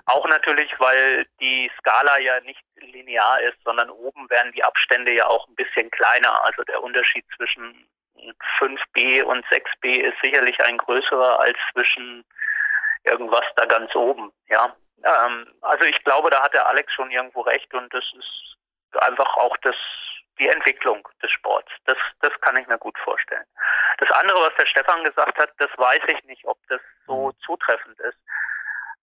Auch 0.07 0.27
natürlich, 0.29 0.73
weil 0.79 1.27
die 1.41 1.71
Skala 1.79 2.19
ja 2.19 2.41
nicht 2.41 2.63
linear 2.77 3.41
ist, 3.41 3.59
sondern 3.65 3.91
oben 3.91 4.29
werden 4.31 4.53
die 4.53 4.65
Abstände 4.65 5.13
ja 5.13 5.27
auch 5.27 5.47
ein 5.49 5.55
bisschen 5.55 5.91
kleiner. 5.91 6.45
Also 6.45 6.63
der 6.65 6.83
Unterschied 6.83 7.25
zwischen 7.37 7.87
5b 8.59 9.23
und 9.23 9.45
6b 9.47 9.87
ist 10.01 10.17
sicherlich 10.23 10.61
ein 10.65 10.79
größerer 10.79 11.41
als 11.41 11.59
zwischen 11.73 12.25
irgendwas 13.05 13.45
da 13.57 13.67
ganz 13.67 13.95
oben. 13.95 14.33
Ja, 14.49 14.75
ähm, 15.05 15.53
also 15.63 15.85
ich 15.85 16.03
glaube, 16.05 16.31
da 16.31 16.43
hat 16.43 16.53
der 16.53 16.67
Alex 16.67 16.93
schon 16.93 17.11
irgendwo 17.11 17.41
recht 17.41 17.73
und 17.75 17.93
das 17.93 18.05
ist 18.17 18.57
einfach 19.01 19.37
auch 19.37 19.57
das 19.59 19.77
die 20.39 20.49
Entwicklung 20.49 21.07
des 21.23 21.31
Sports. 21.31 21.71
Das, 21.85 21.99
das 22.21 22.33
kann 22.41 22.57
ich 22.57 22.67
mir 22.67 22.79
gut 22.79 22.99
vorstellen. 23.01 23.45
Das 23.99 24.11
andere, 24.13 24.41
was 24.41 24.55
der 24.57 24.67
Stefan 24.67 25.05
gesagt 25.05 25.39
hat, 25.39 25.51
das 25.59 25.71
weiß 25.77 26.01
ich 26.09 26.25
nicht, 26.25 26.45
ob 26.47 26.59
das 26.69 26.81
so 27.07 27.29
mhm. 27.29 27.41
zutreffend 27.45 28.01
ist. 28.01 28.19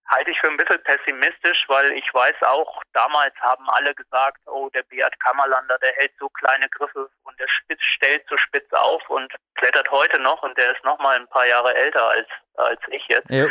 Halte 0.09 0.31
ich 0.31 0.39
für 0.39 0.47
ein 0.47 0.57
bisschen 0.57 0.81
pessimistisch, 0.83 1.65
weil 1.67 1.91
ich 1.91 2.13
weiß 2.13 2.35
auch, 2.43 2.81
damals 2.93 3.35
haben 3.41 3.69
alle 3.69 3.93
gesagt, 3.93 4.39
oh, 4.45 4.69
der 4.69 4.83
Beat 4.83 5.19
Kammerlander, 5.19 5.77
der 5.79 5.93
hält 5.93 6.13
so 6.17 6.29
kleine 6.29 6.69
Griffe 6.69 7.09
und 7.23 7.39
der 7.39 7.47
spitz, 7.49 7.81
stellt 7.81 8.25
so 8.29 8.37
spitz 8.37 8.71
auf 8.71 9.09
und 9.09 9.33
klettert 9.55 9.91
heute 9.91 10.19
noch 10.19 10.41
und 10.43 10.57
der 10.57 10.71
ist 10.75 10.83
noch 10.85 10.99
mal 10.99 11.17
ein 11.17 11.27
paar 11.27 11.45
Jahre 11.45 11.75
älter 11.75 12.07
als, 12.07 12.27
als 12.55 12.79
ich 12.89 13.05
jetzt. 13.07 13.29
Ja. 13.29 13.47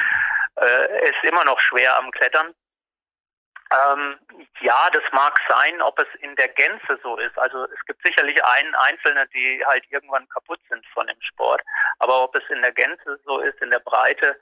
Äh, 0.59 1.11
ist 1.11 1.23
immer 1.25 1.45
noch 1.45 1.61
schwer 1.61 1.97
am 1.99 2.11
Klettern. 2.11 2.55
Ähm, 3.71 4.19
ja, 4.61 4.91
das 4.93 5.03
mag 5.13 5.35
sein, 5.49 5.83
ob 5.83 5.99
es 5.99 6.07
in 6.21 6.35
der 6.37 6.49
Gänze 6.49 6.99
so 7.03 7.17
ist. 7.17 7.37
Also 7.37 7.65
es 7.65 7.85
gibt 7.87 8.01
sicherlich 8.03 8.43
einen 8.45 8.75
Einzelne, 8.77 9.27
die 9.29 9.63
halt 9.67 9.85
irgendwann 9.91 10.29
kaputt 10.29 10.61
sind 10.69 10.87
von 10.95 11.07
dem 11.07 11.21
Sport. 11.21 11.63
Aber 11.99 12.23
ob 12.23 12.35
es 12.37 12.45
in 12.49 12.63
der 12.63 12.73
Gänze 12.73 13.19
so 13.25 13.41
ist, 13.41 13.61
in 13.61 13.71
der 13.71 13.81
Breite, 13.81 14.39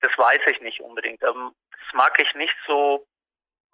das 0.00 0.16
weiß 0.16 0.40
ich 0.46 0.60
nicht 0.60 0.80
unbedingt. 0.80 1.22
Ähm, 1.22 1.54
das 1.70 1.94
mag 1.94 2.20
ich 2.20 2.34
nicht 2.34 2.54
so 2.66 3.06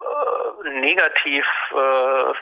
äh, 0.01 0.69
negativ 0.69 1.45
äh, 1.71 2.33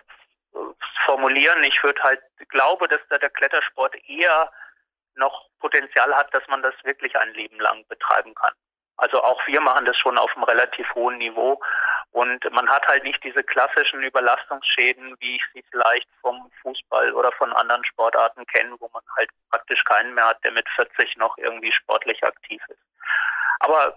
formulieren. 1.05 1.63
Ich 1.63 1.81
würde 1.83 2.01
halt 2.03 2.21
glaube, 2.49 2.87
dass 2.87 3.01
da 3.09 3.17
der 3.17 3.29
Klettersport 3.29 3.95
eher 4.07 4.51
noch 5.15 5.47
Potenzial 5.59 6.15
hat, 6.15 6.33
dass 6.33 6.47
man 6.47 6.61
das 6.61 6.73
wirklich 6.83 7.15
ein 7.17 7.33
Leben 7.33 7.59
lang 7.59 7.85
betreiben 7.87 8.33
kann. 8.35 8.53
Also 8.97 9.23
auch 9.23 9.45
wir 9.47 9.61
machen 9.61 9.85
das 9.85 9.97
schon 9.97 10.17
auf 10.17 10.35
einem 10.35 10.43
relativ 10.43 10.87
hohen 10.93 11.17
Niveau 11.17 11.59
und 12.11 12.43
man 12.51 12.69
hat 12.69 12.87
halt 12.87 13.03
nicht 13.03 13.23
diese 13.23 13.43
klassischen 13.43 14.03
Überlastungsschäden, 14.03 15.15
wie 15.19 15.37
ich 15.37 15.43
sie 15.53 15.63
vielleicht 15.71 16.07
vom 16.21 16.51
Fußball 16.61 17.13
oder 17.13 17.31
von 17.31 17.51
anderen 17.53 17.83
Sportarten 17.85 18.45
kenne, 18.45 18.75
wo 18.79 18.89
man 18.93 19.01
halt 19.17 19.29
praktisch 19.49 19.83
keinen 19.85 20.13
mehr 20.13 20.27
hat, 20.27 20.43
der 20.43 20.51
mit 20.51 20.67
40 20.75 21.17
noch 21.17 21.37
irgendwie 21.37 21.71
sportlich 21.71 22.23
aktiv 22.23 22.61
ist. 22.67 22.81
Aber 23.61 23.95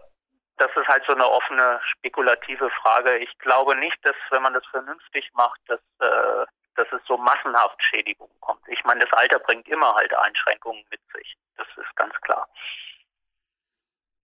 das 0.59 0.71
ist 0.77 0.87
halt 0.87 1.05
so 1.07 1.15
eine 1.15 1.27
offene, 1.27 1.81
spekulative 1.97 2.71
Frage. 2.83 3.17
Ich 3.19 3.39
glaube 3.39 3.75
nicht, 3.77 3.97
dass, 4.05 4.15
wenn 4.31 4.43
man 4.43 4.53
das 4.53 4.65
vernünftig 4.67 5.31
macht, 5.35 5.61
dass, 5.69 5.81
äh, 6.01 6.47
dass 6.77 6.87
es 6.93 7.01
so 7.07 7.17
massenhaft 7.17 7.83
Schädigungen 7.83 8.35
kommt. 8.41 8.61
Ich 8.69 8.85
meine, 8.85 9.01
das 9.05 9.13
Alter 9.13 9.39
bringt 9.39 9.67
immer 9.69 9.95
halt 9.95 10.15
Einschränkungen 10.15 10.85
mit 10.91 11.01
sich. 11.15 11.37
Das 11.57 11.67
ist 11.77 11.97
ganz 11.97 12.15
klar. 12.21 12.47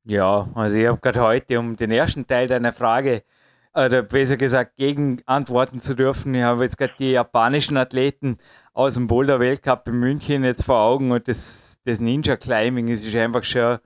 Ja, 0.05 0.47
also 0.55 0.77
ich 0.77 0.87
habe 0.87 1.01
gerade 1.01 1.21
heute, 1.21 1.59
um 1.59 1.77
den 1.77 1.91
ersten 1.91 2.27
Teil 2.27 2.47
deiner 2.47 2.73
Frage, 2.73 3.25
oder 3.73 4.03
besser 4.03 4.37
gesagt, 4.37 4.77
gegen 4.77 5.23
antworten 5.27 5.81
zu 5.81 5.95
dürfen, 5.95 6.35
ich 6.35 6.43
habe 6.43 6.65
jetzt 6.65 6.77
gerade 6.77 6.95
die 6.99 7.13
japanischen 7.13 7.77
Athleten 7.77 8.39
aus 8.73 8.95
dem 8.95 9.07
Boulder-Weltcup 9.07 9.87
in 9.87 10.01
München 10.01 10.45
jetzt 10.45 10.65
vor 10.65 10.81
Augen 10.81 11.13
und 11.13 11.29
das, 11.29 11.79
das 11.85 12.01
Ninja-Climbing 12.01 12.89
ist 12.89 13.15
einfach 13.15 13.45
schon 13.45 13.79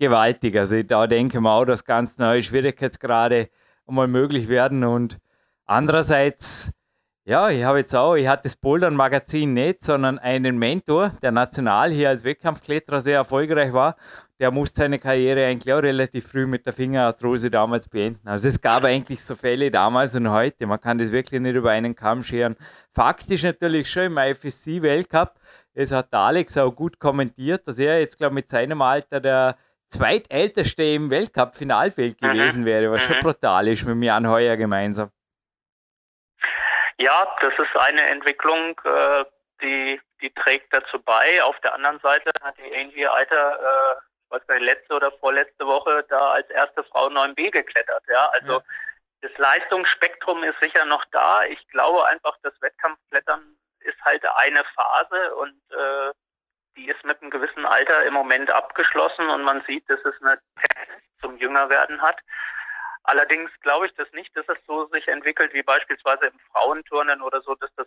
gewaltig. 0.00 0.56
Also 0.56 0.82
da 0.82 1.06
denke 1.06 1.38
ich 1.38 1.40
mir 1.40 1.50
auch, 1.50 1.64
dass 1.64 1.84
ganz 1.84 2.18
neue 2.18 2.42
Schwierigkeitsgrade 2.42 3.48
einmal 3.86 4.08
möglich 4.08 4.48
werden 4.48 4.82
und 4.82 5.18
andererseits 5.66 6.72
ja, 7.30 7.48
ich 7.50 7.62
habe 7.62 7.78
jetzt 7.78 7.94
auch, 7.94 8.16
ich 8.16 8.26
hatte 8.26 8.44
das 8.44 8.56
Bouldern-Magazin 8.56 9.52
nicht, 9.52 9.84
sondern 9.84 10.18
einen 10.18 10.58
Mentor, 10.58 11.12
der 11.22 11.30
national 11.30 11.92
hier 11.92 12.08
als 12.08 12.24
Wettkampfkletterer 12.24 13.02
sehr 13.02 13.18
erfolgreich 13.18 13.72
war. 13.72 13.94
Der 14.40 14.50
musste 14.50 14.78
seine 14.78 14.98
Karriere 14.98 15.46
eigentlich 15.46 15.72
auch 15.72 15.82
relativ 15.82 16.26
früh 16.26 16.46
mit 16.46 16.66
der 16.66 16.72
Fingerarthrose 16.72 17.50
damals 17.50 17.88
beenden. 17.88 18.26
Also 18.26 18.48
es 18.48 18.60
gab 18.60 18.84
eigentlich 18.84 19.22
so 19.22 19.36
Fälle 19.36 19.70
damals 19.70 20.16
und 20.16 20.30
heute. 20.30 20.66
Man 20.66 20.80
kann 20.80 20.98
das 20.98 21.12
wirklich 21.12 21.40
nicht 21.40 21.54
über 21.54 21.70
einen 21.70 21.94
Kamm 21.94 22.24
scheren. 22.24 22.56
Faktisch 22.94 23.42
natürlich 23.42 23.88
schon 23.88 24.04
im 24.04 24.18
IFSC-Weltcup. 24.18 25.34
Es 25.74 25.92
hat 25.92 26.12
Alex 26.12 26.56
auch 26.56 26.72
gut 26.72 26.98
kommentiert, 26.98 27.68
dass 27.68 27.78
er 27.78 28.00
jetzt, 28.00 28.16
glaube 28.16 28.32
ich, 28.32 28.36
mit 28.36 28.48
seinem 28.48 28.82
Alter 28.82 29.20
der 29.20 29.56
zweitälteste 29.90 30.82
im 30.82 31.10
Weltcup-Finalfeld 31.10 32.20
mhm. 32.20 32.32
gewesen 32.32 32.64
wäre, 32.64 32.90
was 32.90 33.02
schon 33.02 33.16
mhm. 33.16 33.22
brutal 33.22 33.68
ist 33.68 33.84
mit 33.84 33.96
mir 33.96 34.14
an 34.14 34.28
heuer 34.28 34.56
gemeinsam. 34.56 35.10
Ja, 36.98 37.26
das 37.40 37.54
ist 37.58 37.76
eine 37.76 38.02
Entwicklung, 38.02 38.78
äh, 38.84 39.24
die, 39.62 40.00
die 40.20 40.30
trägt 40.34 40.72
dazu 40.72 41.00
bei. 41.00 41.42
Auf 41.42 41.58
der 41.60 41.74
anderen 41.74 41.98
Seite 42.00 42.30
hat 42.42 42.56
die 42.58 42.76
Angie 42.76 43.06
Alter, 43.06 43.58
äh, 43.58 44.00
was 44.28 44.46
war 44.48 44.58
letzte 44.58 44.94
oder 44.94 45.10
vorletzte 45.12 45.66
Woche 45.66 46.04
da 46.08 46.32
als 46.32 46.48
erste 46.50 46.84
Frau 46.84 47.08
9b 47.08 47.50
geklettert. 47.50 48.04
Ja, 48.08 48.30
also 48.34 48.52
ja. 48.52 48.64
das 49.22 49.32
Leistungsspektrum 49.38 50.44
ist 50.44 50.60
sicher 50.60 50.84
noch 50.84 51.04
da. 51.10 51.44
Ich 51.44 51.66
glaube 51.68 52.06
einfach, 52.06 52.36
das 52.42 52.52
Wettkampfklettern 52.60 53.56
ist 53.80 54.00
halt 54.04 54.22
eine 54.36 54.62
Phase 54.74 55.34
und 55.36 55.58
äh, 55.70 56.12
die 56.80 56.88
ist 56.88 57.04
mit 57.04 57.20
einem 57.20 57.30
gewissen 57.30 57.66
Alter 57.66 58.04
im 58.04 58.14
Moment 58.14 58.50
abgeschlossen 58.50 59.28
und 59.28 59.42
man 59.42 59.62
sieht, 59.66 59.88
dass 59.90 60.00
es 60.00 60.14
eine 60.22 60.40
Tendenz 60.56 61.02
zum 61.20 61.36
Jüngerwerden 61.36 62.00
hat. 62.00 62.16
Allerdings 63.04 63.50
glaube 63.60 63.86
ich 63.86 63.94
das 63.94 64.10
nicht, 64.12 64.34
dass 64.36 64.48
es 64.48 64.58
so 64.66 64.86
sich 64.86 65.08
entwickelt 65.08 65.52
wie 65.52 65.62
beispielsweise 65.62 66.26
im 66.26 66.38
Frauenturnen 66.52 67.22
oder 67.22 67.40
so, 67.42 67.54
dass 67.54 67.70
das 67.76 67.86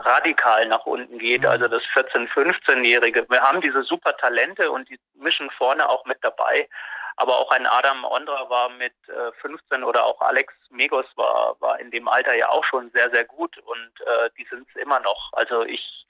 radikal 0.00 0.66
nach 0.66 0.84
unten 0.86 1.18
geht. 1.18 1.44
Also 1.44 1.68
das 1.68 1.82
14-, 1.94 2.28
15-Jährige. 2.28 3.28
Wir 3.28 3.42
haben 3.42 3.60
diese 3.60 3.82
super 3.82 4.16
Talente 4.16 4.70
und 4.70 4.88
die 4.88 4.98
mischen 5.14 5.50
vorne 5.50 5.88
auch 5.88 6.04
mit 6.04 6.18
dabei. 6.22 6.68
Aber 7.16 7.38
auch 7.38 7.50
ein 7.50 7.66
Adam 7.66 8.04
Ondra 8.04 8.48
war 8.48 8.68
mit 8.70 8.94
15 9.40 9.80
äh, 9.80 9.84
oder 9.84 10.04
auch 10.04 10.20
Alex 10.20 10.54
Megos 10.70 11.06
war, 11.16 11.56
war 11.60 11.78
in 11.78 11.90
dem 11.90 12.08
Alter 12.08 12.34
ja 12.34 12.48
auch 12.48 12.64
schon 12.64 12.90
sehr, 12.90 13.10
sehr 13.10 13.24
gut 13.24 13.56
und 13.58 14.00
äh, 14.00 14.30
die 14.38 14.46
sind 14.50 14.66
es 14.68 14.76
immer 14.80 15.00
noch. 15.00 15.32
Also 15.32 15.64
ich, 15.64 16.06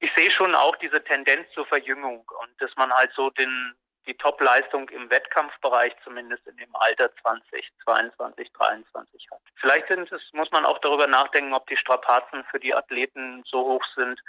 ich 0.00 0.10
sehe 0.14 0.30
schon 0.30 0.54
auch 0.54 0.76
diese 0.76 1.02
Tendenz 1.02 1.50
zur 1.52 1.66
Verjüngung 1.66 2.24
und 2.40 2.50
dass 2.60 2.74
man 2.76 2.92
halt 2.92 3.12
so 3.14 3.30
den, 3.30 3.74
die 4.06 4.14
Top-Leistung 4.14 4.88
im 4.90 5.10
Wettkampfbereich 5.10 5.94
zumindest 6.04 6.46
in 6.46 6.56
dem 6.56 6.74
Alter 6.76 7.10
20, 7.22 7.70
22, 7.84 8.52
23 8.52 9.28
hat. 9.30 9.40
Vielleicht 9.56 9.88
sind 9.88 10.10
es, 10.12 10.22
muss 10.32 10.50
man 10.52 10.64
auch 10.64 10.78
darüber 10.78 11.06
nachdenken, 11.06 11.52
ob 11.52 11.66
die 11.66 11.76
Strapazen 11.76 12.44
für 12.50 12.60
die 12.60 12.74
Athleten 12.74 13.42
so 13.46 13.60
hoch 13.60 13.84
sind, 13.96 14.20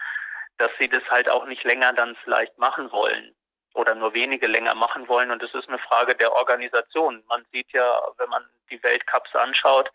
dass 0.58 0.72
sie 0.80 0.90
das 0.90 1.04
halt 1.10 1.30
auch 1.30 1.46
nicht 1.46 1.64
länger 1.64 1.94
dann 1.94 2.16
vielleicht 2.24 2.58
machen 2.58 2.92
wollen 2.92 3.34
oder 3.74 3.96
nur 3.96 4.14
wenige 4.14 4.48
länger 4.48 4.76
machen 4.76 5.08
wollen. 5.08 5.32
Und 5.32 5.42
das 5.42 5.54
ist 5.54 5.70
eine 5.70 5.80
Frage 5.80 6.16
der 6.16 6.34
Organisation. 6.34 7.24
Man 7.30 7.46
sieht 7.52 7.72
ja, 7.72 8.02
wenn 8.18 8.30
man 8.30 8.44
die 8.70 8.82
Weltcups 8.84 9.36
anschaut, 9.36 9.90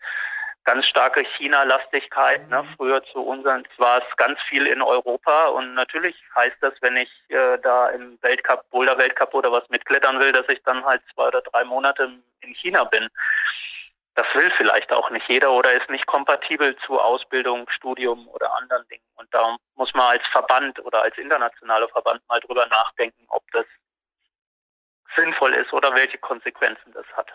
ganz 0.65 0.85
starke 0.87 1.23
China-Lastigkeit. 1.37 2.49
Ne? 2.49 2.63
Mhm. 2.63 2.75
Früher 2.75 3.03
zu 3.05 3.21
unseren 3.21 3.65
war 3.77 3.99
es 3.99 4.17
ganz 4.17 4.39
viel 4.49 4.67
in 4.67 4.81
Europa 4.81 5.47
und 5.47 5.73
natürlich 5.75 6.15
heißt 6.35 6.57
das, 6.61 6.73
wenn 6.81 6.97
ich 6.97 7.09
äh, 7.29 7.57
da 7.59 7.89
im 7.89 8.17
Weltcup, 8.21 8.69
Boulder-Weltcup 8.71 9.33
oder 9.33 9.51
was 9.51 9.67
mitklettern 9.69 10.19
will, 10.19 10.31
dass 10.31 10.49
ich 10.49 10.61
dann 10.63 10.83
halt 10.83 11.01
zwei 11.13 11.27
oder 11.27 11.41
drei 11.41 11.63
Monate 11.63 12.11
in 12.41 12.53
China 12.55 12.83
bin. 12.83 13.07
Das 14.15 14.25
will 14.33 14.51
vielleicht 14.57 14.91
auch 14.93 15.09
nicht 15.09 15.27
jeder 15.27 15.51
oder 15.51 15.73
ist 15.73 15.89
nicht 15.89 16.05
kompatibel 16.07 16.75
zu 16.85 16.99
Ausbildung, 16.99 17.69
Studium 17.69 18.27
oder 18.29 18.53
anderen 18.55 18.87
Dingen. 18.87 19.03
Und 19.15 19.33
da 19.33 19.57
muss 19.75 19.93
man 19.93 20.11
als 20.11 20.23
Verband 20.31 20.79
oder 20.85 21.01
als 21.01 21.17
internationaler 21.17 21.89
Verband 21.89 22.21
mal 22.29 22.39
drüber 22.39 22.65
nachdenken, 22.67 23.25
ob 23.27 23.43
das 23.51 23.65
sinnvoll 25.15 25.53
ist 25.53 25.73
oder 25.73 25.93
welche 25.93 26.17
Konsequenzen 26.17 26.93
das 26.93 27.05
hat. 27.15 27.27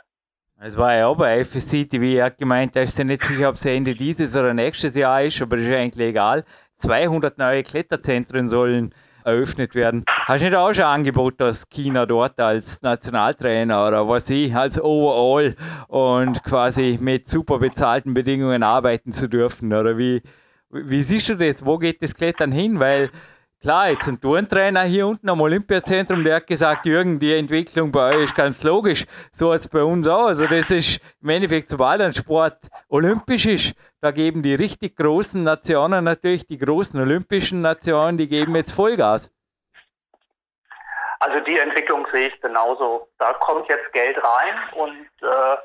Es 0.62 0.76
war 0.76 0.94
ja 0.94 1.06
auch 1.06 1.16
bei 1.16 1.42
FSC 1.42 1.86
TV, 1.86 2.18
er 2.18 2.26
hat 2.26 2.36
gemeint, 2.36 2.76
er 2.76 2.82
ist 2.82 2.94
sich 2.94 3.06
nicht 3.06 3.24
sicher, 3.24 3.48
ob 3.48 3.54
es 3.54 3.64
Ende 3.64 3.94
dieses 3.94 4.36
oder 4.36 4.52
nächstes 4.52 4.94
Jahr 4.94 5.22
ist, 5.22 5.40
aber 5.40 5.56
ist 5.56 5.66
eigentlich 5.66 6.08
egal. 6.08 6.44
200 6.76 7.38
neue 7.38 7.62
Kletterzentren 7.62 8.50
sollen 8.50 8.94
eröffnet 9.24 9.74
werden. 9.74 10.04
Hast 10.26 10.42
du 10.42 10.44
nicht 10.44 10.54
auch 10.54 10.74
schon 10.74 10.84
Angebot 10.84 11.40
aus 11.40 11.66
China 11.70 12.04
dort 12.04 12.38
als 12.38 12.82
Nationaltrainer 12.82 13.88
oder 13.88 14.06
was 14.06 14.28
ich, 14.28 14.54
als 14.54 14.78
Overall 14.78 15.56
und 15.88 16.42
quasi 16.44 16.98
mit 17.00 17.26
super 17.26 17.58
bezahlten 17.58 18.12
Bedingungen 18.12 18.62
arbeiten 18.62 19.12
zu 19.12 19.30
dürfen? 19.30 19.72
Oder 19.72 19.96
wie, 19.96 20.20
wie 20.68 21.02
siehst 21.02 21.30
du 21.30 21.36
das? 21.36 21.64
Wo 21.64 21.78
geht 21.78 22.02
das 22.02 22.14
Klettern 22.14 22.52
hin? 22.52 22.78
Weil 22.80 23.08
Klar, 23.62 23.90
jetzt 23.90 24.08
ein 24.08 24.18
Turntrainer 24.18 24.84
hier 24.84 25.06
unten 25.06 25.28
am 25.28 25.42
Olympiazentrum, 25.42 26.24
der 26.24 26.36
hat 26.36 26.46
gesagt, 26.46 26.86
Jürgen, 26.86 27.20
die 27.20 27.34
Entwicklung 27.34 27.92
bei 27.92 28.16
euch 28.16 28.24
ist 28.24 28.34
ganz 28.34 28.62
logisch. 28.62 29.04
So 29.34 29.52
es 29.52 29.68
bei 29.68 29.82
uns 29.82 30.08
auch. 30.08 30.28
Also 30.28 30.46
das 30.46 30.70
ist 30.70 30.98
im 31.20 31.28
Endeffekt, 31.28 31.68
sobald 31.68 32.00
ein 32.00 32.14
Sport 32.14 32.56
olympisch 32.88 33.44
ist, 33.44 33.74
da 34.00 34.12
geben 34.12 34.42
die 34.42 34.54
richtig 34.54 34.96
großen 34.96 35.42
Nationen 35.42 36.04
natürlich, 36.04 36.46
die 36.46 36.56
großen 36.56 36.98
olympischen 36.98 37.60
Nationen, 37.60 38.16
die 38.16 38.28
geben 38.28 38.56
jetzt 38.56 38.72
Vollgas. 38.72 39.30
Also 41.20 41.38
die 41.40 41.58
Entwicklung 41.58 42.06
sehe 42.10 42.28
ich 42.28 42.40
genauso. 42.40 43.06
Da 43.18 43.34
kommt 43.34 43.68
jetzt 43.68 43.92
Geld 43.92 44.16
rein 44.24 44.54
und 44.74 45.06
äh, 45.20 45.56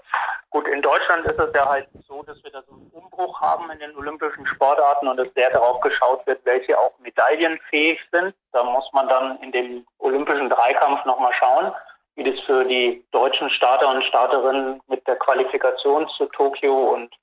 gut, 0.49 0.67
in 0.67 0.81
Deutschland 0.81 1.25
ist 1.25 1.39
es 1.39 1.53
ja 1.53 1.65
halt 1.65 1.87
so, 2.07 2.23
dass 2.23 2.43
wir 2.43 2.51
da 2.51 2.61
so 2.67 2.73
einen 2.73 2.91
Umbruch 2.91 3.39
haben 3.39 3.71
in 3.71 3.79
den 3.79 3.95
olympischen 3.95 4.45
Sportarten 4.47 5.07
und 5.07 5.17
es 5.17 5.33
sehr 5.33 5.49
darauf 5.51 5.79
geschaut 5.79 6.27
wird, 6.27 6.43
welche 6.43 6.77
auch 6.77 6.91
medaillenfähig 6.99 8.01
sind. 8.11 8.35
Da 8.51 8.63
muss 8.63 8.83
man 8.91 9.07
dann 9.07 9.41
in 9.41 9.53
dem 9.53 9.87
olympischen 9.99 10.49
Dreikampf 10.49 11.05
nochmal 11.05 11.33
schauen, 11.39 11.71
wie 12.15 12.29
das 12.29 12.39
für 12.45 12.65
die 12.65 13.05
deutschen 13.11 13.49
Starter 13.49 13.87
und 13.87 14.03
Starterinnen 14.03 14.81
mit 14.87 15.07
der 15.07 15.15
Qualifikation 15.15 16.09
zu 16.17 16.25
Tokio 16.27 16.93
und 16.93 17.15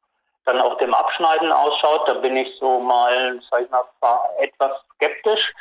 dann 0.47 0.59
auch 0.59 0.79
dem 0.79 0.95
Abschneiden 0.95 1.53
ausschaut. 1.53 2.09
Da 2.09 2.15
bin 2.15 2.35
ich 2.39 2.49
so 2.59 2.81
mal, 2.81 3.39
sag 3.51 3.61
ich 3.61 3.71
mal, 3.71 3.85
etwas 4.39 4.73
skeptisch 4.95 5.53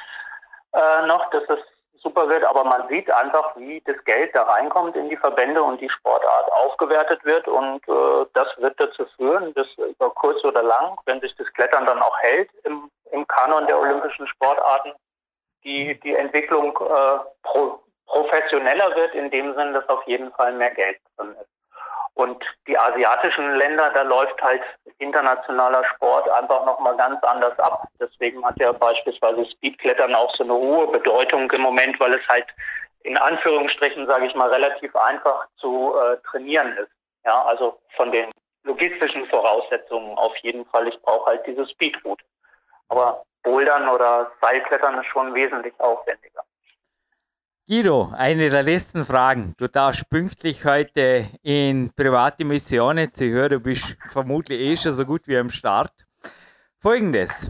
äh, 0.73 1.05
noch, 1.05 1.29
dass 1.31 1.43
es 1.49 1.59
super 2.01 2.27
wird, 2.29 2.43
aber 2.43 2.63
man 2.63 2.87
sieht 2.89 3.09
einfach, 3.11 3.55
wie 3.55 3.81
das 3.85 4.03
Geld 4.05 4.33
da 4.33 4.43
reinkommt 4.43 4.95
in 4.95 5.09
die 5.09 5.17
Verbände 5.17 5.61
und 5.61 5.79
die 5.79 5.89
Sportart 5.89 6.51
aufgewertet 6.51 7.23
wird 7.23 7.47
und 7.47 7.87
äh, 7.87 8.25
das 8.33 8.47
wird 8.57 8.79
dazu 8.79 9.05
führen, 9.17 9.53
dass 9.53 9.67
über 9.77 10.09
kurz 10.11 10.43
oder 10.43 10.63
lang, 10.63 10.97
wenn 11.05 11.21
sich 11.21 11.35
das 11.35 11.51
Klettern 11.53 11.85
dann 11.85 12.01
auch 12.01 12.17
hält 12.19 12.49
im, 12.63 12.89
im 13.11 13.27
Kanon 13.27 13.67
der 13.67 13.79
olympischen 13.79 14.27
Sportarten, 14.27 14.93
die, 15.63 15.99
die 15.99 16.15
Entwicklung 16.15 16.77
äh, 16.77 17.19
pro, 17.43 17.79
professioneller 18.07 18.95
wird, 18.95 19.13
in 19.13 19.29
dem 19.29 19.53
Sinn, 19.55 19.73
dass 19.73 19.87
auf 19.87 20.03
jeden 20.07 20.31
Fall 20.33 20.53
mehr 20.53 20.71
Geld 20.71 20.97
drin 21.17 21.35
ist. 21.39 21.60
Und 22.13 22.43
die 22.67 22.77
asiatischen 22.77 23.55
Länder, 23.55 23.89
da 23.93 24.01
läuft 24.01 24.41
halt 24.41 24.61
internationaler 24.99 25.83
Sport 25.95 26.29
einfach 26.29 26.65
nochmal 26.65 26.95
ganz 26.97 27.23
anders 27.23 27.57
ab. 27.59 27.87
Deswegen 27.99 28.45
hat 28.45 28.59
ja 28.59 28.71
beispielsweise 28.73 29.45
Speedklettern 29.51 30.13
auch 30.13 30.33
so 30.35 30.43
eine 30.43 30.53
hohe 30.53 30.87
Bedeutung 30.87 31.49
im 31.51 31.61
Moment, 31.61 31.99
weil 31.99 32.13
es 32.13 32.27
halt 32.27 32.47
in 33.03 33.17
Anführungsstrichen, 33.17 34.05
sage 34.05 34.27
ich 34.27 34.35
mal, 34.35 34.49
relativ 34.49 34.95
einfach 34.95 35.47
zu 35.57 35.95
äh, 35.97 36.17
trainieren 36.29 36.77
ist. 36.77 36.91
Ja, 37.25 37.43
also 37.45 37.79
von 37.95 38.11
den 38.11 38.31
logistischen 38.63 39.25
Voraussetzungen 39.27 40.17
auf 40.17 40.35
jeden 40.37 40.65
Fall. 40.65 40.87
Ich 40.87 41.01
brauche 41.01 41.27
halt 41.27 41.45
diese 41.47 41.67
Speedroute. 41.67 42.23
Aber 42.89 43.23
Bouldern 43.43 43.87
oder 43.89 44.31
Seilklettern 44.41 44.99
ist 44.99 45.07
schon 45.07 45.33
wesentlich 45.33 45.73
aufwendiger. 45.79 46.43
Guido, 47.71 48.11
eine 48.13 48.49
der 48.49 48.63
letzten 48.63 49.05
Fragen. 49.05 49.53
Du 49.57 49.69
darfst 49.69 50.09
pünktlich 50.09 50.65
heute 50.65 51.29
in 51.41 51.89
private 51.95 52.43
Missionen. 52.43 53.09
Ich 53.15 53.21
höre, 53.21 53.47
du 53.47 53.61
bist 53.61 53.95
vermutlich 54.09 54.59
eh 54.59 54.75
schon 54.75 54.91
so 54.91 55.05
gut 55.05 55.25
wie 55.25 55.37
am 55.37 55.49
Start. 55.49 55.93
Folgendes 56.79 57.49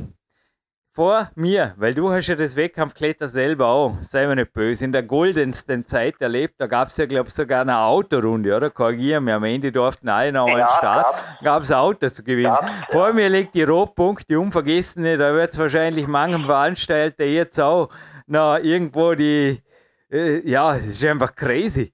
vor 0.93 1.31
mir, 1.33 1.73
weil 1.77 1.95
du 1.95 2.11
hast 2.11 2.27
ja 2.27 2.35
das 2.35 2.55
Wettkampfkletter 2.55 3.29
selber 3.29 3.65
auch, 3.65 3.97
sei 4.03 4.27
mir 4.27 4.35
nicht 4.35 4.53
böse, 4.53 4.85
in 4.85 4.91
der 4.91 5.01
goldensten 5.01 5.87
Zeit 5.87 6.21
erlebt, 6.21 6.53
da 6.59 6.67
gab 6.67 6.89
es 6.89 6.97
ja, 6.97 7.07
glaube 7.07 7.29
ich, 7.29 7.33
sogar 7.33 7.61
eine 7.61 7.79
Autorunde, 7.79 8.55
oder? 8.55 8.69
Korrigieren 8.69 9.25
wir, 9.25 9.33
am 9.33 9.43
Ende 9.43 9.71
durften 9.71 10.07
alle 10.07 10.31
noch 10.31 10.47
ja, 10.49 10.53
einen 10.53 10.77
Start, 10.77 11.15
gab 11.43 11.63
es 11.63 11.71
Auto 11.71 12.07
zu 12.09 12.23
gewinnen. 12.23 12.53
Gab's, 12.53 12.91
Vor 12.91 13.07
ja. 13.07 13.13
mir 13.13 13.29
liegt 13.29 13.55
die 13.55 13.63
Rotpunkt, 13.63 14.29
die 14.29 14.35
unvergessene, 14.35 15.17
da 15.17 15.33
wird 15.33 15.53
es 15.53 15.57
wahrscheinlich 15.57 16.05
manchem 16.05 16.45
Veranstalter 16.45 17.25
jetzt 17.25 17.59
auch 17.59 17.89
noch 18.27 18.57
irgendwo 18.57 19.15
die, 19.15 19.63
äh, 20.11 20.47
ja, 20.47 20.75
es 20.77 20.87
ist 20.87 21.05
einfach 21.05 21.35
crazy. 21.35 21.93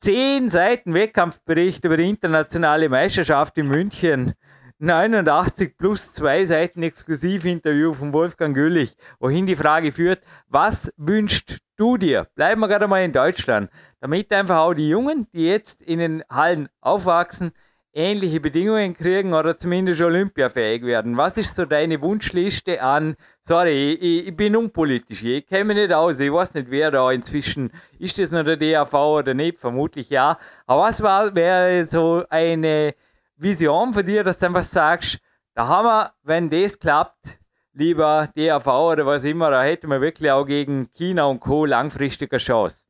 Zehn 0.00 0.50
Seiten 0.50 0.92
Wettkampfbericht 0.92 1.84
über 1.84 1.96
die 1.96 2.08
internationale 2.08 2.88
Meisterschaft 2.88 3.56
in 3.56 3.68
München 3.68 4.34
89 4.78 5.78
plus 5.78 6.12
zwei 6.12 6.44
Seiten 6.44 6.82
Exklusivinterview 6.82 7.94
von 7.94 8.12
Wolfgang 8.12 8.54
Güllich, 8.54 8.96
wohin 9.18 9.46
die 9.46 9.56
Frage 9.56 9.92
führt, 9.92 10.22
was 10.48 10.92
wünschst 10.96 11.58
du 11.76 11.96
dir? 11.96 12.26
Bleiben 12.34 12.60
wir 12.60 12.68
gerade 12.68 12.88
mal 12.88 13.02
in 13.02 13.12
Deutschland, 13.12 13.70
damit 14.00 14.30
einfach 14.32 14.58
auch 14.58 14.74
die 14.74 14.88
Jungen, 14.88 15.26
die 15.32 15.46
jetzt 15.46 15.80
in 15.80 16.00
den 16.00 16.24
Hallen 16.28 16.68
aufwachsen, 16.80 17.52
ähnliche 17.94 18.40
Bedingungen 18.40 18.96
kriegen 18.96 19.32
oder 19.32 19.56
zumindest 19.56 20.02
olympiafähig 20.02 20.82
werden. 20.82 21.16
Was 21.16 21.38
ist 21.38 21.54
so 21.54 21.64
deine 21.64 22.00
Wunschliste 22.02 22.82
an, 22.82 23.16
sorry, 23.40 23.92
ich, 23.92 24.26
ich 24.28 24.36
bin 24.36 24.56
unpolitisch, 24.56 25.22
ich 25.22 25.46
kenne 25.46 25.64
mich 25.64 25.76
nicht 25.76 25.92
aus, 25.92 26.18
ich 26.18 26.32
weiß 26.32 26.54
nicht, 26.54 26.70
wer 26.70 26.90
da 26.90 27.10
inzwischen, 27.12 27.70
ist 27.98 28.18
das 28.18 28.32
noch 28.32 28.42
der 28.42 28.56
DAV 28.56 28.92
oder 28.94 29.32
nicht, 29.32 29.60
vermutlich 29.60 30.10
ja, 30.10 30.38
aber 30.66 30.82
was 30.82 31.02
wäre 31.02 31.86
so 31.88 32.24
eine 32.28 32.94
Vision 33.36 33.94
von 33.94 34.04
dir, 34.04 34.24
dass 34.24 34.38
du 34.38 34.46
einfach 34.46 34.64
sagst, 34.64 35.20
da 35.54 35.68
haben 35.68 35.86
wir, 35.86 36.12
wenn 36.24 36.50
das 36.50 36.78
klappt, 36.78 37.38
lieber 37.74 38.28
DAV 38.34 38.66
oder 38.66 39.06
was 39.06 39.22
immer, 39.22 39.50
da 39.50 39.62
hätten 39.62 39.88
wir 39.88 40.00
wirklich 40.00 40.30
auch 40.32 40.44
gegen 40.44 40.88
China 40.94 41.26
und 41.26 41.40
Co. 41.40 41.64
langfristig 41.64 42.32
eine 42.32 42.38
Chance? 42.38 42.83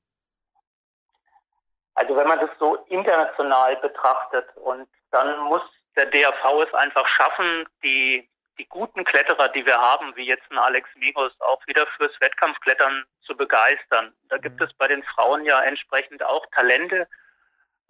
Also 1.95 2.17
wenn 2.17 2.29
man 2.29 2.41
das 2.41 2.51
so 2.59 2.77
international 2.89 3.77
betrachtet 3.77 4.47
und 4.57 4.89
dann 5.11 5.39
muss 5.45 5.63
der 5.97 6.07
DAV 6.07 6.63
es 6.67 6.75
einfach 6.75 7.07
schaffen, 7.07 7.69
die, 7.85 8.29
die 8.59 8.67
guten 8.67 9.05
Kletterer, 9.05 9.49
die 9.51 9.65
wir 9.65 9.79
haben, 9.79 10.15
wie 10.17 10.27
jetzt 10.27 10.51
ein 10.51 10.59
Alex 10.59 10.89
Migos, 10.97 11.33
auch 11.41 11.65
wieder 11.67 11.87
fürs 11.97 12.21
Wettkampfklettern 12.21 13.05
zu 13.21 13.37
begeistern. 13.37 14.13
Da 14.29 14.39
gibt 14.39 14.59
mhm. 14.59 14.67
es 14.67 14.73
bei 14.75 14.89
den 14.89 15.05
Frauen 15.05 15.45
ja 15.45 15.63
entsprechend 15.63 16.23
auch 16.25 16.45
Talente, 16.53 17.07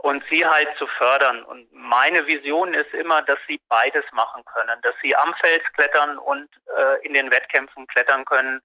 und 0.05 0.22
sie 0.28 0.44
halt 0.44 0.68
zu 0.76 0.86
fördern. 0.86 1.42
Und 1.44 1.72
meine 1.72 2.26
Vision 2.26 2.74
ist 2.74 2.92
immer, 2.92 3.22
dass 3.22 3.38
sie 3.48 3.59
beides 3.68 4.05
machen 4.12 4.44
können, 4.44 4.78
dass 4.82 4.94
sie 5.02 5.16
am 5.16 5.34
Fels 5.34 5.64
klettern 5.74 6.18
und 6.18 6.48
äh, 6.76 7.07
in 7.07 7.14
den 7.14 7.30
Wettkämpfen 7.30 7.86
klettern 7.86 8.26
können. 8.26 8.61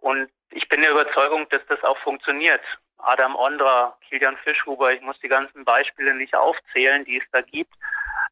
Und 0.00 0.30
ich 0.50 0.68
bin 0.68 0.82
der 0.82 0.90
Überzeugung, 0.90 1.48
dass 1.50 1.64
das 1.68 1.82
auch 1.84 1.98
funktioniert. 1.98 2.60
Adam 2.98 3.36
Ondra, 3.36 3.96
Kilian 4.08 4.36
Fischhuber, 4.38 4.92
ich 4.92 5.00
muss 5.00 5.18
die 5.20 5.28
ganzen 5.28 5.64
Beispiele 5.64 6.14
nicht 6.14 6.34
aufzählen, 6.34 7.04
die 7.04 7.18
es 7.18 7.24
da 7.32 7.40
gibt, 7.40 7.72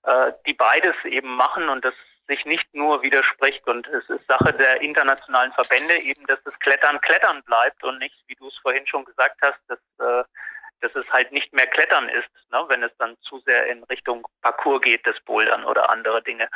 äh, 0.04 0.32
die 0.46 0.54
beides 0.54 0.94
eben 1.04 1.34
machen 1.34 1.68
und 1.68 1.84
das 1.84 1.94
sich 2.28 2.44
nicht 2.44 2.74
nur 2.74 3.02
widerspricht. 3.02 3.66
Und 3.66 3.86
es 3.86 4.08
ist 4.10 4.26
Sache 4.26 4.52
der 4.52 4.80
internationalen 4.80 5.52
Verbände 5.52 5.98
eben, 5.98 6.26
dass 6.26 6.42
das 6.44 6.58
Klettern 6.58 7.00
Klettern 7.00 7.42
bleibt 7.44 7.84
und 7.84 7.98
nicht, 7.98 8.16
wie 8.26 8.34
du 8.34 8.48
es 8.48 8.56
vorhin 8.58 8.86
schon 8.86 9.04
gesagt 9.04 9.38
hast, 9.42 9.60
dass 9.68 9.78
äh, 10.00 10.24
dass 10.80 10.94
es 10.94 11.10
halt 11.10 11.32
nicht 11.32 11.52
mehr 11.52 11.66
Klettern 11.66 12.08
ist, 12.08 12.28
ne, 12.50 12.64
wenn 12.68 12.82
es 12.82 12.92
dann 12.98 13.16
zu 13.22 13.38
sehr 13.40 13.66
in 13.66 13.82
Richtung 13.84 14.26
Parcours 14.42 14.82
geht, 14.82 15.06
das 15.06 15.18
Bouldern 15.24 15.64
oder 15.64 15.90
andere 15.90 16.22
Dinge. 16.22 16.48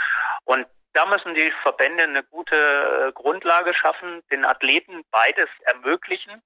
Und 0.44 0.66
da 0.92 1.06
müssen 1.06 1.34
die 1.34 1.52
Verbände 1.62 2.02
eine 2.02 2.24
gute 2.24 2.56
äh, 2.56 3.12
Grundlage 3.12 3.74
schaffen, 3.74 4.22
den 4.30 4.44
Athleten 4.44 5.04
beides 5.10 5.48
ermöglichen. 5.62 6.42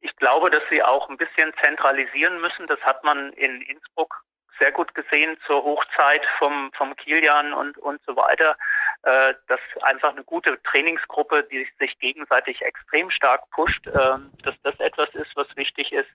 Ich 0.00 0.14
glaube, 0.16 0.50
dass 0.50 0.62
sie 0.70 0.82
auch 0.82 1.08
ein 1.08 1.16
bisschen 1.16 1.52
zentralisieren 1.62 2.40
müssen. 2.40 2.66
Das 2.66 2.80
hat 2.80 3.04
man 3.04 3.32
in 3.34 3.60
Innsbruck 3.62 4.22
sehr 4.58 4.72
gut 4.72 4.94
gesehen 4.94 5.36
zur 5.46 5.64
Hochzeit 5.64 6.22
vom, 6.38 6.70
vom 6.74 6.94
Kilian 6.96 7.52
und, 7.52 7.78
und 7.78 8.00
so 8.06 8.14
weiter, 8.14 8.56
äh, 9.02 9.34
dass 9.48 9.60
einfach 9.82 10.10
eine 10.10 10.22
gute 10.22 10.62
Trainingsgruppe, 10.62 11.44
die 11.50 11.66
sich 11.78 11.98
gegenseitig 11.98 12.60
extrem 12.62 13.10
stark 13.10 13.48
pusht, 13.50 13.86
äh, 13.86 14.18
dass 14.44 14.54
das 14.62 14.78
etwas 14.78 15.08
ist, 15.14 15.34
was 15.34 15.48
wichtig 15.56 15.92
ist. 15.92 16.10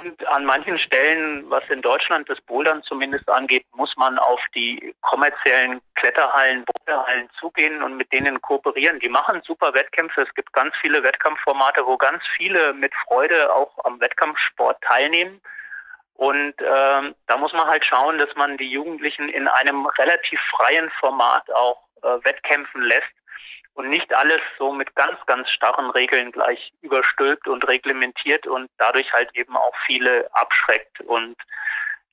Und 0.00 0.26
an 0.26 0.44
manchen 0.44 0.78
Stellen, 0.78 1.48
was 1.50 1.62
in 1.70 1.80
Deutschland 1.80 2.28
das 2.28 2.40
Bouldern 2.42 2.82
zumindest 2.82 3.28
angeht, 3.28 3.64
muss 3.74 3.96
man 3.96 4.18
auf 4.18 4.40
die 4.54 4.94
kommerziellen 5.02 5.80
Kletterhallen, 5.94 6.64
Boulderhallen 6.64 7.28
zugehen 7.38 7.82
und 7.82 7.96
mit 7.96 8.12
denen 8.12 8.40
kooperieren. 8.42 8.98
Die 9.00 9.08
machen 9.08 9.42
super 9.46 9.72
Wettkämpfe. 9.72 10.22
Es 10.22 10.34
gibt 10.34 10.52
ganz 10.52 10.74
viele 10.80 11.02
Wettkampfformate, 11.02 11.86
wo 11.86 11.96
ganz 11.96 12.22
viele 12.36 12.72
mit 12.72 12.92
Freude 13.06 13.54
auch 13.54 13.72
am 13.84 14.00
Wettkampfsport 14.00 14.80
teilnehmen. 14.82 15.40
Und 16.14 16.54
ähm, 16.60 17.14
da 17.26 17.36
muss 17.36 17.52
man 17.52 17.66
halt 17.66 17.84
schauen, 17.84 18.18
dass 18.18 18.34
man 18.36 18.56
die 18.56 18.70
Jugendlichen 18.70 19.28
in 19.28 19.48
einem 19.48 19.86
relativ 19.86 20.40
freien 20.56 20.90
Format 21.00 21.50
auch 21.52 21.80
äh, 22.02 22.24
wettkämpfen 22.24 22.82
lässt 22.82 23.14
und 23.74 23.90
nicht 23.90 24.12
alles 24.14 24.40
so 24.58 24.72
mit 24.72 24.94
ganz, 24.94 25.18
ganz 25.26 25.50
starren 25.50 25.90
Regeln 25.90 26.32
gleich 26.32 26.72
überstülpt 26.80 27.48
und 27.48 27.66
reglementiert 27.66 28.46
und 28.46 28.70
dadurch 28.78 29.12
halt 29.12 29.30
eben 29.34 29.56
auch 29.56 29.74
viele 29.86 30.28
abschreckt. 30.32 31.00
Und 31.00 31.36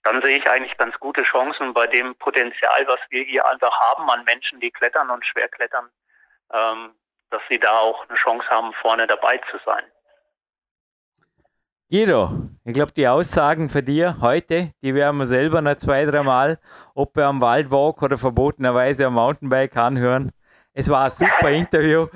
dann 0.03 0.22
sehe 0.22 0.39
ich 0.39 0.49
eigentlich 0.49 0.78
ganz 0.78 0.99
gute 0.99 1.24
Chancen 1.24 1.74
bei 1.74 1.86
dem 1.88 2.16
Potenzial, 2.16 2.88
was 2.88 2.99
wir 3.09 3.24
hier 3.24 3.47
einfach 3.47 3.80
haben 3.80 4.09
an 4.09 4.24
Menschen, 4.26 4.59
die 4.59 4.72
klettern 4.72 5.12
und 5.12 5.26
schwer 5.26 5.47
klettern, 5.49 5.89
ähm, 6.51 6.95
dass 7.30 7.41
sie 7.49 7.59
da 7.59 7.78
auch 7.78 8.09
eine 8.09 8.18
Chance 8.18 8.47
haben, 8.49 8.74
vorne 8.82 9.05
dabei 9.05 9.38
zu 9.51 9.57
sein. 9.64 9.84
Guido, 11.91 12.32
ich 12.64 12.74
glaube, 12.74 12.93
die 12.93 13.07
Aussagen 13.07 13.70
für 13.70 13.84
dir 13.84 14.18
heute, 14.22 14.72
die 14.82 14.95
werden 14.95 15.18
wir 15.18 15.28
selber 15.28 15.62
noch 15.62 15.76
zwei, 15.76 16.05
dreimal, 16.05 16.57
ob 16.95 17.16
wir 17.18 17.26
am 17.26 17.41
Waldwalk 17.41 18.01
oder 18.01 18.18
verbotenerweise 18.18 19.05
am 19.05 19.16
Mountainbike 19.16 19.76
anhören. 19.76 20.32
Es 20.74 20.88
war 20.88 21.06
ein 21.06 21.12
super 21.12 21.50
Interview 21.52 22.08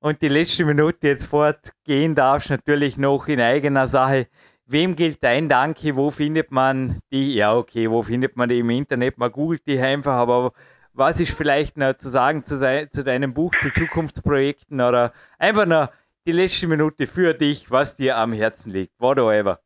und 0.00 0.20
die 0.20 0.28
letzte 0.28 0.66
Minute 0.66 1.08
jetzt 1.08 1.26
fortgehen 1.26 2.14
darfst 2.14 2.50
natürlich 2.50 2.98
noch 2.98 3.26
in 3.26 3.40
eigener 3.40 3.86
Sache. 3.88 4.26
Wem 4.66 4.96
gilt 4.96 5.22
dein 5.24 5.48
Danke? 5.48 5.96
Wo 5.96 6.10
findet 6.10 6.50
man 6.50 7.00
die? 7.10 7.34
Ja, 7.34 7.54
okay, 7.56 7.90
wo 7.90 8.02
findet 8.02 8.36
man 8.36 8.50
die 8.50 8.58
im 8.58 8.68
Internet? 8.70 9.16
Man 9.16 9.32
googelt 9.32 9.66
die 9.66 9.78
einfach, 9.78 10.12
aber 10.12 10.52
was 10.92 11.20
ist 11.20 11.32
vielleicht 11.32 11.78
noch 11.78 11.96
zu 11.96 12.10
sagen 12.10 12.44
zu, 12.44 12.58
zu 12.90 13.02
deinem 13.02 13.32
Buch, 13.32 13.52
zu 13.60 13.72
Zukunftsprojekten 13.72 14.80
oder 14.80 15.12
einfach 15.38 15.64
noch 15.64 15.88
die 16.26 16.32
letzte 16.32 16.68
Minute 16.68 17.06
für 17.06 17.32
dich, 17.32 17.70
was 17.70 17.96
dir 17.96 18.18
am 18.18 18.34
Herzen 18.34 18.70
liegt? 18.70 18.92
Whatever. 19.00 19.60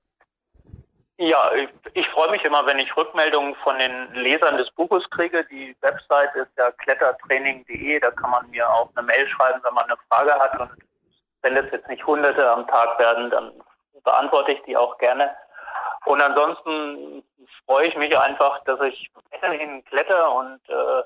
Ja, 1.19 1.51
ich, 1.55 1.71
ich 1.95 2.07
freue 2.09 2.31
mich 2.31 2.45
immer, 2.45 2.67
wenn 2.67 2.79
ich 2.79 2.95
Rückmeldungen 2.95 3.55
von 3.57 3.79
den 3.79 4.13
Lesern 4.13 4.59
des 4.59 4.71
Buches 4.73 5.09
kriege. 5.11 5.47
Die 5.47 5.75
Website 5.81 6.35
ist 6.35 6.51
ja 6.59 6.71
klettertraining.de, 6.73 8.01
da 8.01 8.11
kann 8.11 8.31
man 8.31 8.51
mir 8.51 8.69
auch 8.69 8.91
eine 8.95 9.07
Mail 9.07 9.27
schreiben, 9.29 9.61
wenn 9.65 9.73
man 9.73 9.87
eine 9.87 9.97
Frage 10.11 10.35
hat. 10.35 10.61
Und 10.61 10.71
wenn 11.41 11.55
das 11.55 11.65
jetzt 11.73 11.89
nicht 11.89 12.07
Hunderte 12.07 12.51
am 12.51 12.67
Tag 12.67 12.99
werden, 12.99 13.31
dann 13.31 13.53
beantworte 14.05 14.53
ich 14.53 14.63
die 14.65 14.77
auch 14.77 14.99
gerne. 14.99 15.35
Und 16.05 16.21
ansonsten 16.21 17.25
freue 17.65 17.89
ich 17.89 17.97
mich 17.97 18.17
einfach, 18.17 18.63
dass 18.65 18.81
ich 18.83 19.11
weiterhin 19.31 19.85
kletter 19.87 20.33
und 20.35 20.61
äh, 20.69 21.03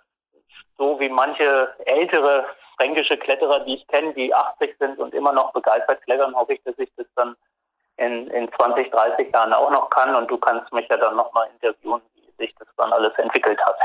so 0.76 0.98
wie 0.98 1.08
manche 1.08 1.72
ältere 1.86 2.46
fränkische 2.76 3.16
Kletterer, 3.16 3.61
die 3.61 3.76
ich 3.76 3.86
kenne, 3.86 4.12
die 4.14 4.34
80 4.34 4.76
sind 4.78 4.98
und 4.98 5.14
immer 5.14 5.32
noch 5.32 5.52
begeistert 5.52 6.02
klettern, 6.02 6.34
hoffe 6.34 6.54
ich, 6.54 6.62
dass 6.64 6.78
ich 6.78 6.90
das 6.96 7.06
dann 7.14 7.36
in, 8.01 8.26
in 8.28 8.51
20, 8.59 8.90
30 8.90 9.32
Jahren 9.32 9.53
auch 9.53 9.70
noch 9.70 9.90
kann 9.90 10.14
und 10.14 10.30
du 10.30 10.38
kannst 10.38 10.72
mich 10.72 10.88
ja 10.88 10.96
dann 10.96 11.16
nochmal 11.16 11.48
interviewen, 11.55 12.01
wie 12.14 12.44
sich 12.44 12.55
das 12.59 12.68
dann 12.76 12.92
alles 12.92 13.12
entwickelt 13.18 13.61
hat. 13.64 13.76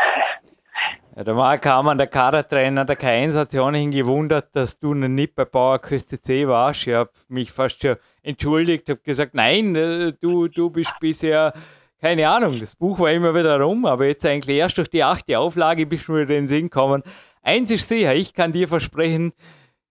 Ja, 1.16 1.24
der 1.24 1.34
Mark 1.34 1.66
Hamann, 1.66 1.98
der 1.98 2.08
Kadertrainer 2.08 2.86
der 2.86 2.98
K1, 2.98 3.36
hat 3.36 3.52
sich 3.52 3.60
ohnehin 3.60 3.92
gewundert, 3.92 4.56
dass 4.56 4.80
du 4.80 4.94
noch 4.94 5.08
nicht 5.08 5.36
bei 5.36 5.46
Bauerküste 5.46 6.20
C 6.20 6.48
warst. 6.48 6.88
Ich 6.88 6.94
habe 6.94 7.10
mich 7.28 7.52
fast 7.52 7.82
schon 7.82 7.98
entschuldigt, 8.24 8.90
habe 8.90 9.00
gesagt, 9.02 9.34
nein, 9.34 9.76
äh, 9.76 10.14
du, 10.20 10.48
du 10.48 10.70
bist 10.70 10.94
bisher, 11.00 11.54
keine 12.02 12.28
Ahnung, 12.30 12.60
das 12.60 12.76
Buch 12.76 13.00
war 13.00 13.12
immer 13.12 13.34
wieder 13.34 13.60
rum, 13.60 13.86
aber 13.86 14.06
jetzt 14.06 14.26
eigentlich 14.26 14.58
erst 14.58 14.78
durch 14.78 14.90
die 14.90 15.04
achte 15.04 15.40
Auflage 15.40 15.86
bist 15.86 16.08
du 16.08 16.14
mir 16.14 16.24
in 16.24 16.28
den 16.28 16.48
Sinn 16.48 16.70
gekommen. 16.70 17.04
Eins 17.42 17.72
ist 17.72 17.88
sicher, 17.88 18.14
ich 18.16 18.34
kann 18.34 18.52
dir 18.52 18.68
versprechen, 18.68 19.34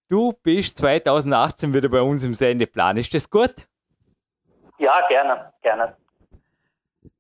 du 0.09 0.33
bist 0.43 0.79
2018 0.79 1.72
wieder 1.72 1.89
bei 1.89 2.03
uns 2.03 2.25
im 2.25 2.35
Sendeplan. 2.35 2.97
Ist 2.97 3.14
das 3.14 3.31
gut? 3.31 3.55
Ja, 4.85 5.01
gerne, 5.09 5.51
gerne. 5.62 5.97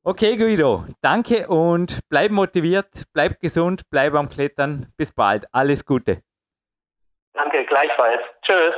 Okay, 0.02 0.36
Guido, 0.36 0.84
danke 1.00 1.48
und 1.48 1.98
bleib 2.10 2.30
motiviert, 2.30 3.04
bleib 3.14 3.40
gesund, 3.40 3.88
bleib 3.88 4.12
am 4.12 4.28
Klettern. 4.28 4.92
Bis 4.98 5.10
bald. 5.12 5.46
Alles 5.50 5.86
Gute. 5.86 6.20
Danke, 7.32 7.64
gleichfalls. 7.64 8.20
Tschüss. 8.42 8.74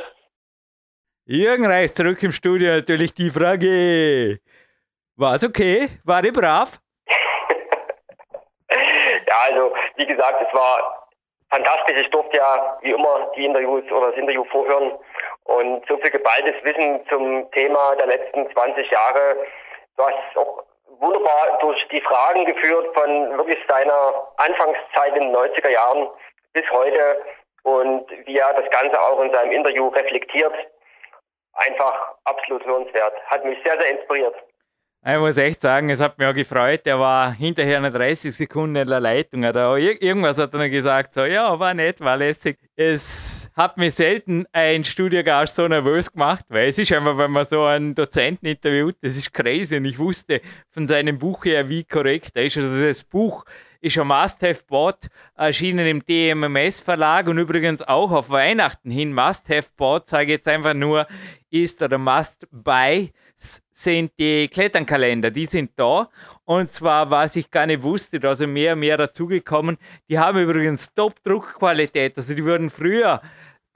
Jürgen 1.25 1.67
Reis 1.67 1.95
zurück 1.95 2.23
im 2.23 2.31
Studio. 2.31 2.77
Natürlich 2.77 3.13
die 3.13 3.31
Frage: 3.31 4.39
War 5.17 5.35
es 5.35 5.43
okay? 5.43 5.89
War 6.05 6.23
die 6.23 6.31
brav? 6.31 6.81
ja, 8.71 9.35
also, 9.49 9.75
wie 9.97 10.07
gesagt, 10.07 10.41
es 10.47 10.55
war 10.55 11.06
fantastisch. 11.51 11.99
Ich 12.01 12.11
durfte 12.11 12.37
ja 12.37 12.79
wie 12.83 12.91
immer 12.91 13.31
die 13.37 13.45
Interviews 13.45 13.85
oder 13.91 14.09
das 14.09 14.17
Interview 14.17 14.45
vorhören 14.45 14.99
und 15.45 15.87
so 15.87 15.97
viel 15.99 16.11
geballtes 16.11 16.63
Wissen 16.65 17.07
zum 17.09 17.51
Thema 17.53 17.95
der 17.97 18.07
letzten 18.07 18.51
20 18.53 18.91
Jahre. 18.91 19.37
Du 19.97 20.05
hast 20.05 20.37
auch 20.37 20.65
wunderbar 20.99 21.59
durch 21.61 21.87
die 21.89 22.01
Fragen 22.01 22.45
geführt 22.45 22.95
von 22.95 23.37
wirklich 23.37 23.59
seiner 23.69 24.29
Anfangszeit 24.37 25.17
in 25.17 25.33
den 25.33 25.37
90er 25.37 25.71
Jahren 25.71 26.09
bis 26.53 26.65
heute 26.71 27.23
und 27.63 28.11
wie 28.27 28.39
er 28.39 28.55
das 28.55 28.71
Ganze 28.71 29.01
auch 29.01 29.21
in 29.21 29.33
seinem 29.33 29.53
Interview 29.53 29.89
reflektiert. 29.89 30.55
Einfach 31.55 32.15
absolut 32.25 32.65
hörenswert. 32.65 33.15
Hat 33.27 33.45
mich 33.45 33.59
sehr, 33.63 33.79
sehr 33.79 33.91
inspiriert. 33.91 34.35
Ich 35.09 35.19
muss 35.19 35.37
echt 35.37 35.61
sagen, 35.61 35.89
es 35.91 36.01
hat 36.01 36.19
mich 36.19 36.27
auch 36.27 36.35
gefreut. 36.35 36.81
Er 36.85 36.99
war 36.99 37.33
hinterher 37.33 37.77
eine 37.77 37.93
30 37.93 38.35
Sekunden 38.35 38.75
in 38.75 38.89
der 38.89 38.99
Leitung. 38.99 39.45
Hat 39.45 39.55
er 39.55 39.77
irgendwas 39.77 40.37
hat 40.37 40.53
er 40.53 40.69
gesagt, 40.69 41.15
so, 41.15 41.25
ja, 41.25 41.57
war 41.61 41.75
nett, 41.75 42.01
war 42.01 42.17
lässig. 42.17 42.59
Es 42.75 43.49
hat 43.55 43.77
mich 43.77 43.95
selten 43.95 44.47
ein 44.51 44.83
Studiogast 44.83 45.55
so 45.55 45.69
nervös 45.69 46.11
gemacht, 46.11 46.45
weil 46.49 46.71
es 46.71 46.79
ist 46.79 46.93
einfach, 46.93 47.17
wenn 47.19 47.31
man 47.31 47.47
so 47.47 47.63
einen 47.63 47.95
Dozenten 47.95 48.47
interviewt, 48.47 48.97
das 49.01 49.17
ist 49.17 49.33
crazy. 49.33 49.77
Und 49.77 49.85
ich 49.85 49.97
wusste 49.97 50.41
von 50.71 50.89
seinem 50.89 51.19
Buch 51.19 51.45
her, 51.45 51.69
wie 51.69 51.85
korrekt 51.85 52.33
er 52.35 52.47
ist. 52.47 52.57
Also 52.57 52.85
das 52.85 53.05
Buch 53.05 53.45
ist 53.81 53.97
ein 54.01 54.09
Must-Have-Bot, 54.09 55.07
erschienen 55.37 55.87
im 55.87 56.05
DMMS-Verlag 56.05 57.29
und 57.29 57.39
übrigens 57.39 57.81
auch 57.81 58.11
auf 58.11 58.31
Weihnachten 58.31 58.91
hin. 58.91 59.15
Must-Have-Bot, 59.15 60.09
sage 60.09 60.25
ich 60.25 60.31
jetzt 60.39 60.49
einfach 60.49 60.75
nur, 60.75 61.07
ist 61.49 61.81
oder 61.81 61.97
Must-Buy 61.97 63.13
sind 63.77 64.13
die 64.19 64.49
Kletternkalender, 64.49 65.31
die 65.31 65.45
sind 65.45 65.73
da. 65.77 66.09
Und 66.47 66.73
zwar, 66.73 67.11
was 67.11 67.37
ich 67.37 67.51
gar 67.51 67.67
nicht 67.67 67.83
wusste, 67.83 68.19
da 68.19 68.35
sind 68.35 68.55
mehr 68.55 68.73
und 68.73 68.81
mehr 68.81 68.97
dazugekommen. 68.97 69.77
Die 70.09 70.19
haben 70.19 70.39
übrigens 70.39 70.95
Top-Druckqualität. 70.95 72.17
Also 72.17 72.35
die 72.35 72.45
wurden 72.45 72.71
früher 72.71 73.21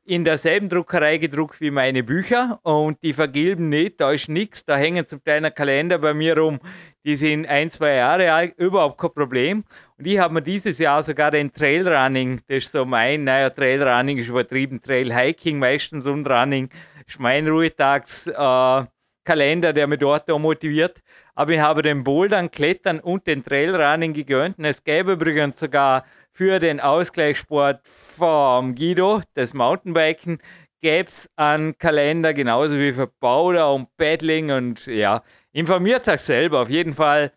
in 0.06 0.24
derselben 0.24 0.70
Druckerei 0.70 1.18
gedruckt 1.18 1.60
wie 1.60 1.70
meine 1.70 2.02
Bücher 2.02 2.60
und 2.62 3.02
die 3.02 3.12
vergilben 3.12 3.68
nicht, 3.68 4.00
da 4.00 4.10
ist 4.10 4.28
nichts, 4.28 4.64
da 4.64 4.76
hängen 4.76 5.06
zum 5.06 5.22
kleinen 5.22 5.54
Kalender 5.54 5.98
bei 5.98 6.14
mir 6.14 6.36
rum, 6.36 6.58
die 7.04 7.14
sind 7.16 7.46
ein, 7.46 7.70
zwei 7.70 7.94
Jahre 7.96 8.32
alt, 8.32 8.54
überhaupt 8.56 8.98
kein 8.98 9.12
Problem. 9.12 9.64
Und 9.98 10.06
ich 10.06 10.18
habe 10.18 10.34
mir 10.34 10.42
dieses 10.42 10.78
Jahr 10.78 11.02
sogar 11.02 11.30
den 11.30 11.52
Trailrunning, 11.52 12.40
das 12.48 12.64
ist 12.64 12.72
so 12.72 12.86
mein, 12.86 13.24
naja, 13.24 13.50
Trailrunning 13.50 14.18
ist 14.18 14.28
übertrieben, 14.28 14.80
Trailhiking 14.82 15.58
meistens 15.58 16.06
und 16.06 16.26
Running 16.26 16.70
ist 17.06 17.20
mein 17.20 17.46
Ruhetagskalender, 17.46 18.88
äh, 18.88 18.99
der 19.26 19.86
mich 19.86 19.98
dort 19.98 20.28
motiviert. 20.28 21.02
Aber 21.34 21.52
ich 21.52 21.60
habe 21.60 21.82
den 21.82 22.04
Bouldern, 22.04 22.50
Klettern 22.50 23.00
und 23.00 23.26
den 23.26 23.44
Trailrunning 23.44 24.12
gegönnt. 24.12 24.58
Und 24.58 24.64
es 24.64 24.84
gäbe 24.84 25.12
übrigens 25.12 25.60
sogar 25.60 26.04
für 26.32 26.58
den 26.58 26.80
Ausgleichssport 26.80 27.80
vom 27.86 28.74
Guido, 28.74 29.22
das 29.34 29.54
Mountainbiken, 29.54 30.40
gäbe 30.80 31.08
es 31.08 31.28
einen 31.36 31.76
Kalender, 31.78 32.34
genauso 32.34 32.78
wie 32.78 32.92
für 32.92 33.06
Bowler 33.06 33.72
und 33.74 33.94
Paddling. 33.96 34.50
Und 34.50 34.86
ja, 34.86 35.22
informiert 35.52 36.08
euch 36.08 36.20
selber. 36.20 36.60
Auf 36.60 36.70
jeden 36.70 36.94
Fall, 36.94 37.32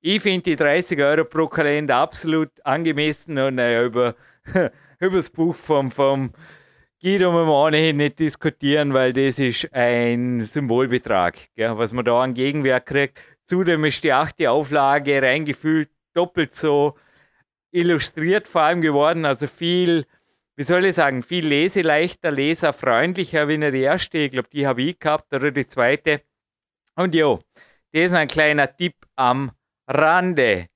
ich 0.00 0.22
finde 0.22 0.42
die 0.42 0.56
30 0.56 1.00
Euro 1.00 1.24
pro 1.24 1.48
Kalender 1.48 1.96
absolut 1.96 2.50
angemessen. 2.64 3.38
Und 3.38 3.56
naja, 3.56 3.84
über, 3.84 4.14
über 5.00 5.16
das 5.16 5.30
Buch 5.30 5.54
vom, 5.54 5.90
vom 5.90 6.32
Guido 7.04 7.32
müssen 7.32 7.48
wir 7.48 7.54
ohnehin 7.54 7.98
nicht 7.98 8.18
diskutieren, 8.18 8.94
weil 8.94 9.12
das 9.12 9.38
ist 9.38 9.70
ein 9.74 10.40
Symbolbetrag, 10.40 11.36
gell, 11.54 11.76
was 11.76 11.92
man 11.92 12.06
da 12.06 12.22
an 12.22 12.32
Gegenwert 12.32 12.86
kriegt. 12.86 13.18
Zudem 13.44 13.84
ist 13.84 14.02
die 14.04 14.12
achte 14.14 14.50
Auflage 14.50 15.20
reingefühlt 15.20 15.90
doppelt 16.14 16.54
so 16.54 16.96
illustriert 17.72 18.48
vor 18.48 18.62
allem 18.62 18.80
geworden, 18.80 19.26
also 19.26 19.46
viel, 19.48 20.06
wie 20.56 20.62
soll 20.62 20.86
ich 20.86 20.94
sagen, 20.94 21.22
viel 21.22 21.46
leseleichter, 21.46 22.30
leserfreundlicher 22.30 23.48
wie 23.48 23.58
die 23.58 23.82
erste. 23.82 24.16
Ich 24.16 24.30
glaube, 24.30 24.48
die 24.50 24.66
habe 24.66 24.80
ich 24.80 24.98
gehabt 24.98 25.30
oder 25.34 25.50
die 25.50 25.66
zweite. 25.66 26.22
Und 26.96 27.14
jo, 27.14 27.40
das 27.92 28.04
ist 28.04 28.12
ein 28.14 28.28
kleiner 28.28 28.74
Tipp 28.74 28.94
am 29.14 29.50
Rande. 29.86 30.68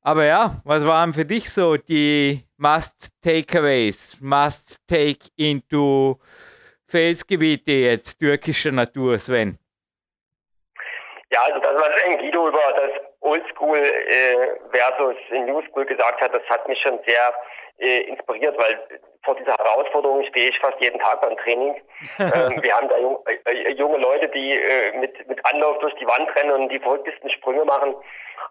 Aber 0.00 0.24
ja, 0.24 0.62
was 0.64 0.84
waren 0.84 1.14
für 1.14 1.26
dich 1.26 1.48
so 1.48 1.76
die 1.76 2.44
Must-Takeaways, 2.60 4.18
Must-Take 4.20 5.30
into 5.36 6.20
Felsgebiete 6.86 7.72
jetzt 7.72 8.18
türkischer 8.18 8.70
Natur, 8.70 9.18
Sven? 9.18 9.58
Ja, 11.30 11.40
also 11.44 11.58
das, 11.60 11.74
was 11.74 12.18
Guido 12.18 12.48
über 12.48 12.60
das 12.76 12.90
Oldschool 13.20 13.78
äh, 13.78 14.36
versus 14.72 15.16
New 15.30 15.62
School 15.68 15.86
gesagt 15.86 16.20
hat, 16.20 16.34
das 16.34 16.42
hat 16.50 16.68
mich 16.68 16.78
schon 16.82 16.98
sehr 17.06 17.34
äh, 17.78 18.00
inspiriert, 18.02 18.54
weil 18.58 19.00
vor 19.22 19.34
dieser 19.36 19.54
Herausforderung 19.54 20.24
stehe 20.24 20.50
ich 20.50 20.58
fast 20.58 20.80
jeden 20.80 20.98
Tag 20.98 21.20
beim 21.20 21.36
Training. 21.38 21.74
ähm, 22.18 22.62
wir 22.62 22.74
haben 22.74 22.88
da 22.88 22.98
jung, 22.98 23.18
äh, 23.26 23.72
junge 23.72 23.98
Leute, 23.98 24.28
die 24.28 24.52
äh, 24.52 24.98
mit, 24.98 25.28
mit 25.28 25.44
Anlauf 25.46 25.78
durch 25.78 25.94
die 25.96 26.06
Wand 26.06 26.34
rennen 26.36 26.52
und 26.52 26.68
die 26.70 26.78
verrücktesten 26.78 27.30
Sprünge 27.30 27.64
machen. 27.64 27.94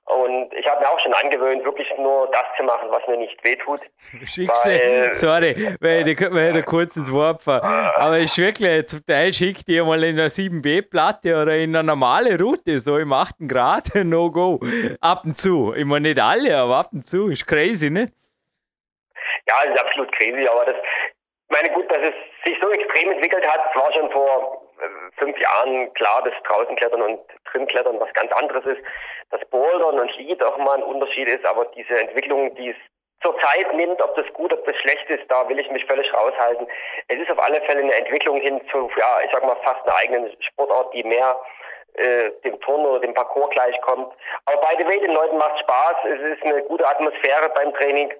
Und 0.05 0.53
ich 0.53 0.67
habe 0.67 0.81
mir 0.81 0.89
auch 0.89 0.99
schon 0.99 1.13
angewöhnt, 1.13 1.63
wirklich 1.63 1.87
nur 1.97 2.29
das 2.31 2.43
zu 2.57 2.63
machen, 2.63 2.87
was 2.89 3.05
mir 3.07 3.17
nicht 3.17 3.43
wehtut. 3.43 3.81
Schickste, 4.25 5.11
sorry, 5.13 5.75
weil 5.79 6.07
ich, 6.07 6.19
ich 6.19 6.65
kurz 6.65 6.95
ins 6.95 7.11
Wort 7.11 7.43
fahre. 7.43 7.63
Aber 7.95 8.17
ich 8.17 8.35
wirklich, 8.37 8.87
zum 8.87 9.05
Teil 9.05 9.31
schickt 9.33 9.69
ihr 9.69 9.83
mal 9.85 10.03
in 10.03 10.19
einer 10.19 10.29
7B-Platte 10.29 11.39
oder 11.39 11.55
in 11.57 11.75
eine 11.75 11.85
normale 11.87 12.39
Route, 12.39 12.79
so 12.79 12.97
im 12.97 13.13
8. 13.13 13.47
Grad, 13.47 13.93
no 14.03 14.31
go. 14.31 14.59
Ab 14.99 15.25
und 15.25 15.37
zu. 15.37 15.73
Ich 15.75 15.85
meine 15.85 16.09
nicht 16.09 16.21
alle, 16.21 16.57
aber 16.57 16.77
ab 16.77 16.89
und 16.91 17.05
zu. 17.05 17.29
Ist 17.29 17.45
crazy, 17.45 17.91
ne? 17.91 18.11
Ja, 19.49 19.65
das 19.65 19.75
ist 19.75 19.81
absolut 19.81 20.11
crazy, 20.11 20.47
aber 20.47 20.65
das, 20.65 20.75
ich 20.75 21.57
meine, 21.57 21.73
gut, 21.73 21.91
dass 21.91 21.97
es 21.97 22.13
sich 22.45 22.57
so 22.61 22.69
extrem 22.69 23.11
entwickelt 23.11 23.45
hat, 23.47 23.75
war 23.75 23.91
schon 23.93 24.11
vor 24.11 24.61
äh, 24.79 25.17
fünf 25.17 25.37
Jahren 25.39 25.91
klar, 25.95 26.21
dass 26.23 26.33
Draußenklettern 26.43 27.01
und 27.01 27.19
Drinklettern 27.51 27.99
was 27.99 28.13
ganz 28.13 28.31
anderes 28.33 28.63
ist, 28.65 28.81
dass 29.31 29.43
Bouldern 29.49 29.99
und 29.99 30.15
Lead 30.17 30.43
auch 30.43 30.57
mal 30.57 30.77
ein 30.77 30.83
Unterschied 30.83 31.27
ist, 31.27 31.45
aber 31.45 31.65
diese 31.75 31.99
Entwicklung, 31.99 32.53
die 32.55 32.69
es 32.69 32.77
zur 33.23 33.37
Zeit 33.39 33.73
nimmt, 33.73 33.99
ob 34.01 34.15
das 34.15 34.31
gut, 34.33 34.53
ob 34.53 34.63
das 34.65 34.75
schlecht 34.77 35.09
ist, 35.09 35.29
da 35.29 35.49
will 35.49 35.59
ich 35.59 35.69
mich 35.71 35.83
völlig 35.85 36.13
raushalten. 36.13 36.67
Es 37.07 37.19
ist 37.19 37.31
auf 37.31 37.39
alle 37.39 37.59
Fälle 37.61 37.81
eine 37.81 37.95
Entwicklung 37.95 38.39
hin 38.39 38.61
zu, 38.71 38.89
ja, 38.97 39.19
ich 39.25 39.31
sag 39.31 39.43
mal, 39.43 39.57
fast 39.63 39.83
einer 39.85 39.97
eigenen 39.97 40.31
Sportart, 40.41 40.93
die 40.93 41.03
mehr 41.03 41.35
äh, 41.95 42.29
dem 42.45 42.59
Turn 42.61 42.85
oder 42.85 42.99
dem 42.99 43.13
Parcours 43.13 43.49
gleichkommt. 43.49 44.13
Aber 44.45 44.61
bei 44.61 44.75
the 44.77 44.85
way, 44.85 44.99
den 44.99 45.13
Leuten 45.13 45.37
macht 45.37 45.59
Spaß, 45.59 45.95
es 46.05 46.37
ist 46.37 46.43
eine 46.43 46.61
gute 46.63 46.87
Atmosphäre 46.87 47.49
beim 47.49 47.73
Training. 47.73 48.13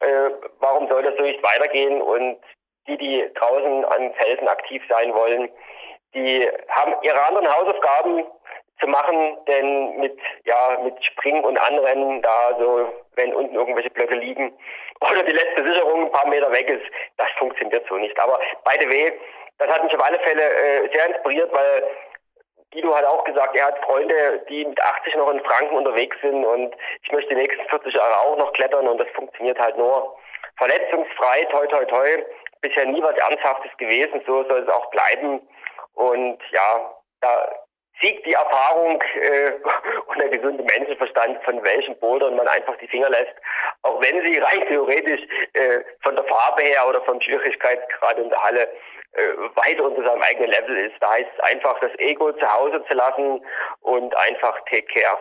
Äh, 0.00 0.30
warum 0.60 0.88
soll 0.88 1.02
das 1.02 1.16
so 1.16 1.22
nicht 1.22 1.42
weitergehen? 1.42 2.02
Und 2.02 2.38
die, 2.86 2.96
die 2.98 3.30
draußen 3.34 3.84
an 3.84 4.12
Felsen 4.14 4.48
aktiv 4.48 4.82
sein 4.88 5.14
wollen, 5.14 5.48
die 6.14 6.48
haben 6.68 6.94
ihre 7.02 7.20
anderen 7.26 7.52
Hausaufgaben 7.52 8.24
zu 8.80 8.86
machen, 8.88 9.36
denn 9.46 9.96
mit, 9.98 10.18
ja, 10.44 10.78
mit 10.82 11.04
Springen 11.04 11.44
und 11.44 11.58
Anrennen, 11.58 12.22
da 12.22 12.56
so, 12.58 12.92
wenn 13.14 13.34
unten 13.34 13.54
irgendwelche 13.54 13.90
Blöcke 13.90 14.14
liegen 14.14 14.52
oder 15.00 15.22
die 15.22 15.32
letzte 15.32 15.64
Sicherung 15.64 16.04
ein 16.04 16.12
paar 16.12 16.28
Meter 16.28 16.50
weg 16.52 16.68
ist, 16.68 16.84
das 17.16 17.28
funktioniert 17.38 17.86
so 17.88 17.96
nicht. 17.96 18.18
Aber 18.18 18.38
by 18.64 18.76
the 18.80 18.88
way, 18.88 19.12
das 19.58 19.68
hat 19.68 19.84
mich 19.84 19.94
auf 19.94 20.04
alle 20.04 20.18
Fälle 20.20 20.42
äh, 20.42 20.88
sehr 20.92 21.06
inspiriert, 21.06 21.52
weil 21.52 21.84
Guido 22.74 22.94
hat 22.94 23.04
auch 23.04 23.24
gesagt, 23.24 23.56
er 23.56 23.66
hat 23.66 23.78
Freunde, 23.84 24.44
die 24.48 24.64
mit 24.64 24.80
80 24.80 25.14
noch 25.14 25.30
in 25.30 25.40
Franken 25.44 25.76
unterwegs 25.76 26.16
sind 26.20 26.44
und 26.44 26.74
ich 27.02 27.12
möchte 27.12 27.30
die 27.30 27.40
nächsten 27.40 27.64
40 27.68 27.94
Jahre 27.94 28.18
auch 28.18 28.36
noch 28.36 28.52
klettern 28.52 28.88
und 28.88 28.98
das 28.98 29.08
funktioniert 29.14 29.58
halt 29.58 29.78
nur 29.78 30.16
verletzungsfrei, 30.56 31.44
toi 31.50 31.66
toi 31.66 31.84
toi. 31.84 32.24
Bisher 32.60 32.86
nie 32.86 33.02
was 33.02 33.16
Ernsthaftes 33.16 33.70
gewesen, 33.76 34.22
so 34.26 34.42
soll 34.44 34.62
es 34.62 34.68
auch 34.68 34.90
bleiben. 34.90 35.40
Und 35.94 36.38
ja, 36.50 36.94
da 37.20 37.54
siegt 38.00 38.26
die 38.26 38.32
Erfahrung 38.32 39.00
äh, 39.20 39.52
und 40.06 40.18
der 40.18 40.28
gesunde 40.28 40.64
Menschenverstand, 40.64 41.42
von 41.44 41.62
welchen 41.62 41.96
Bouldern 41.98 42.34
man 42.36 42.48
einfach 42.48 42.76
die 42.78 42.88
Finger 42.88 43.10
lässt, 43.10 43.34
auch 43.82 44.00
wenn 44.02 44.24
sie 44.24 44.38
rein 44.38 44.66
theoretisch 44.66 45.20
äh, 45.52 45.80
von 46.02 46.16
der 46.16 46.24
Farbe 46.24 46.62
her 46.62 46.88
oder 46.88 47.02
vom 47.02 47.20
Schwierigkeitsgrad 47.20 48.18
in 48.18 48.30
der 48.30 48.42
Halle 48.42 48.68
weit 49.54 49.80
unter 49.80 50.02
seinem 50.02 50.22
eigenen 50.22 50.50
Level 50.50 50.76
ist. 50.76 50.94
Da 51.00 51.10
heißt 51.10 51.30
es 51.36 51.40
einfach, 51.44 51.78
das 51.80 51.92
Ego 51.98 52.32
zu 52.32 52.46
Hause 52.46 52.82
zu 52.88 52.94
lassen 52.94 53.40
und 53.80 54.16
einfach 54.16 54.56
take 54.70 54.86
care. 54.86 55.18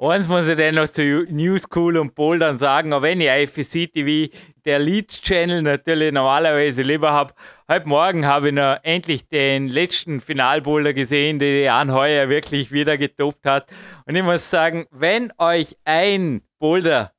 Eins 0.00 0.28
muss 0.28 0.48
ich 0.48 0.56
dann 0.56 0.76
noch 0.76 0.86
zu 0.86 1.02
New 1.28 1.58
School 1.58 1.98
und 1.98 2.14
Bouldern 2.14 2.56
sagen, 2.56 2.92
auch 2.92 3.02
wenn 3.02 3.20
ich 3.20 3.28
IFC 3.28 3.92
TV, 3.92 4.32
der 4.64 4.78
Lead-Channel 4.78 5.62
natürlich 5.62 6.12
normalerweise 6.12 6.82
lieber 6.82 7.10
habe. 7.10 7.34
Heute 7.68 7.88
Morgen 7.88 8.24
habe 8.24 8.48
ich 8.48 8.54
noch 8.54 8.78
endlich 8.84 9.28
den 9.28 9.66
letzten 9.66 10.20
Finalboulder 10.20 10.92
gesehen, 10.92 11.40
den 11.40 11.64
Jan 11.64 11.92
Heuer 11.92 12.28
wirklich 12.28 12.70
wieder 12.70 12.96
getoppt 12.96 13.44
hat. 13.44 13.72
Und 14.06 14.14
ich 14.14 14.22
muss 14.22 14.48
sagen, 14.48 14.86
wenn 14.92 15.32
euch 15.36 15.76
ein 15.84 16.42
Boulder 16.60 17.10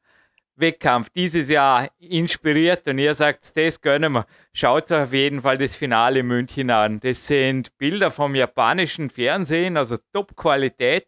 Wettkampf 0.59 1.09
dieses 1.09 1.49
Jahr 1.49 1.89
inspiriert 1.99 2.87
und 2.87 2.97
ihr 2.97 3.13
sagt, 3.13 3.55
das 3.55 3.81
gönnen 3.81 4.13
wir, 4.13 4.25
schaut 4.53 4.91
euch 4.91 5.03
auf 5.03 5.13
jeden 5.13 5.41
Fall 5.41 5.57
das 5.57 5.75
Finale 5.75 6.19
in 6.19 6.27
München 6.27 6.69
an. 6.69 6.99
Das 6.99 7.25
sind 7.27 7.77
Bilder 7.77 8.11
vom 8.11 8.35
japanischen 8.35 9.09
Fernsehen, 9.09 9.77
also 9.77 9.97
Top-Qualität 10.13 11.07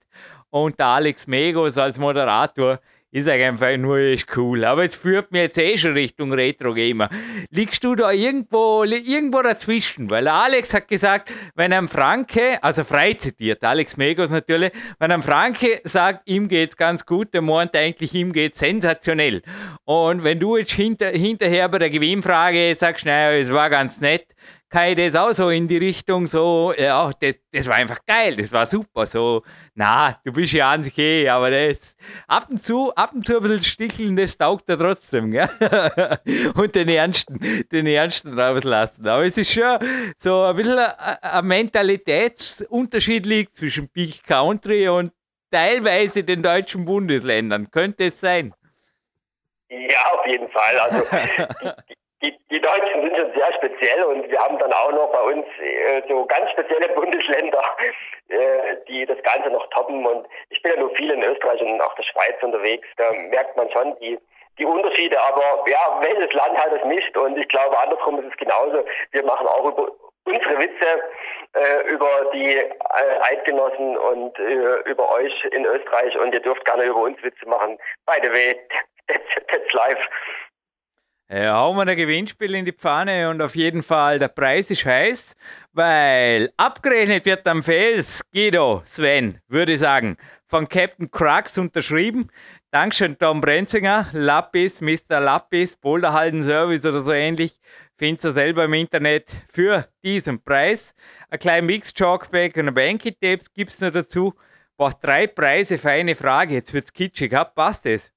und 0.50 0.80
der 0.80 0.88
Alex 0.88 1.28
Megos 1.28 1.78
als 1.78 1.98
Moderator 1.98 2.80
ist 3.12 3.28
einfach 3.28 3.76
nur 3.78 3.98
echt 3.98 4.36
cool. 4.38 4.64
Aber 4.64 4.86
es 4.86 4.96
führt 4.96 5.32
mir 5.32 5.44
jetzt 5.44 5.58
eh 5.58 5.78
schon 5.78 5.94
Richtung 5.94 6.32
Retro-Gamer. 6.34 7.10
Liegst 7.50 7.84
du 7.84 7.96
da 7.96 8.12
irgendwo, 8.12 8.84
irgendwo 8.84 9.42
dazwischen? 9.42 10.10
Weil 10.10 10.28
Alex 10.28 10.74
hat 10.74 10.88
gesagt, 10.88 11.34
wenn 11.56 11.74
ein 11.74 11.88
Franke, 11.88 12.64
also 12.64 12.84
frei 12.84 13.14
zitiert, 13.14 13.64
Alex 13.64 13.98
Megos 13.98 14.30
natürlich, 14.30 14.72
wenn 15.00 15.12
ein 15.12 15.22
Franke 15.22 15.82
sagt, 15.84 16.28
ihm 16.28 16.48
geht's 16.48 16.78
ganz 16.78 17.06
gut, 17.06 17.34
der 17.34 17.42
meint 17.42 17.76
eigentlich, 17.76 18.14
ihm 18.14 18.32
geht's 18.32 18.60
sensationell. 18.60 19.42
Und 19.84 20.24
wenn 20.24 20.40
du 20.40 20.56
jetzt 20.56 20.72
hinter, 20.72 21.10
hinterher 21.10 21.68
bei 21.68 21.80
der 21.80 21.90
Gewinnfrage 21.90 22.74
sagst, 22.76 23.06
naja, 23.06 23.38
es 23.38 23.52
war 23.52 23.70
ganz 23.70 24.00
nett, 24.00 24.28
ich 24.74 24.96
das 24.96 25.16
auch 25.16 25.32
so 25.34 25.50
in 25.50 25.68
die 25.68 25.78
Richtung 25.78 26.28
so, 26.28 26.74
ja, 26.78 27.12
das, 27.20 27.36
das 27.52 27.68
war 27.68 27.76
einfach 27.76 28.00
geil, 28.06 28.36
das 28.36 28.52
war 28.52 28.66
super, 28.66 29.06
so, 29.06 29.44
na, 29.76 30.20
du 30.24 30.32
bist 30.32 30.54
ja 30.54 30.72
an 30.72 30.84
sich 30.84 30.98
eh, 30.98 31.28
aber 31.28 31.52
das, 31.52 31.96
ab 32.28 32.48
und 32.50 32.64
zu, 32.64 32.94
ab 32.96 33.12
und 33.14 33.26
zu 33.26 33.38
ein 33.38 33.42
bisschen 33.42 33.64
sticheln, 33.64 34.16
das 34.16 34.38
taugt 34.38 34.70
er 34.70 34.80
trotzdem, 34.80 35.32
gell? 35.32 35.50
und 36.56 36.74
den 36.76 36.90
Ernsten, 36.90 37.66
den 37.72 37.88
Ernsten 37.88 38.40
rauslassen. 38.40 39.08
Aber 39.08 39.26
es 39.26 39.38
ist 39.38 39.52
schon 39.52 39.80
so 40.18 40.44
ein 40.44 40.56
bisschen 40.56 40.80
ein 40.80 41.46
Mentalitätsunterschied 41.46 43.26
liegt 43.26 43.58
zwischen 43.58 43.90
Peak 43.90 44.24
Country 44.24 44.88
und 44.88 45.12
teilweise 45.52 46.24
den 46.24 46.42
deutschen 46.42 46.86
Bundesländern. 46.86 47.70
Könnte 47.72 48.06
es 48.06 48.20
sein? 48.20 48.54
Ja, 49.70 50.12
auf 50.14 50.26
jeden 50.26 50.50
Fall. 50.50 50.80
Also 50.80 51.06
die, 51.90 51.96
die, 52.22 52.38
die 52.52 52.62
Deutschen 52.62 53.02
sind 53.02 53.18
schon 53.18 53.34
sehr 53.34 53.54
speziell 53.54 54.04
und 54.04 54.30
wir 54.30 54.40
haben 54.40 54.60
dann 54.60 54.72
auch 54.74 54.92
noch 54.92 55.12
bei 55.12 55.22
uns 55.22 55.46
äh, 55.60 56.02
so 56.08 56.26
ganz 56.26 56.52
spezielle 56.52 56.90
Bundesländer, 56.96 57.64
äh, 58.30 58.76
die 58.88 59.06
das 59.06 59.22
Ganze 59.24 59.50
noch 59.50 59.68
toppen. 59.72 60.06
Und 60.06 60.28
ich 60.50 60.62
bin 60.62 60.74
ja 60.74 60.80
nur 60.80 60.96
viel 60.96 61.10
in 61.10 61.24
Österreich 61.24 61.62
und 61.62 61.82
auch 61.82 61.96
der 61.96 62.04
Schweiz 62.04 62.36
unterwegs. 62.42 62.88
Da 62.98 63.12
merkt 63.12 63.58
man 63.58 63.70
schon 63.72 63.98
die, 64.00 64.20
die 64.60 64.66
Unterschiede. 64.66 65.20
Aber 65.20 65.64
ja, 65.68 66.00
welches 66.02 66.32
Land 66.34 66.58
hat 66.58 66.72
es 66.74 66.84
nicht? 66.86 67.18
Und 67.18 67.38
ich 67.38 67.48
glaube, 67.48 67.78
andersrum 67.80 68.20
ist 68.20 68.32
es 68.32 68.38
genauso. 68.38 68.86
Wir 69.12 69.24
machen 69.24 69.48
auch 69.48 69.66
über 69.66 69.92
unsere 70.26 70.60
Witze 70.60 71.02
äh, 71.54 71.88
über 71.88 72.30
die 72.34 72.56
äh, 72.56 72.72
Eidgenossen 73.32 73.98
und 73.98 74.38
äh, 74.38 74.90
über 74.90 75.12
euch 75.12 75.34
in 75.46 75.66
Österreich. 75.66 76.16
Und 76.18 76.34
ihr 76.34 76.42
dürft 76.42 76.66
gerne 76.66 76.84
über 76.84 77.02
uns 77.02 77.22
Witze 77.24 77.48
machen. 77.48 77.80
By 78.06 78.20
the 78.22 78.30
way, 78.30 78.60
that's, 79.08 79.26
that's 79.48 79.74
life. 79.74 80.00
Ja, 81.34 81.56
hauen 81.60 81.78
wir 81.78 81.88
ein 81.88 81.96
Gewinnspiel 81.96 82.56
in 82.56 82.66
die 82.66 82.74
Pfanne 82.74 83.30
und 83.30 83.42
auf 83.42 83.56
jeden 83.56 83.84
Fall 83.84 84.20
der 84.20 84.28
Preis 84.28 84.70
ist 84.70 84.84
heiß, 84.84 85.34
weil 85.72 86.52
abgerechnet 86.58 87.26
wird 87.26 87.48
am 87.48 87.64
Fels, 87.64 88.20
Guido, 88.34 88.82
Sven, 88.84 89.40
würde 89.48 89.72
ich 89.72 89.80
sagen, 89.80 90.18
von 90.48 90.68
Captain 90.68 91.10
Crux 91.10 91.58
unterschrieben. 91.58 92.28
Dankeschön, 92.70 93.18
Tom 93.18 93.40
Brenzinger, 93.40 94.08
Lapis, 94.12 94.82
Mr. 94.82 95.22
Lapis, 95.22 95.78
Boulderhalden 95.78 96.44
Service 96.44 96.86
oder 96.86 97.00
so 97.00 97.14
ähnlich. 97.14 97.62
Findet 97.98 98.26
ihr 98.26 98.32
selber 98.32 98.66
im 98.66 98.74
Internet 98.74 99.32
für 99.54 99.88
diesen 100.04 100.44
Preis. 100.44 100.94
Ein 101.30 101.40
kleines 101.40 101.66
Mix 101.66 101.94
Chalkback 101.94 102.58
und 102.58 102.68
ein 102.68 102.74
Banky 102.74 103.14
Tape 103.14 103.46
gibt 103.54 103.72
es 103.72 103.80
noch 103.80 103.92
dazu. 103.92 104.34
Boah, 104.76 104.94
drei 105.02 105.28
Preise 105.28 105.78
für 105.78 105.92
eine 105.92 106.14
Frage. 106.14 106.56
Jetzt 106.56 106.74
wird 106.74 106.88
es 106.88 106.94
kitschig. 106.94 107.32
Ja, 107.32 107.46
passt 107.46 107.86
das? 107.86 108.12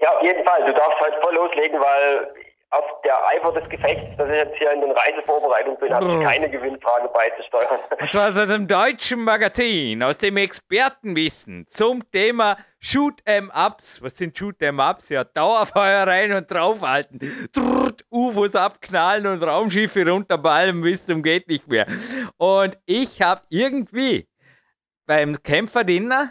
Ja, 0.00 0.16
auf 0.16 0.22
jeden 0.22 0.44
Fall. 0.44 0.64
Du 0.64 0.72
darfst 0.72 1.00
halt 1.00 1.14
voll 1.22 1.34
loslegen, 1.34 1.80
weil 1.80 2.32
auf 2.72 2.84
der 3.04 3.26
Eifer 3.26 3.52
des 3.52 3.68
Gefechts, 3.68 4.16
dass 4.16 4.28
ich 4.28 4.36
jetzt 4.36 4.56
hier 4.56 4.72
in 4.72 4.80
den 4.80 4.92
Reisevorbereitungen 4.92 5.78
bin, 5.80 5.92
habe 5.92 6.06
ich 6.06 6.24
keine 6.24 6.48
Gewinnfrage 6.48 7.08
beizusteuern. 7.08 7.80
Und 8.00 8.12
zwar 8.12 8.30
aus 8.30 8.38
einem 8.38 8.68
deutschen 8.68 9.24
Magazin, 9.24 10.02
aus 10.04 10.18
dem 10.18 10.36
Expertenwissen 10.36 11.66
zum 11.66 12.08
Thema 12.12 12.56
Shoot 12.78 13.20
'em 13.26 13.50
Ups. 13.52 14.00
Was 14.02 14.16
sind 14.16 14.38
Shoot 14.38 14.62
'em 14.62 14.78
Ups? 14.78 15.08
Ja, 15.08 15.24
Dauerfeuer 15.24 16.06
rein 16.06 16.32
und 16.32 16.48
draufhalten. 16.48 17.18
Trrrt, 17.52 18.04
UFOs 18.08 18.54
abknallen 18.54 19.26
und 19.26 19.42
Raumschiffe 19.42 20.08
runterballen 20.08 20.80
bis 20.80 21.04
zum 21.04 21.24
geht 21.24 21.48
nicht 21.48 21.66
mehr. 21.66 21.86
Und 22.36 22.78
ich 22.86 23.20
habe 23.20 23.42
irgendwie 23.48 24.28
beim 25.06 25.42
Kämpferdiener 25.42 26.30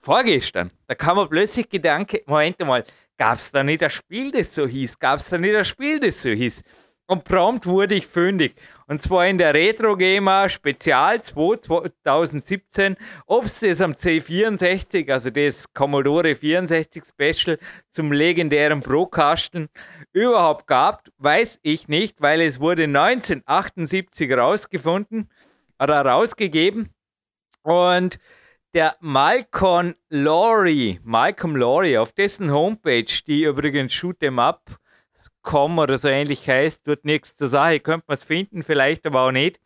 vorgestern, 0.00 0.70
da 0.88 0.94
kam 0.94 1.16
mir 1.16 1.26
plötzlich 1.26 1.68
Gedanke, 1.68 2.22
Moment 2.26 2.58
mal, 2.60 2.84
Gab 3.16 3.38
es 3.38 3.50
da 3.50 3.62
nicht 3.62 3.82
ein 3.82 3.90
Spiel, 3.90 4.32
das 4.32 4.54
so 4.54 4.66
hieß? 4.66 4.98
Gab 4.98 5.20
es 5.20 5.28
da 5.28 5.38
nicht 5.38 5.54
ein 5.54 5.64
Spiel, 5.64 6.00
das 6.00 6.20
so 6.20 6.30
hieß? 6.30 6.62
Und 7.06 7.24
prompt 7.24 7.66
wurde 7.66 7.94
ich 7.94 8.06
fündig. 8.06 8.54
Und 8.86 9.02
zwar 9.02 9.26
in 9.26 9.36
der 9.36 9.52
Retro 9.52 9.94
Gamer 9.94 10.48
Spezial 10.48 11.22
2017, 11.22 12.96
ob 13.26 13.44
es 13.44 13.60
das 13.60 13.82
am 13.82 13.92
C64, 13.92 15.12
also 15.12 15.28
das 15.28 15.70
Commodore 15.74 16.34
64 16.34 17.04
Special 17.04 17.58
zum 17.90 18.10
legendären 18.10 18.80
Pro-Kasten 18.80 19.68
überhaupt 20.12 20.66
gab, 20.66 21.06
weiß 21.18 21.60
ich 21.62 21.88
nicht, 21.88 22.22
weil 22.22 22.40
es 22.40 22.58
wurde 22.58 22.84
1978 22.84 24.32
rausgefunden 24.32 25.28
oder 25.78 26.00
rausgegeben. 26.06 26.88
Und 27.62 28.18
der 28.74 28.96
Malcolm 28.98 29.94
Laurie, 30.08 30.98
Malcolm 31.04 31.54
Laurie, 31.54 31.96
auf 31.96 32.12
dessen 32.12 32.50
Homepage, 32.50 33.06
die 33.26 33.44
übrigens 33.44 33.92
shoot'em-up.com 33.92 35.78
oder 35.78 35.96
so 35.96 36.08
ähnlich 36.08 36.48
heißt, 36.48 36.84
tut 36.84 37.04
nichts 37.04 37.36
zur 37.36 37.46
Sache, 37.46 37.78
könnte 37.78 38.04
man 38.08 38.16
es 38.16 38.24
finden, 38.24 38.64
vielleicht 38.64 39.06
aber 39.06 39.22
auch 39.22 39.30
nicht 39.30 39.60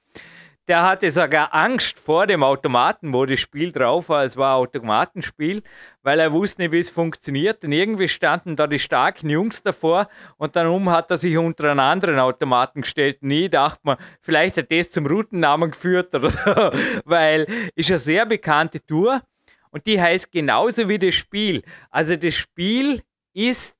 der 0.68 0.82
hatte 0.82 1.10
sogar 1.10 1.54
Angst 1.54 1.98
vor 1.98 2.26
dem 2.26 2.42
Automaten, 2.42 3.14
wo 3.14 3.24
das 3.24 3.40
Spiel 3.40 3.72
drauf 3.72 4.10
war. 4.10 4.24
Es 4.24 4.36
war 4.36 4.56
ein 4.56 4.60
Automatenspiel, 4.60 5.62
weil 6.02 6.20
er 6.20 6.30
wusste 6.30 6.60
nicht, 6.60 6.72
wie 6.72 6.78
es 6.78 6.90
funktioniert. 6.90 7.64
Und 7.64 7.72
irgendwie 7.72 8.06
standen 8.06 8.54
da 8.54 8.66
die 8.66 8.78
starken 8.78 9.30
Jungs 9.30 9.62
davor 9.62 10.08
und 10.36 10.56
dann 10.56 10.90
hat 10.90 11.10
er 11.10 11.16
sich 11.16 11.38
unter 11.38 11.70
einen 11.70 11.80
anderen 11.80 12.18
Automaten 12.18 12.82
gestellt. 12.82 13.22
Nie 13.22 13.48
dachte 13.48 13.80
man, 13.82 13.96
vielleicht 14.20 14.58
hat 14.58 14.70
das 14.70 14.90
zum 14.90 15.06
Routennamen 15.06 15.70
geführt 15.70 16.14
oder 16.14 16.28
so, 16.28 16.38
weil 17.06 17.46
ist 17.74 17.90
eine 17.90 17.98
sehr 17.98 18.26
bekannte 18.26 18.84
Tour 18.84 19.22
und 19.70 19.86
die 19.86 20.00
heißt 20.00 20.30
genauso 20.30 20.88
wie 20.88 20.98
das 20.98 21.14
Spiel. 21.14 21.62
Also 21.90 22.14
das 22.16 22.34
Spiel 22.34 23.02
ist 23.32 23.74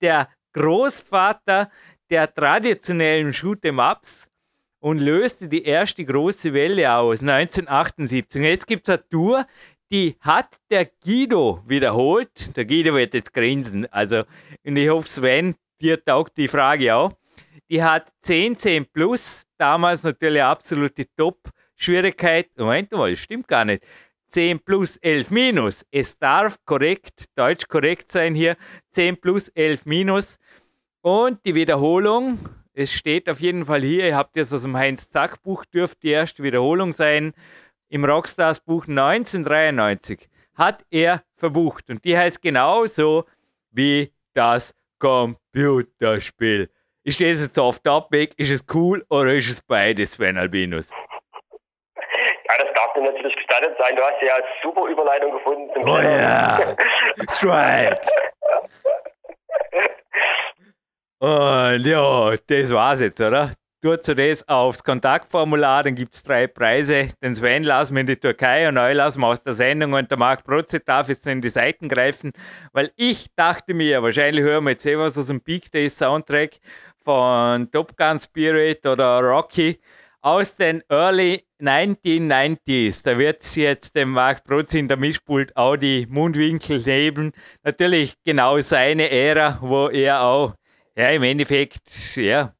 der 0.00 0.28
Großvater 0.52 1.70
der 2.10 2.32
traditionellen 2.32 3.32
Shoot'em-Ups 3.32 4.28
und 4.80 4.98
löste 4.98 5.48
die 5.48 5.64
erste 5.64 6.04
große 6.04 6.52
Welle 6.52 6.92
aus, 6.92 7.20
1978. 7.20 8.40
Und 8.40 8.46
jetzt 8.46 8.66
gibt 8.66 8.88
es 8.88 8.94
eine 8.94 9.08
Tour, 9.08 9.46
die 9.90 10.16
hat 10.20 10.58
der 10.70 10.86
Guido 10.86 11.62
wiederholt. 11.66 12.56
Der 12.56 12.64
Guido 12.64 12.94
wird 12.94 13.14
jetzt 13.14 13.32
grinsen. 13.32 13.90
Also, 13.92 14.24
und 14.64 14.76
ich 14.76 14.88
hoffe, 14.88 15.08
Sven, 15.08 15.54
dir 15.80 16.02
taugt 16.04 16.36
die 16.36 16.48
Frage 16.48 16.94
auch. 16.94 17.12
Die 17.70 17.82
hat 17.82 18.08
10, 18.22 18.56
10 18.56 18.86
plus, 18.86 19.46
damals 19.58 20.02
natürlich 20.02 20.42
absolute 20.42 21.06
Top-Schwierigkeit. 21.16 22.48
Moment 22.56 22.92
mal, 22.92 23.10
das 23.10 23.18
stimmt 23.18 23.48
gar 23.48 23.64
nicht. 23.64 23.82
10 24.28 24.60
plus 24.60 24.96
11 24.98 25.30
minus. 25.30 25.86
Es 25.90 26.18
darf 26.18 26.58
korrekt, 26.64 27.24
deutsch 27.34 27.66
korrekt 27.66 28.12
sein 28.12 28.34
hier. 28.34 28.56
10 28.90 29.18
plus 29.20 29.48
11 29.48 29.86
minus. 29.86 30.38
Und 31.00 31.44
die 31.46 31.54
Wiederholung 31.54 32.38
es 32.78 32.92
steht 32.92 33.28
auf 33.28 33.40
jeden 33.40 33.64
Fall 33.64 33.80
hier, 33.80 34.06
ihr 34.06 34.16
habt 34.16 34.36
jetzt 34.36 34.54
aus 34.54 34.62
dem 34.62 34.76
Heinz-Zack-Buch, 34.76 35.64
dürfte 35.64 35.98
die 36.02 36.10
erste 36.10 36.44
Wiederholung 36.44 36.92
sein. 36.92 37.34
Im 37.88 38.04
Rockstars-Buch 38.04 38.86
1993 38.86 40.28
hat 40.54 40.84
er 40.88 41.24
verbucht. 41.36 41.90
Und 41.90 42.04
die 42.04 42.16
heißt 42.16 42.40
genauso 42.40 43.24
wie 43.72 44.12
das 44.32 44.76
Computerspiel. 45.00 46.70
Ich 47.02 47.16
stehe 47.16 47.34
jetzt 47.34 47.58
auf 47.58 47.80
Topic, 47.80 48.34
ist 48.36 48.50
es 48.50 48.64
cool 48.72 49.04
oder 49.10 49.34
ist 49.34 49.50
es 49.50 49.60
beides, 49.60 50.12
Sven 50.12 50.38
Albinus? 50.38 50.90
Ja, 50.90 52.54
das 52.58 52.68
darf 52.74 52.92
dir 52.94 53.02
natürlich 53.02 53.34
gestattet 53.34 53.74
sein. 53.78 53.96
Du 53.96 54.02
hast 54.02 54.22
ja 54.22 54.36
super 54.62 54.86
Überleitung 54.86 55.32
gefunden 55.32 55.68
zum 55.74 55.82
Oh 55.82 55.98
ja, 55.98 56.76
Strike. 57.28 58.00
Und 61.20 61.86
ja, 61.86 62.34
das 62.46 62.70
war's 62.70 63.00
jetzt, 63.00 63.20
oder? 63.20 63.52
tut 63.80 64.04
so 64.04 64.14
das 64.14 64.46
aufs 64.48 64.82
Kontaktformular, 64.82 65.84
dann 65.84 65.94
gibt 65.94 66.14
es 66.14 66.22
drei 66.22 66.46
Preise. 66.46 67.10
Den 67.22 67.34
Sven 67.34 67.62
lassen 67.62 67.94
wir 67.94 68.00
in 68.00 68.06
die 68.08 68.16
Türkei 68.16 68.68
und 68.68 68.74
neu 68.74 68.92
lassen 68.92 69.20
wir 69.20 69.28
aus 69.28 69.42
der 69.42 69.52
Sendung 69.52 69.92
und 69.92 70.10
der 70.10 70.18
Marc 70.18 70.44
Protze 70.44 70.80
darf 70.80 71.08
jetzt 71.08 71.26
in 71.26 71.40
die 71.40 71.48
Seiten 71.48 71.88
greifen, 71.88 72.32
weil 72.72 72.90
ich 72.96 73.28
dachte 73.36 73.74
mir, 73.74 74.02
wahrscheinlich 74.02 74.42
hören 74.42 74.64
wir 74.64 74.70
jetzt 74.70 74.86
eh 74.86 74.98
was 74.98 75.16
aus 75.16 75.26
dem 75.26 75.40
Big 75.40 75.70
Day 75.70 75.88
Soundtrack 75.88 76.58
von 77.04 77.70
Top 77.70 77.96
Gun 77.96 78.18
Spirit 78.18 78.84
oder 78.84 79.20
Rocky 79.20 79.78
aus 80.22 80.56
den 80.56 80.82
Early 80.88 81.44
1990s. 81.60 83.04
Da 83.04 83.16
wird 83.16 83.44
jetzt 83.54 83.94
dem 83.94 84.10
Marc 84.10 84.42
Protz 84.42 84.74
in 84.74 84.88
der 84.88 84.96
Mischpult 84.96 85.56
auch 85.56 85.76
die 85.76 86.06
Mundwinkel 86.06 86.80
nehmen. 86.80 87.32
Natürlich 87.62 88.14
genau 88.24 88.60
seine 88.60 89.08
Ära, 89.08 89.58
wo 89.60 89.88
er 89.88 90.22
auch, 90.22 90.54
ja, 90.98 91.10
im 91.10 91.22
Endeffekt, 91.22 92.16
ja, 92.16 92.52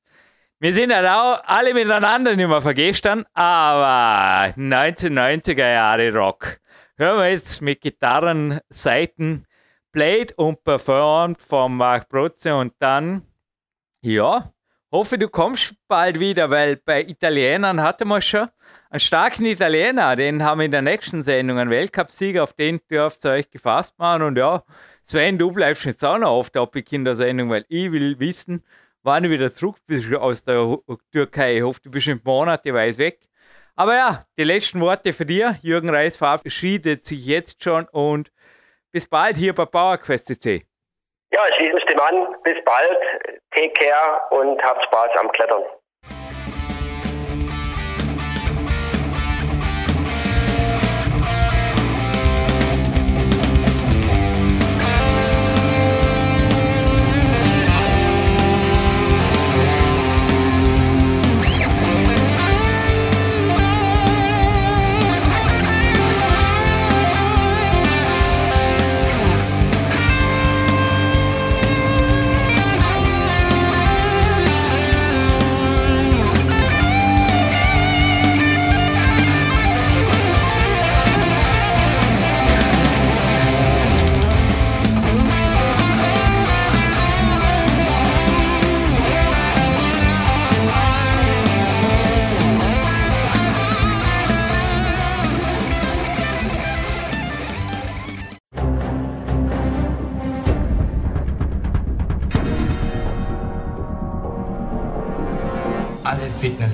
wir 0.61 0.72
sind 0.72 0.95
halt 0.95 1.09
auch 1.09 1.43
alle 1.45 1.74
miteinander 1.74 2.36
nicht 2.36 2.49
mehr 2.49 2.62
vergestern, 2.62 3.24
aber 3.34 4.55
1990er 4.57 5.72
Jahre 5.72 6.14
Rock. 6.14 6.61
Hören 6.97 7.18
wir 7.18 7.30
jetzt 7.30 7.61
mit 7.62 7.80
Gitarrenseiten 7.80 9.45
played 9.91 10.39
und 10.39 10.62
performed 10.62 11.43
von 11.43 11.76
Marc 11.76 12.09
Protze 12.09 12.55
und 12.55 12.74
dann, 12.78 13.22
ja, 14.03 14.53
hoffe, 14.93 15.18
du 15.18 15.28
kommst 15.28 15.74
bald 15.89 16.20
wieder, 16.20 16.49
weil 16.49 16.76
bei 16.76 17.03
Italienern 17.03 17.82
hatten 17.82 18.07
wir 18.07 18.20
schon 18.20 18.49
einen 18.91 19.01
starken 19.01 19.47
Italiener. 19.47 20.14
Den 20.14 20.45
haben 20.45 20.59
wir 20.59 20.66
in 20.66 20.70
der 20.70 20.82
nächsten 20.82 21.24
Sendung, 21.24 21.59
einen 21.59 21.70
Weltcupsieger, 21.70 22.45
auf 22.45 22.53
den 22.53 22.80
dürft 22.89 23.24
ihr 23.24 23.32
euch 23.32 23.51
gefasst 23.51 23.99
machen. 23.99 24.22
Und 24.22 24.39
ja, 24.39 24.62
Sven, 25.11 25.38
du 25.38 25.50
bleibst 25.50 25.86
jetzt 25.86 26.04
auch 26.04 26.18
noch 26.18 26.50
der 26.50 26.61
Topic 26.61 26.94
in 26.94 27.02
der 27.02 27.14
Sendung, 27.14 27.48
weil 27.48 27.64
ich 27.70 27.90
will 27.90 28.20
wissen, 28.20 28.62
wann 29.02 29.22
du 29.22 29.30
wieder 29.30 29.54
zurück 29.54 29.76
bist 29.86 30.14
aus 30.14 30.44
der 30.44 30.80
Türkei. 31.12 31.56
Ich 31.56 31.62
hoffe, 31.62 31.80
du 31.82 31.90
bist 31.90 32.09
in 32.09 32.20
Monate 32.22 32.74
weit 32.74 32.98
weg. 32.98 33.20
Aber 33.74 33.94
ja, 33.94 34.26
die 34.36 34.44
letzten 34.44 34.82
Worte 34.82 35.14
für 35.14 35.24
dir. 35.24 35.56
Jürgen 35.62 35.88
Reis 35.88 36.18
verabschiedet 36.18 37.06
sich 37.06 37.24
jetzt 37.24 37.64
schon 37.64 37.88
und 37.90 38.30
bis 38.92 39.06
bald 39.06 39.38
hier 39.38 39.54
bei 39.54 39.64
PowerQuest 39.64 40.26
CC. 40.26 40.66
Ja, 41.32 41.40
schließe 41.54 41.72
mich 41.72 41.86
dem 41.86 42.00
an. 42.00 42.36
Bis 42.44 42.62
bald. 42.66 42.98
Take 43.52 43.72
care 43.82 44.20
und 44.30 44.62
habt 44.62 44.84
Spaß 44.84 45.12
am 45.18 45.32
Klettern. 45.32 45.62